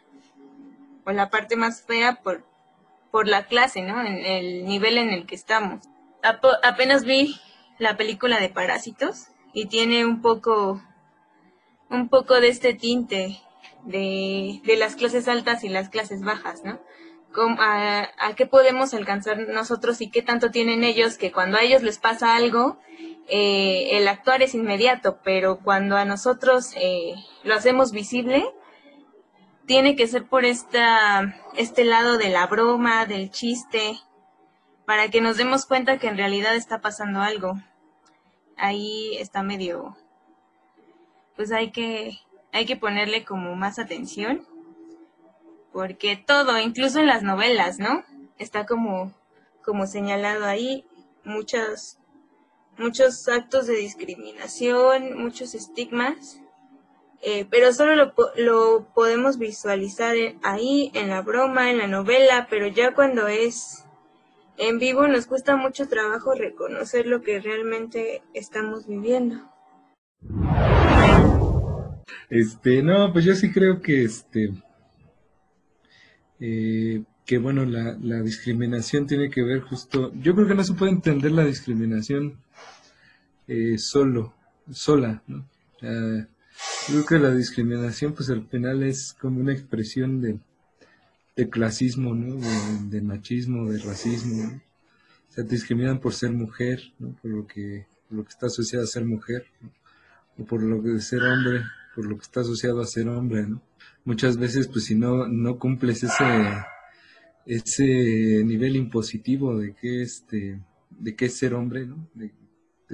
o 1.04 1.12
la 1.12 1.30
parte 1.30 1.56
más 1.56 1.82
fea 1.82 2.20
por, 2.22 2.44
por 3.16 3.28
la 3.28 3.46
clase, 3.46 3.80
¿no? 3.80 4.04
En 4.04 4.26
el 4.26 4.66
nivel 4.66 4.98
en 4.98 5.08
el 5.08 5.24
que 5.24 5.34
estamos. 5.34 5.80
apenas 6.62 7.06
vi 7.06 7.40
la 7.78 7.96
película 7.96 8.38
de 8.38 8.50
Parásitos 8.50 9.28
y 9.54 9.68
tiene 9.68 10.04
un 10.04 10.20
poco, 10.20 10.82
un 11.88 12.10
poco 12.10 12.38
de 12.42 12.48
este 12.48 12.74
tinte 12.74 13.40
de, 13.84 14.60
las 14.78 14.96
clases 14.96 15.28
altas 15.28 15.64
y 15.64 15.70
las 15.70 15.88
clases 15.88 16.20
bajas, 16.20 16.62
¿no? 16.62 16.78
A, 17.58 18.06
a, 18.18 18.34
qué 18.34 18.44
podemos 18.44 18.92
alcanzar 18.92 19.38
nosotros 19.48 20.02
y 20.02 20.10
qué 20.10 20.20
tanto 20.20 20.50
tienen 20.50 20.84
ellos 20.84 21.16
que 21.16 21.32
cuando 21.32 21.56
a 21.56 21.62
ellos 21.62 21.82
les 21.82 21.96
pasa 21.96 22.36
algo, 22.36 22.78
eh, 23.28 23.96
el 23.96 24.08
actuar 24.08 24.42
es 24.42 24.54
inmediato, 24.54 25.20
pero 25.24 25.60
cuando 25.64 25.96
a 25.96 26.04
nosotros 26.04 26.74
eh, 26.76 27.14
lo 27.44 27.54
hacemos 27.54 27.92
visible, 27.92 28.44
tiene 29.66 29.96
que 29.96 30.06
ser 30.06 30.26
por 30.26 30.44
esta, 30.44 31.36
este 31.56 31.84
lado 31.84 32.18
de 32.18 32.30
la 32.30 32.46
broma, 32.46 33.06
del 33.06 33.30
chiste, 33.30 33.98
para 34.84 35.08
que 35.08 35.20
nos 35.20 35.36
demos 35.36 35.66
cuenta 35.66 35.98
que 35.98 36.08
en 36.08 36.16
realidad 36.16 36.54
está 36.54 36.80
pasando 36.80 37.20
algo. 37.20 37.54
Ahí 38.56 39.16
está 39.18 39.42
medio, 39.42 39.96
pues 41.34 41.52
hay 41.52 41.70
que, 41.72 42.18
hay 42.52 42.64
que 42.64 42.76
ponerle 42.76 43.24
como 43.24 43.54
más 43.54 43.78
atención, 43.78 44.46
porque 45.72 46.16
todo, 46.16 46.58
incluso 46.58 47.00
en 47.00 47.06
las 47.06 47.22
novelas, 47.22 47.78
¿no? 47.78 48.04
Está 48.38 48.64
como, 48.64 49.12
como 49.62 49.86
señalado 49.86 50.46
ahí, 50.46 50.86
muchas 51.24 51.98
muchos 52.78 53.26
actos 53.28 53.66
de 53.66 53.76
discriminación, 53.76 55.18
muchos 55.18 55.54
estigmas, 55.54 56.40
eh, 57.22 57.46
pero 57.50 57.72
solo 57.72 57.94
lo, 57.94 58.14
lo 58.36 58.88
podemos 58.94 59.38
visualizar 59.38 60.14
ahí, 60.42 60.90
en 60.94 61.08
la 61.08 61.22
broma, 61.22 61.70
en 61.70 61.78
la 61.78 61.86
novela, 61.86 62.46
pero 62.50 62.66
ya 62.66 62.94
cuando 62.94 63.26
es 63.28 63.86
en 64.58 64.78
vivo 64.78 65.06
nos 65.06 65.26
cuesta 65.26 65.56
mucho 65.56 65.88
trabajo 65.88 66.34
reconocer 66.34 67.06
lo 67.06 67.22
que 67.22 67.40
realmente 67.40 68.22
estamos 68.32 68.86
viviendo. 68.86 69.36
Este, 72.30 72.82
no, 72.82 73.12
pues 73.12 73.24
yo 73.24 73.34
sí 73.34 73.52
creo 73.52 73.80
que 73.80 74.04
este, 74.04 74.50
eh, 76.40 77.02
que 77.24 77.38
bueno, 77.38 77.64
la, 77.64 77.96
la 78.00 78.20
discriminación 78.22 79.06
tiene 79.06 79.30
que 79.30 79.42
ver 79.42 79.60
justo, 79.60 80.12
yo 80.14 80.34
creo 80.34 80.48
que 80.48 80.54
no 80.54 80.64
se 80.64 80.74
puede 80.74 80.92
entender 80.92 81.32
la 81.32 81.44
discriminación 81.44 82.38
eh, 83.46 83.78
solo, 83.78 84.34
sola, 84.70 85.22
¿no? 85.26 85.46
Creo 86.86 87.04
que 87.04 87.18
la 87.18 87.34
discriminación 87.34 88.14
pues 88.14 88.30
al 88.30 88.46
final 88.46 88.82
es 88.82 89.14
como 89.20 89.40
una 89.40 89.52
expresión 89.52 90.20
de, 90.20 90.38
de 91.36 91.50
clasismo, 91.50 92.14
¿no? 92.14 92.36
De, 92.88 93.00
machismo, 93.02 93.70
de 93.70 93.78
racismo, 93.78 94.44
¿no? 94.44 94.56
O 95.28 95.32
sea, 95.32 95.44
discriminan 95.44 96.00
por 96.00 96.14
ser 96.14 96.30
mujer, 96.32 96.80
¿no? 96.98 97.14
Por 97.20 97.30
lo 97.30 97.46
que, 97.46 97.86
por 98.08 98.18
lo 98.18 98.24
que 98.24 98.30
está 98.30 98.46
asociado 98.46 98.84
a 98.84 98.88
ser 98.88 99.04
mujer, 99.04 99.46
o 100.38 100.44
por 100.44 100.62
lo 100.62 100.82
que 100.82 100.90
de 100.90 101.00
ser 101.00 101.22
hombre, 101.22 101.62
por 101.94 102.06
lo 102.06 102.16
que 102.16 102.22
está 102.22 102.40
asociado 102.40 102.80
a 102.80 102.86
ser 102.86 103.08
hombre, 103.08 103.46
¿no? 103.46 103.60
Muchas 104.04 104.36
veces, 104.38 104.68
pues 104.68 104.84
si 104.84 104.94
no, 104.94 105.26
no 105.26 105.58
cumples 105.58 106.04
ese, 106.04 106.24
ese 107.44 108.44
nivel 108.44 108.76
impositivo 108.76 109.58
de 109.58 109.74
que 109.74 110.02
este, 110.02 110.60
de 110.90 111.14
qué 111.16 111.26
es 111.26 111.36
ser 111.36 111.54
hombre, 111.54 111.86
¿no? 111.86 112.08
De, 112.14 112.30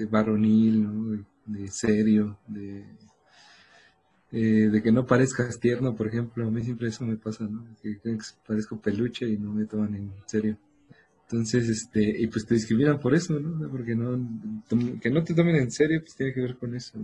varonil, 0.07 0.82
¿no? 0.82 1.24
de, 1.45 1.68
serio, 1.68 2.38
de, 2.49 2.82
eh, 4.33 4.70
de 4.70 4.83
que 4.83 4.91
no 4.91 5.07
parezcas 5.07 5.61
tierno, 5.61 5.95
por 5.95 6.09
ejemplo. 6.09 6.47
A 6.47 6.51
mí 6.51 6.62
siempre 6.62 6.89
eso 6.89 7.05
me 7.05 7.16
pasa, 7.16 7.45
¿no? 7.45 7.64
Que 7.83 7.99
que 8.01 8.16
parezco 8.47 8.80
peluche 8.80 9.28
y 9.28 9.37
no 9.37 9.53
me 9.53 9.66
toman 9.66 9.95
en 9.95 10.11
serio. 10.26 10.57
Entonces, 11.33 11.68
este, 11.68 12.03
y 12.20 12.26
pues 12.26 12.45
te 12.47 12.55
discriminan 12.55 12.99
por 12.99 13.14
eso, 13.14 13.39
¿no? 13.39 13.68
Porque 13.70 13.95
no, 13.95 14.18
que 15.01 15.11
no 15.11 15.24
te 15.24 15.35
tomen 15.35 15.57
en 15.57 15.70
serio, 15.70 16.01
pues 16.01 16.14
tiene 16.14 16.33
que 16.35 16.41
ver 16.43 16.57
con 16.57 16.74
eso, 16.74 16.99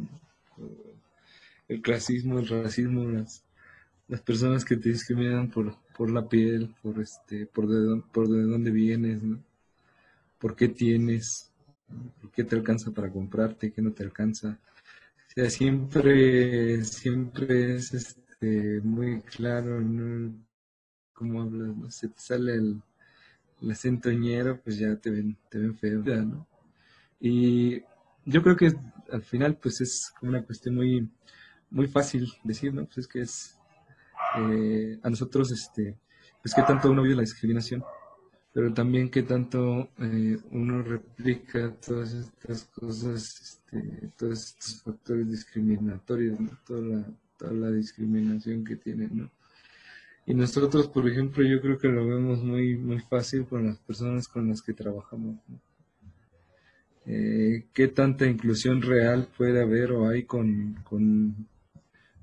El 1.66 1.80
clasismo, 1.82 2.38
el 2.38 2.48
racismo, 2.48 3.04
las, 3.04 3.42
las 4.06 4.20
personas 4.22 4.64
que 4.64 4.76
te 4.76 4.90
discriminan 4.90 5.50
por, 5.50 5.76
por 5.96 6.10
la 6.10 6.28
piel, 6.28 6.74
por 6.82 7.00
este, 7.00 7.46
por 7.46 7.68
de, 7.68 8.02
por 8.12 8.28
de 8.28 8.42
dónde 8.42 8.70
vienes, 8.70 9.22
¿no? 9.22 9.38
Por 10.38 10.56
qué 10.56 10.68
tienes, 10.68 11.50
¿qué 12.34 12.44
te 12.44 12.56
alcanza 12.56 12.90
para 12.90 13.10
comprarte? 13.10 13.72
¿Qué 13.72 13.82
no 13.82 13.92
te 13.92 14.02
alcanza? 14.02 14.58
O 15.28 15.30
sea, 15.34 15.50
siempre, 15.50 16.82
siempre 16.84 17.76
es 17.76 17.92
este, 17.94 18.80
muy 18.82 19.20
claro, 19.22 19.80
¿no? 19.80 20.34
Cómo 21.12 21.42
hablas, 21.42 21.76
no 21.76 21.90
sé, 21.90 22.08
te 22.08 22.20
sale 22.20 22.54
el, 22.54 22.82
el 23.62 23.70
acento 23.70 24.10
pues 24.64 24.78
ya 24.78 24.96
te 24.96 25.10
ven, 25.10 25.36
te 25.50 25.58
ven 25.58 25.76
feo, 25.76 26.02
¿no? 26.02 26.46
Y 27.20 27.82
yo 28.24 28.42
creo 28.42 28.56
que 28.56 28.72
al 29.10 29.22
final, 29.22 29.56
pues 29.56 29.80
es 29.80 30.12
una 30.22 30.42
cuestión 30.42 30.76
muy, 30.76 31.08
muy 31.70 31.88
fácil 31.88 32.26
decir, 32.44 32.72
¿no? 32.72 32.86
Pues 32.86 32.98
es 32.98 33.08
que 33.08 33.20
es, 33.20 33.58
eh, 34.38 34.98
a 35.02 35.10
nosotros, 35.10 35.52
este, 35.52 35.98
pues 36.42 36.54
que 36.54 36.62
tanto 36.62 36.90
uno 36.90 37.02
vive 37.02 37.16
la 37.16 37.22
discriminación, 37.22 37.84
pero 38.52 38.72
también 38.72 39.10
que 39.10 39.22
tanto 39.22 39.90
eh, 39.98 40.38
uno 40.50 40.82
replica 40.82 41.72
todas 41.74 42.12
estas 42.12 42.64
cosas, 42.64 43.40
este, 43.40 44.08
todos 44.16 44.46
estos 44.46 44.82
factores 44.82 45.30
discriminatorios, 45.30 46.38
toda 46.66 47.04
la 47.52 47.70
discriminación 47.70 48.64
que 48.64 48.76
tienen, 48.76 49.10
¿no? 49.12 49.30
Y 50.28 50.34
nosotros, 50.34 50.88
por 50.88 51.08
ejemplo, 51.08 51.42
yo 51.42 51.58
creo 51.62 51.78
que 51.78 51.88
lo 51.88 52.06
vemos 52.06 52.42
muy, 52.44 52.76
muy 52.76 53.00
fácil 53.00 53.46
con 53.46 53.66
las 53.66 53.78
personas 53.78 54.28
con 54.28 54.46
las 54.46 54.60
que 54.60 54.74
trabajamos. 54.74 55.38
Eh, 57.06 57.64
¿Qué 57.72 57.88
tanta 57.88 58.26
inclusión 58.26 58.82
real 58.82 59.26
puede 59.38 59.62
haber 59.62 59.92
o 59.92 60.06
hay 60.06 60.24
con, 60.24 60.74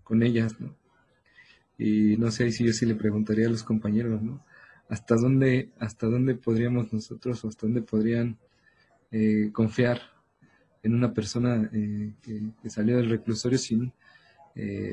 con, 0.04 0.22
ellas? 0.22 0.62
¿no? 0.62 0.76
Y 1.80 2.16
no 2.18 2.30
sé 2.30 2.52
si 2.52 2.66
yo 2.66 2.74
sí 2.74 2.86
le 2.86 2.94
preguntaría 2.94 3.48
a 3.48 3.50
los 3.50 3.64
compañeros, 3.64 4.22
¿no? 4.22 4.46
¿Hasta 4.90 5.16
dónde, 5.16 5.72
hasta 5.80 6.08
dónde 6.08 6.36
podríamos 6.36 6.94
nosotros 6.94 7.44
hasta 7.44 7.66
dónde 7.66 7.82
podrían 7.82 8.38
eh, 9.12 9.50
confiar 9.52 10.00
en 10.84 10.94
una 10.94 11.14
persona 11.14 11.70
eh, 11.74 12.14
que, 12.22 12.70
salió 12.70 12.98
del 12.98 13.10
reclusorio 13.10 13.58
sin, 13.58 13.92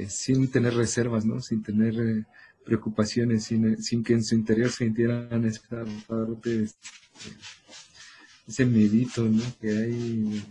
sin 0.09 0.51
tener 0.51 0.75
reservas, 0.75 1.25
¿no? 1.25 1.41
Sin 1.41 1.63
tener 1.63 2.25
preocupaciones 2.65 3.45
sin, 3.45 3.83
sin, 3.83 4.03
que 4.03 4.15
en 4.15 4.25
su 4.25 4.35
interior 4.35 4.71
se 4.71 4.85
sintieran 4.85 5.45
esa 5.45 5.85
parte, 6.07 6.69
ese 8.47 8.67
medito 8.67 9.25
¿no? 9.25 9.43
que 9.61 9.71
hay, 9.71 10.45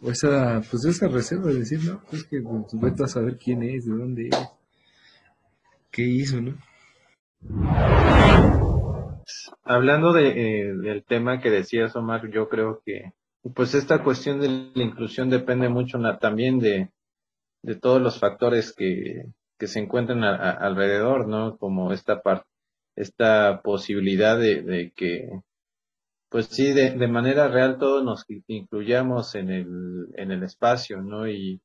o 0.00 0.10
esa, 0.10 0.62
pues 0.70 0.84
esa 0.84 1.08
reserva 1.08 1.50
de 1.50 1.60
decir, 1.60 1.82
no, 1.84 2.02
pues 2.10 2.24
que 2.24 2.40
pues, 2.40 2.80
vete 2.80 3.04
a 3.04 3.08
saber 3.08 3.38
quién 3.38 3.62
es, 3.62 3.86
de 3.86 3.92
dónde 3.92 4.28
es, 4.28 4.36
qué 5.90 6.02
hizo, 6.02 6.40
¿no? 6.40 6.56
Hablando 9.62 10.12
de, 10.12 10.28
eh, 10.28 10.74
del 10.74 11.04
tema 11.04 11.40
que 11.40 11.50
decías, 11.50 11.96
Omar, 11.96 12.30
yo 12.30 12.48
creo 12.48 12.82
que 12.84 13.12
pues 13.54 13.74
esta 13.74 14.02
cuestión 14.02 14.40
de 14.40 14.48
la 14.74 14.82
inclusión 14.82 15.28
depende 15.28 15.68
mucho 15.68 15.98
también 16.20 16.58
de, 16.60 16.90
de 17.62 17.74
todos 17.74 18.00
los 18.00 18.18
factores 18.18 18.74
que, 18.74 19.26
que 19.58 19.66
se 19.66 19.80
encuentran 19.80 20.24
alrededor, 20.24 21.28
¿no? 21.28 21.58
Como 21.58 21.92
esta 21.92 22.22
parte, 22.22 22.46
esta 22.96 23.60
posibilidad 23.62 24.38
de, 24.38 24.92
que, 24.96 25.40
pues 26.30 26.46
sí, 26.46 26.72
de, 26.72 27.08
manera 27.08 27.48
real 27.48 27.78
todos 27.78 28.04
nos 28.04 28.24
incluyamos 28.46 29.34
en 29.34 29.50
el, 29.50 30.08
en 30.14 30.30
el 30.30 30.42
espacio, 30.42 31.02
¿no? 31.02 31.28
Y 31.28 31.60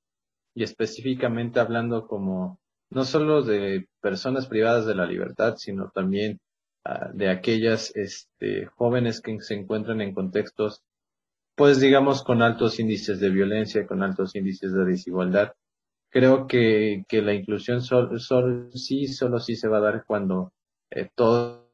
específicamente 0.56 1.60
hablando 1.60 2.08
como, 2.08 2.59
no 2.92 3.06
solo 3.06 3.44
de 3.44 3.88
personas 4.02 4.48
privadas 4.48 4.86
de 4.86 4.96
la 4.96 5.06
libertad, 5.06 5.56
sino 5.58 5.92
también 5.94 6.40
ah, 6.86 7.10
de 7.14 7.30
aquellas 7.30 7.96
este, 7.96 8.66
jóvenes 8.68 9.22
que 9.22 9.40
se 9.42 9.56
encuentran 9.56 10.02
en 10.02 10.14
contextos, 10.14 10.82
pues 11.56 11.80
digamos, 11.80 12.24
con 12.24 12.42
altos 12.42 12.80
índices 12.80 13.20
de 13.20 13.30
violencia, 13.30 13.86
con 13.86 14.04
altos 14.04 14.36
índices 14.36 14.74
de 14.74 14.86
desigualdad, 14.86 15.54
creo 16.10 16.48
que, 16.48 17.06
que 17.08 17.22
la 17.22 17.34
inclusión 17.34 17.82
sol, 17.82 18.20
sí, 18.74 19.08
solo 19.08 19.40
sí 19.40 19.56
se 19.56 19.68
va 19.68 19.78
a 19.78 19.82
dar 19.82 20.06
cuando 20.06 20.54
eh, 20.92 21.10
todos 21.16 21.66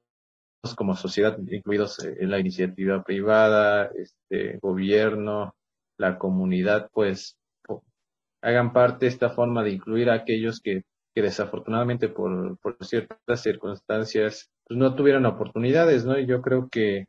como 0.75 0.95
sociedad, 0.95 1.37
incluidos 1.47 2.03
en 2.03 2.23
eh, 2.23 2.27
la 2.27 2.39
iniciativa 2.39 3.03
privada, 3.03 3.91
este 3.95 4.57
gobierno, 4.59 5.55
la 5.97 6.17
comunidad, 6.17 6.89
pues 6.91 7.37
hagan 8.41 8.73
parte 8.73 9.05
de 9.05 9.11
esta 9.11 9.29
forma 9.29 9.63
de 9.63 9.71
incluir 9.71 10.09
a 10.09 10.15
aquellos 10.15 10.59
que, 10.61 10.83
que 11.15 11.21
desafortunadamente 11.21 12.09
por, 12.09 12.57
ciertas 12.81 13.41
circunstancias 13.41 14.51
pues 14.67 14.77
no 14.77 14.95
tuvieron 14.95 15.25
oportunidades, 15.25 16.03
¿no? 16.03 16.19
Y 16.19 16.27
yo 16.27 16.41
creo 16.41 16.67
que 16.69 17.07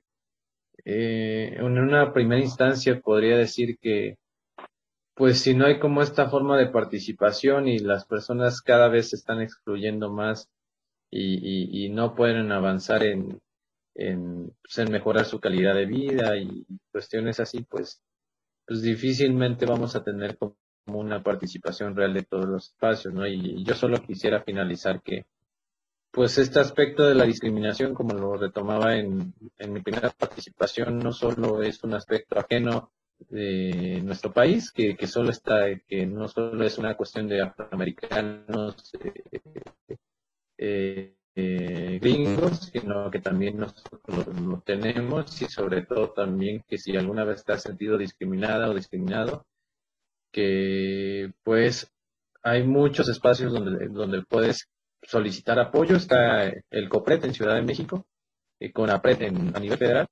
eh, 0.85 1.57
en 1.59 1.79
una 1.79 2.13
primera 2.13 2.41
instancia 2.41 3.01
podría 3.01 3.37
decir 3.37 3.79
que 3.81 4.17
pues 5.15 5.41
si 5.41 5.55
no 5.55 5.67
hay 5.67 5.81
como 5.81 6.03
esta 6.03 6.31
forma 6.31 6.57
de 6.57 6.69
participación 6.69 7.67
y 7.67 7.79
las 7.81 8.05
personas 8.05 8.63
cada 8.63 8.89
vez 8.89 9.11
se 9.11 9.17
están 9.17 9.41
excluyendo 9.41 10.13
más 10.13 10.49
y, 11.11 11.89
no 11.91 12.15
pueden 12.15 12.53
avanzar 12.53 13.03
en, 13.03 13.41
en, 13.95 14.53
pues, 14.63 14.79
en, 14.79 14.93
mejorar 14.93 15.25
su 15.25 15.41
calidad 15.41 15.75
de 15.75 15.87
vida 15.87 16.37
y 16.37 16.67
cuestiones 16.93 17.41
así, 17.41 17.63
pues, 17.63 18.03
pues 18.67 18.83
difícilmente 18.83 19.65
vamos 19.65 19.97
a 19.97 20.05
tener 20.05 20.37
como 20.37 20.57
una 20.87 21.23
participación 21.23 21.97
real 21.97 22.15
de 22.15 22.23
todos 22.23 22.47
los 22.47 22.69
espacios, 22.69 23.13
¿no? 23.15 23.27
Y, 23.27 23.65
yo 23.65 23.75
solo 23.75 24.03
quisiera 24.03 24.43
finalizar 24.43 25.03
que, 25.03 25.27
pues 26.11 26.39
este 26.39 26.61
aspecto 26.61 27.05
de 27.05 27.15
la 27.15 27.25
discriminación, 27.25 27.95
como 27.95 28.15
lo 28.15 28.37
retomaba 28.37 28.97
en, 28.97 29.35
mi 29.69 29.81
primera 29.81 30.11
participación, 30.11 30.99
no 30.99 31.13
solo 31.13 31.63
es 31.63 31.83
un 31.85 31.95
aspecto 31.95 32.39
ajeno 32.39 32.93
de 33.29 34.01
nuestro 34.05 34.33
país, 34.33 34.71
que, 34.73 34.97
que 34.97 35.07
solo 35.07 35.31
está, 35.31 35.67
que 35.87 36.07
no 36.07 36.29
solo 36.29 36.65
es 36.65 36.79
una 36.79 36.97
cuestión 36.97 37.29
de 37.29 37.43
afroamericanos 37.43 38.93
eh, 40.59 41.17
eh, 41.39 41.99
gringos, 42.01 42.71
sino 42.73 43.11
que 43.11 43.21
también 43.21 43.59
nosotros 43.59 44.27
lo, 44.41 44.61
tenemos 44.63 45.43
y 45.43 45.45
sobre 45.45 45.83
todo 45.83 46.13
también 46.13 46.65
que 46.67 46.79
si 46.79 46.97
alguna 46.97 47.25
vez 47.25 47.45
te 47.45 47.53
has 47.53 47.63
sentido 47.63 47.99
discriminada 47.99 48.71
o 48.71 48.75
discriminado, 48.75 49.45
que 50.33 51.33
pues 51.43 51.91
hay 52.43 52.63
muchos 52.63 53.09
espacios 53.09 53.53
donde, 53.53 53.89
donde 53.89 54.23
puedes 54.23 54.69
solicitar 55.03 55.59
apoyo. 55.59 55.97
Está 55.97 56.53
el 56.71 56.89
COPRET 56.89 57.25
en 57.25 57.35
Ciudad 57.35 57.55
de 57.55 57.63
México, 57.63 58.07
eh, 58.61 58.73
con 58.73 58.91
APRET 58.91 59.23
en, 59.23 59.57
a 59.57 59.61
nivel 59.61 59.79
federal, 59.79 60.07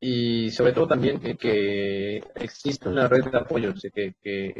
y 0.00 0.50
sobre 0.50 0.72
todo 0.72 0.88
también 0.88 1.20
que, 1.20 2.22
existe 2.36 2.88
una 2.88 3.06
red 3.08 3.24
de 3.24 3.38
apoyo, 3.38 3.74
que, 3.74 4.14
que, 4.22 4.54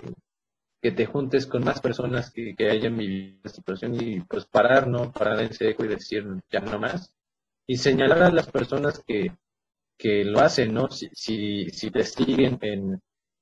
que, 0.83 0.93
te 0.93 1.07
juntes 1.07 1.47
con 1.47 1.65
más 1.65 1.81
personas 1.81 2.31
que, 2.31 2.55
que 2.55 2.71
hayan 2.71 2.97
vivido 2.97 3.39
la 3.45 3.51
situación 3.51 3.95
y 3.95 4.21
pues 4.21 4.45
parar, 4.47 4.87
¿no? 4.87 5.13
Parar 5.13 5.41
en 5.41 5.53
seco 5.55 5.85
y 5.85 5.89
decir 5.89 6.25
ya 6.51 6.61
no 6.61 6.79
más. 6.79 7.13
Y 7.67 7.77
señalar 7.77 8.23
a 8.23 8.31
las 8.33 8.51
personas 8.51 9.03
que, 9.07 9.33
que 9.97 10.25
lo 10.25 10.41
hacen, 10.41 10.75
¿no? 10.75 10.91
Si, 10.91 11.09
si, 11.13 11.71
si 11.71 11.91
te 11.91 12.05
siguen 12.05 12.59
en, 12.63 13.01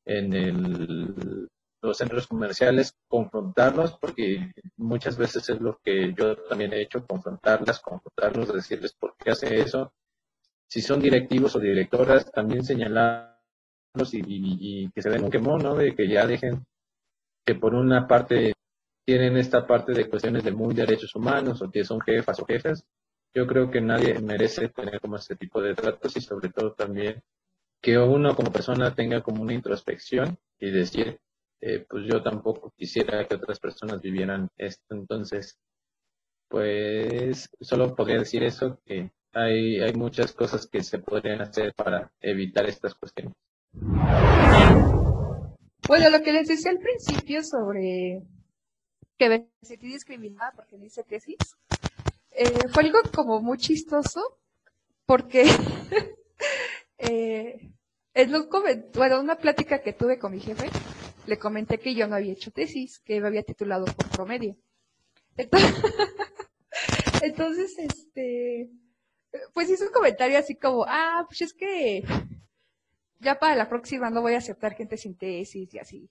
en 0.08 0.32
el, 0.32 1.48
los 1.82 1.98
centros 1.98 2.26
comerciales, 2.26 2.96
confrontarlos, 3.06 3.96
porque 3.98 4.52
muchas 4.78 5.16
veces 5.18 5.48
es 5.50 5.60
lo 5.60 5.78
que 5.84 6.14
yo 6.14 6.34
también 6.48 6.72
he 6.72 6.82
hecho, 6.82 7.06
confrontarlas, 7.06 7.80
confrontarlos, 7.80 8.52
decirles 8.52 8.94
por 8.94 9.14
qué 9.16 9.30
hace 9.30 9.60
eso, 9.60 9.92
si 10.66 10.80
son 10.80 11.00
directivos 11.00 11.54
o 11.56 11.60
directoras, 11.60 12.30
también 12.32 12.64
señalarlos 12.64 14.12
y, 14.12 14.90
que 14.90 15.02
se 15.02 15.10
den 15.10 15.24
un 15.24 15.30
quemón, 15.30 15.62
¿no? 15.62 15.74
De 15.74 15.94
que 15.94 16.08
ya 16.08 16.26
dejen 16.26 16.64
que 17.44 17.54
por 17.54 17.74
una 17.74 18.06
parte 18.06 18.54
tienen 19.06 19.36
esta 19.36 19.66
parte 19.66 19.92
de 19.92 20.08
cuestiones 20.08 20.44
de 20.44 20.52
muy 20.52 20.74
derechos 20.74 21.14
humanos 21.14 21.62
o 21.62 21.70
que 21.70 21.84
son 21.84 22.00
jefas 22.00 22.40
o 22.40 22.46
jefas. 22.46 22.84
Yo 23.34 23.46
creo 23.46 23.70
que 23.70 23.80
nadie 23.80 24.18
merece 24.20 24.68
tener 24.68 25.00
como 25.00 25.16
este 25.16 25.36
tipo 25.36 25.62
de 25.62 25.74
tratos 25.74 26.16
y 26.16 26.20
sobre 26.20 26.50
todo 26.50 26.72
también 26.72 27.22
que 27.80 27.98
uno 27.98 28.34
como 28.34 28.52
persona 28.52 28.94
tenga 28.94 29.22
como 29.22 29.42
una 29.42 29.54
introspección 29.54 30.38
y 30.58 30.70
decir, 30.70 31.18
eh, 31.60 31.84
pues 31.88 32.04
yo 32.06 32.22
tampoco 32.22 32.72
quisiera 32.76 33.26
que 33.26 33.36
otras 33.36 33.58
personas 33.60 34.00
vivieran 34.00 34.48
esto. 34.56 34.94
Entonces, 34.94 35.58
pues 36.48 37.50
solo 37.60 37.94
podría 37.94 38.18
decir 38.18 38.42
eso, 38.42 38.80
que 38.84 39.10
hay, 39.32 39.80
hay 39.80 39.92
muchas 39.94 40.32
cosas 40.32 40.66
que 40.66 40.82
se 40.82 40.98
podrían 40.98 41.40
hacer 41.40 41.74
para 41.74 42.10
evitar 42.20 42.66
estas 42.66 42.94
cuestiones. 42.94 43.34
Bueno, 45.86 46.10
lo 46.10 46.22
que 46.22 46.32
les 46.32 46.48
decía 46.48 46.70
al 46.70 46.78
principio 46.78 47.42
sobre 47.42 48.22
que 49.16 49.28
me 49.28 49.48
sentí 49.62 49.88
discriminada 49.88 50.52
porque 50.54 50.76
no 50.78 50.84
hice 50.84 51.02
tesis, 51.02 51.56
eh, 52.30 52.68
fue 52.68 52.84
algo 52.84 52.98
como 53.14 53.40
muy 53.40 53.58
chistoso 53.58 54.20
porque 55.06 55.44
eh, 56.98 57.70
en 58.14 58.32
bueno, 58.94 59.20
una 59.20 59.36
plática 59.36 59.80
que 59.80 59.92
tuve 59.92 60.18
con 60.18 60.32
mi 60.32 60.40
jefe, 60.40 60.68
le 61.26 61.38
comenté 61.38 61.78
que 61.78 61.94
yo 61.94 62.08
no 62.08 62.16
había 62.16 62.32
hecho 62.32 62.50
tesis, 62.50 62.98
que 63.00 63.20
me 63.20 63.28
había 63.28 63.42
titulado 63.42 63.84
por 63.86 64.08
promedio. 64.08 64.56
entonces 67.22 67.78
este, 67.78 68.70
pues 69.52 69.70
hizo 69.70 69.84
un 69.84 69.92
comentario 69.92 70.38
así 70.38 70.56
como, 70.56 70.84
ah, 70.88 71.24
pues 71.28 71.42
es 71.42 71.52
que 71.52 72.02
ya 73.20 73.38
para 73.38 73.54
la 73.54 73.68
próxima 73.68 74.10
no 74.10 74.22
voy 74.22 74.34
a 74.34 74.38
aceptar 74.38 74.74
gente 74.74 74.96
sin 74.96 75.16
tesis 75.16 75.72
y 75.72 75.78
así. 75.78 76.10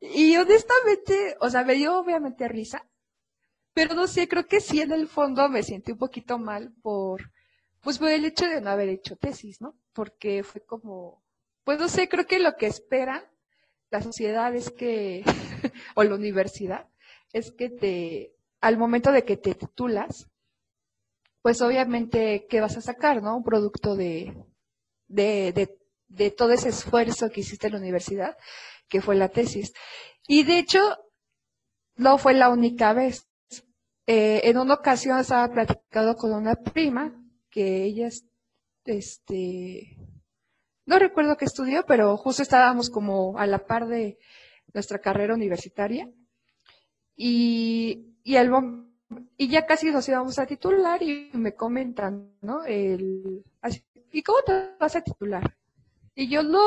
Y, 0.00 0.36
honestamente, 0.36 1.36
o 1.40 1.50
sea, 1.50 1.64
me 1.64 1.74
dio 1.74 1.98
obviamente 1.98 2.48
risa, 2.48 2.86
pero 3.74 3.94
no 3.94 4.06
sé, 4.06 4.28
creo 4.28 4.46
que 4.46 4.60
sí 4.60 4.80
en 4.80 4.92
el 4.92 5.08
fondo 5.08 5.48
me 5.48 5.62
sentí 5.62 5.92
un 5.92 5.98
poquito 5.98 6.38
mal 6.38 6.72
por, 6.82 7.30
pues 7.82 7.98
por 7.98 8.10
el 8.10 8.24
hecho 8.24 8.46
de 8.46 8.60
no 8.60 8.70
haber 8.70 8.88
hecho 8.88 9.16
tesis, 9.16 9.60
¿no? 9.60 9.76
Porque 9.92 10.42
fue 10.42 10.64
como, 10.64 11.22
pues 11.64 11.78
no 11.78 11.88
sé, 11.88 12.08
creo 12.08 12.26
que 12.26 12.38
lo 12.38 12.56
que 12.56 12.66
espera 12.66 13.30
la 13.90 14.02
sociedad 14.02 14.54
es 14.54 14.70
que, 14.70 15.24
o 15.94 16.02
la 16.02 16.14
universidad, 16.14 16.88
es 17.32 17.52
que 17.52 17.70
te, 17.70 18.34
al 18.60 18.76
momento 18.76 19.12
de 19.12 19.24
que 19.24 19.36
te 19.36 19.54
titulas, 19.54 20.28
pues 21.42 21.62
obviamente, 21.62 22.46
¿qué 22.48 22.60
vas 22.60 22.76
a 22.76 22.82
sacar, 22.82 23.22
no? 23.22 23.36
Un 23.36 23.44
producto 23.44 23.96
de, 23.96 24.34
de, 25.06 25.78
de, 26.08 26.30
todo 26.30 26.52
ese 26.52 26.68
esfuerzo 26.70 27.30
que 27.30 27.40
hiciste 27.40 27.68
en 27.68 27.74
la 27.74 27.78
universidad. 27.78 28.36
que 28.88 29.02
fue 29.02 29.16
la 29.16 29.28
tesis. 29.28 29.72
Y 30.26 30.44
de 30.44 30.58
hecho, 30.58 30.80
no 31.96 32.18
fue 32.18 32.34
la 32.34 32.48
única 32.48 32.92
vez. 32.94 33.28
Eh, 34.06 34.40
en 34.44 34.56
una 34.58 34.74
ocasión 34.74 35.18
estaba 35.18 35.52
platicando 35.52 36.16
con 36.16 36.32
una 36.32 36.54
prima 36.54 37.17
que 37.58 37.82
ella, 37.82 38.08
este, 38.84 39.96
no 40.86 40.98
recuerdo 41.00 41.36
qué 41.36 41.44
estudió, 41.44 41.84
pero 41.86 42.16
justo 42.16 42.40
estábamos 42.40 42.88
como 42.88 43.36
a 43.36 43.48
la 43.48 43.66
par 43.66 43.88
de 43.88 44.16
nuestra 44.72 45.00
carrera 45.00 45.34
universitaria. 45.34 46.08
Y, 47.16 48.14
y, 48.22 48.36
el, 48.36 48.52
y 49.36 49.48
ya 49.48 49.66
casi 49.66 49.90
nos 49.90 50.08
íbamos 50.08 50.38
a 50.38 50.46
titular 50.46 51.02
y 51.02 51.30
me 51.32 51.56
comentan, 51.56 52.30
¿no? 52.42 52.64
El, 52.64 53.44
¿Y 54.12 54.22
cómo 54.22 54.38
te 54.46 54.76
vas 54.78 54.94
a 54.94 55.02
titular? 55.02 55.56
Y 56.14 56.28
yo, 56.28 56.44
no, 56.44 56.62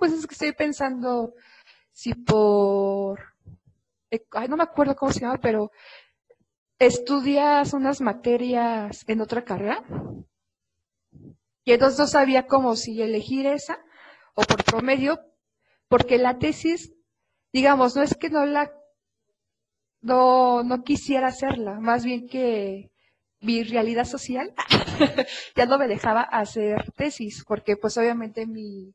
pues 0.00 0.12
es 0.12 0.26
que 0.26 0.34
estoy 0.34 0.52
pensando 0.54 1.34
si 1.92 2.14
por, 2.14 3.20
eh, 4.10 4.26
ay, 4.32 4.48
no 4.48 4.56
me 4.56 4.64
acuerdo 4.64 4.96
cómo 4.96 5.12
se 5.12 5.20
llama, 5.20 5.38
pero 5.40 5.70
estudias 6.78 7.72
unas 7.72 8.00
materias 8.00 9.04
en 9.06 9.20
otra 9.20 9.44
carrera. 9.44 9.82
Y 11.64 11.72
entonces 11.72 11.98
no 11.98 12.06
sabía 12.06 12.46
cómo 12.46 12.76
si 12.76 13.02
elegir 13.02 13.46
esa 13.46 13.78
o 14.34 14.42
por 14.42 14.62
promedio, 14.64 15.20
porque 15.88 16.18
la 16.18 16.38
tesis, 16.38 16.92
digamos, 17.52 17.96
no 17.96 18.02
es 18.02 18.14
que 18.14 18.30
no 18.30 18.46
la, 18.46 18.72
no, 20.00 20.62
no 20.62 20.84
quisiera 20.84 21.28
hacerla, 21.28 21.80
más 21.80 22.04
bien 22.04 22.28
que 22.28 22.92
mi 23.40 23.62
realidad 23.64 24.04
social 24.04 24.54
ya 25.56 25.66
no 25.66 25.78
me 25.78 25.88
dejaba 25.88 26.22
hacer 26.22 26.92
tesis, 26.92 27.44
porque 27.46 27.76
pues 27.76 27.96
obviamente 27.98 28.46
mi, 28.46 28.94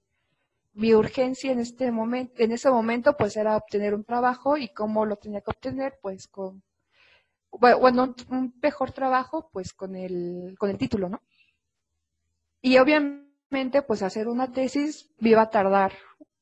mi 0.73 0.93
urgencia 0.93 1.51
en 1.51 1.59
este 1.59 1.91
momento, 1.91 2.33
en 2.37 2.51
ese 2.51 2.69
momento, 2.69 3.17
pues 3.17 3.35
era 3.35 3.57
obtener 3.57 3.93
un 3.93 4.05
trabajo 4.05 4.57
y 4.57 4.69
cómo 4.69 5.05
lo 5.05 5.17
tenía 5.17 5.41
que 5.41 5.51
obtener, 5.51 5.99
pues 6.01 6.27
con, 6.27 6.63
bueno, 7.51 8.15
un 8.29 8.53
mejor 8.61 8.91
trabajo, 8.91 9.49
pues 9.51 9.73
con 9.73 9.95
el, 9.95 10.55
con 10.57 10.69
el 10.69 10.77
título, 10.77 11.09
¿no? 11.09 11.21
Y 12.61 12.77
obviamente, 12.77 13.81
pues 13.81 14.03
hacer 14.03 14.27
una 14.27 14.51
tesis 14.51 15.09
me 15.19 15.31
iba 15.31 15.41
a 15.41 15.49
tardar 15.49 15.93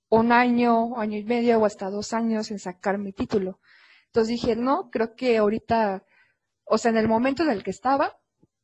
un 0.10 0.32
año, 0.32 0.97
año 0.97 1.18
y 1.18 1.24
medio 1.24 1.60
o 1.60 1.66
hasta 1.66 1.89
dos 1.89 2.14
años 2.14 2.51
en 2.51 2.60
sacar 2.60 2.97
mi 2.97 3.14
título. 3.14 3.60
Entonces 4.07 4.41
dije, 4.41 4.55
no, 4.55 4.89
creo 4.89 5.16
que 5.16 5.38
ahorita, 5.38 6.03
o 6.66 6.78
sea, 6.78 6.91
en 6.91 6.97
el 6.97 7.07
momento 7.07 7.43
en 7.43 7.51
el 7.51 7.64
que 7.64 7.72
estaba, 7.72 8.18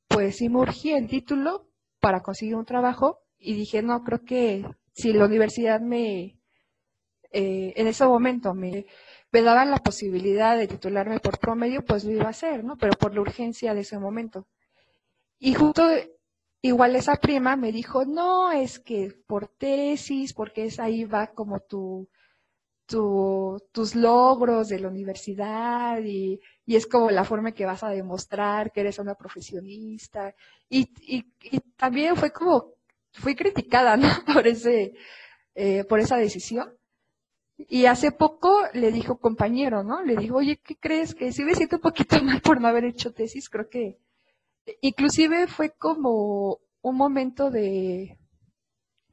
pues 0.07 0.37
sí 0.37 0.49
me 0.49 0.59
urgía 0.59 0.97
el 0.97 1.07
título 1.07 1.69
para 1.99 2.21
conseguir 2.21 2.55
un 2.55 2.65
trabajo 2.65 3.19
y 3.37 3.55
dije, 3.55 3.81
no, 3.81 4.03
creo 4.03 4.23
que 4.23 4.65
si 4.93 5.13
la 5.13 5.25
universidad 5.25 5.81
me, 5.81 6.39
eh, 7.31 7.73
en 7.75 7.87
ese 7.87 8.05
momento 8.05 8.53
me, 8.53 8.85
me 9.35 9.41
daban 9.41 9.69
la 9.69 9.79
posibilidad 9.79 10.57
de 10.57 10.65
titularme 10.65 11.19
por 11.19 11.39
promedio, 11.39 11.83
pues 11.83 12.05
lo 12.05 12.11
iba 12.13 12.23
a 12.23 12.29
hacer, 12.29 12.63
¿no? 12.63 12.77
Pero 12.77 12.93
por 12.93 13.13
la 13.13 13.19
urgencia 13.19 13.73
de 13.73 13.81
ese 13.81 13.99
momento. 13.99 14.47
Y 15.39 15.53
justo 15.53 15.83
igual 16.61 16.95
esa 16.95 17.17
prima 17.17 17.57
me 17.57 17.73
dijo, 17.73 18.05
no, 18.05 18.53
es 18.53 18.79
que 18.79 19.13
por 19.27 19.49
tesis, 19.49 20.31
porque 20.33 20.63
es 20.63 20.79
ahí 20.79 21.03
va 21.03 21.33
como 21.33 21.59
tu, 21.59 22.07
tu, 22.85 23.61
tus 23.73 23.93
logros 23.93 24.69
de 24.69 24.79
la 24.79 24.87
universidad 24.87 25.99
y, 26.01 26.39
es 26.65 26.87
como 26.87 27.11
la 27.11 27.25
forma 27.25 27.51
que 27.51 27.65
vas 27.65 27.83
a 27.83 27.89
demostrar 27.89 28.71
que 28.71 28.79
eres 28.79 28.99
una 28.99 29.15
profesionista. 29.15 30.33
Y 30.69 30.85
también 31.75 32.15
fue 32.15 32.31
como 32.31 32.71
fui 33.11 33.35
criticada, 33.35 33.97
¿no? 33.97 34.07
Por 34.33 34.47
ese, 34.47 34.93
eh, 35.55 35.83
por 35.83 35.99
esa 35.99 36.15
decisión. 36.15 36.73
Y 37.57 37.85
hace 37.85 38.11
poco 38.11 38.59
le 38.73 38.91
dijo 38.91 39.17
compañero, 39.17 39.83
¿no? 39.83 40.03
Le 40.03 40.17
dijo, 40.17 40.37
oye, 40.37 40.57
¿qué 40.57 40.75
crees? 40.75 41.15
Que 41.15 41.31
si 41.31 41.43
me 41.43 41.55
siento 41.55 41.77
un 41.77 41.81
poquito 41.81 42.17
mal 42.23 42.41
por 42.41 42.59
no 42.59 42.67
haber 42.67 42.85
hecho 42.85 43.13
tesis, 43.13 43.49
creo 43.49 43.69
que 43.69 43.97
inclusive 44.81 45.47
fue 45.47 45.71
como 45.71 46.59
un 46.81 46.95
momento 46.95 47.49
de 47.49 48.17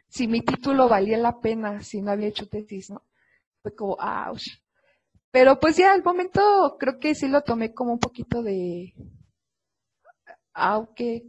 si 0.08 0.28
mi 0.28 0.42
título 0.42 0.88
valía 0.88 1.18
la 1.18 1.40
pena 1.40 1.82
si 1.82 2.02
no 2.02 2.10
había 2.10 2.28
hecho 2.28 2.48
tesis, 2.48 2.90
¿no? 2.90 3.02
Fue 3.62 3.74
como, 3.74 3.94
ouch. 3.94 4.44
Pero 5.30 5.58
pues 5.58 5.76
ya 5.76 5.92
al 5.92 6.02
momento 6.02 6.76
creo 6.78 6.98
que 6.98 7.14
sí 7.14 7.28
lo 7.28 7.42
tomé 7.42 7.72
como 7.72 7.92
un 7.92 7.98
poquito 7.98 8.42
de, 8.42 8.92
aunque 10.52 11.24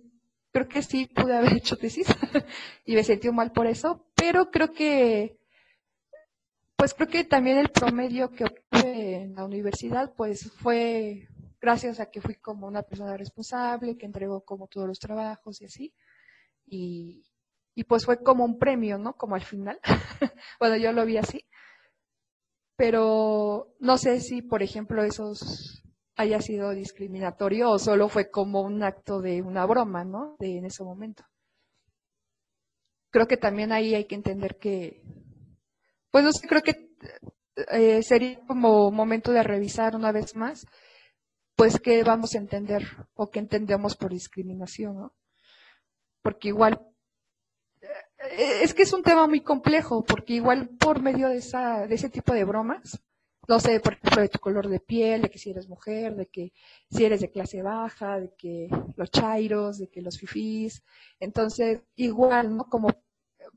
creo 0.52 0.68
que 0.68 0.82
sí 0.82 1.08
pude 1.08 1.36
haber 1.36 1.54
hecho 1.58 1.78
tesis 1.78 2.08
y 2.86 2.96
me 2.96 3.04
sentí 3.04 3.30
mal 3.32 3.52
por 3.52 3.68
eso, 3.68 4.06
pero 4.16 4.52
creo 4.52 4.72
que, 4.74 5.38
pues 6.76 6.94
creo 6.94 7.08
que 7.08 7.24
también 7.24 7.58
el 7.58 7.70
promedio 7.70 8.32
que 8.32 8.46
obtuve 8.46 9.24
en 9.24 9.36
la 9.36 9.46
universidad, 9.46 10.14
pues 10.16 10.52
fue 10.54 11.28
gracias 11.64 12.02
a 12.02 12.08
que 12.08 12.20
fui 12.20 12.36
como 12.36 12.68
una 12.68 12.84
persona 12.84 13.16
responsable, 13.16 13.98
que 13.98 14.06
entregó 14.06 14.42
como 14.42 14.68
todos 14.68 14.86
los 14.86 15.00
trabajos 15.00 15.62
y 15.62 15.66
así. 15.66 15.94
Y, 16.66 17.24
pues 17.88 18.06
fue 18.06 18.22
como 18.22 18.44
un 18.44 18.60
premio, 18.60 18.98
¿no? 18.98 19.14
Como 19.14 19.36
al 19.36 19.44
final. 19.44 19.80
bueno, 20.60 20.76
yo 20.76 20.92
lo 20.92 21.06
vi 21.06 21.18
así. 21.18 21.46
Pero 22.76 23.76
no 23.80 23.98
sé 23.98 24.20
si, 24.20 24.42
por 24.42 24.62
ejemplo, 24.62 25.04
esos 25.04 25.84
haya 26.18 26.42
sido 26.42 26.72
discriminatorio 26.72 27.72
o 27.72 27.80
solo 27.80 28.10
fue 28.10 28.30
como 28.30 28.62
un 28.62 28.84
acto 28.84 29.22
de 29.22 29.42
una 29.42 29.66
broma, 29.66 30.04
¿no? 30.04 30.36
De 30.40 30.58
en 30.58 30.66
ese 30.66 30.84
momento. 30.84 31.24
Creo 33.10 33.26
que 33.28 33.38
también 33.38 33.72
ahí 33.72 33.96
hay 33.96 34.06
que 34.06 34.16
entender 34.16 34.58
que, 34.58 35.02
pues 36.14 36.24
no 36.24 36.32
sé, 36.32 36.48
creo 36.48 36.62
que 36.62 36.92
eh, 37.72 38.04
sería 38.04 38.40
como 38.46 38.92
momento 38.92 39.32
de 39.32 39.42
revisar 39.42 39.96
una 39.96 40.12
vez 40.12 40.36
más, 40.36 40.68
pues 41.56 41.80
qué 41.80 42.04
vamos 42.04 42.36
a 42.36 42.38
entender 42.38 42.84
o 43.16 43.32
qué 43.32 43.40
entendemos 43.40 43.96
por 43.96 44.12
discriminación, 44.12 44.96
¿no? 44.96 45.14
Porque 46.22 46.50
igual, 46.50 46.80
eh, 47.82 48.60
es 48.62 48.76
que 48.76 48.84
es 48.84 48.94
un 48.94 49.02
tema 49.02 49.26
muy 49.26 49.42
complejo, 49.42 50.04
porque 50.04 50.34
igual 50.34 50.70
por 50.78 51.02
medio 51.02 51.30
de, 51.30 51.38
esa, 51.38 51.88
de 51.88 51.96
ese 51.96 52.12
tipo 52.12 52.32
de 52.32 52.44
bromas, 52.44 53.02
no 53.48 53.60
sé, 53.60 53.80
por 53.80 53.94
ejemplo, 53.94 54.22
de 54.22 54.30
tu 54.30 54.38
color 54.38 54.70
de 54.70 54.80
piel, 54.80 55.24
de 55.24 55.32
que 55.32 55.40
si 55.40 55.50
eres 55.50 55.68
mujer, 55.68 56.16
de 56.16 56.28
que 56.28 56.54
si 56.92 57.06
eres 57.06 57.22
de 57.22 57.32
clase 57.32 57.64
baja, 57.64 58.20
de 58.20 58.36
que 58.38 58.68
los 58.96 59.10
chairos, 59.10 59.80
de 59.80 59.90
que 59.90 60.04
los 60.04 60.20
fifís. 60.20 60.84
Entonces, 61.20 61.82
igual, 61.96 62.56
¿no? 62.56 62.66
Como 62.66 62.90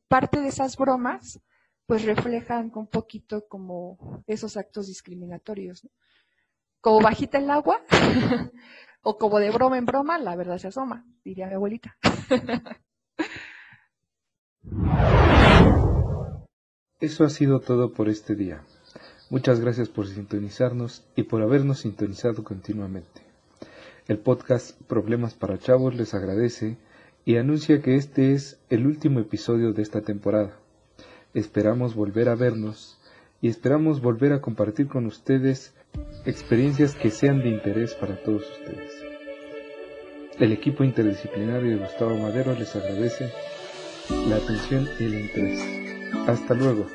parte 0.09 0.41
de 0.41 0.49
esas 0.49 0.75
bromas, 0.79 1.39
pues 1.87 2.05
reflejan 2.05 2.73
un 2.75 2.89
poquito 2.89 3.47
como 3.49 4.23
esos 4.27 4.57
actos 4.57 4.89
discriminatorios. 4.89 5.89
Como 6.81 7.01
bajita 7.01 7.39
el 7.39 7.51
agua, 7.51 7.81
o 9.03 9.19
como 9.19 9.39
de 9.39 9.51
broma 9.51 9.79
en 9.79 9.87
broma, 9.87 10.19
la 10.19 10.37
verdad 10.37 10.59
se 10.59 10.69
asoma, 10.69 11.07
diría 11.25 11.47
mi 11.47 11.55
abuelita. 11.55 11.97
Eso 17.01 17.25
ha 17.25 17.29
sido 17.29 17.61
todo 17.61 17.93
por 17.93 18.09
este 18.09 18.35
día. 18.35 18.65
Muchas 19.31 19.61
gracias 19.61 19.89
por 19.89 20.07
sintonizarnos 20.07 21.05
y 21.17 21.25
por 21.25 21.43
habernos 21.43 21.81
sintonizado 21.81 22.43
continuamente. 22.43 23.23
El 24.09 24.19
podcast 24.19 24.81
Problemas 24.83 25.35
para 25.35 25.59
Chavos 25.59 25.95
les 25.95 26.15
agradece 26.15 26.79
y 27.25 27.37
anuncia 27.37 27.83
que 27.83 27.97
este 27.97 28.33
es 28.33 28.61
el 28.71 28.87
último 28.87 29.19
episodio 29.21 29.73
de 29.73 29.83
esta 29.83 30.01
temporada. 30.01 30.57
Esperamos 31.37 31.95
volver 31.95 32.31
a 32.31 32.35
vernos 32.35 32.97
y 33.43 33.49
esperamos 33.49 34.01
volver 34.01 34.33
a 34.33 34.41
compartir 34.41 34.89
con 34.89 35.05
ustedes 35.05 35.75
experiencias 36.25 36.95
que 36.95 37.11
sean 37.11 37.43
de 37.43 37.51
interés 37.51 37.93
para 37.93 38.17
todos 38.17 38.43
ustedes. 38.53 38.91
El 40.39 40.53
equipo 40.53 40.83
interdisciplinario 40.83 41.73
de 41.73 41.77
Gustavo 41.77 42.17
Madero 42.17 42.55
les 42.55 42.75
agradece 42.75 43.31
la 44.27 44.37
atención 44.37 44.89
y 44.99 45.05
el 45.05 45.15
interés. 45.15 45.61
Hasta 46.27 46.55
luego. 46.55 46.87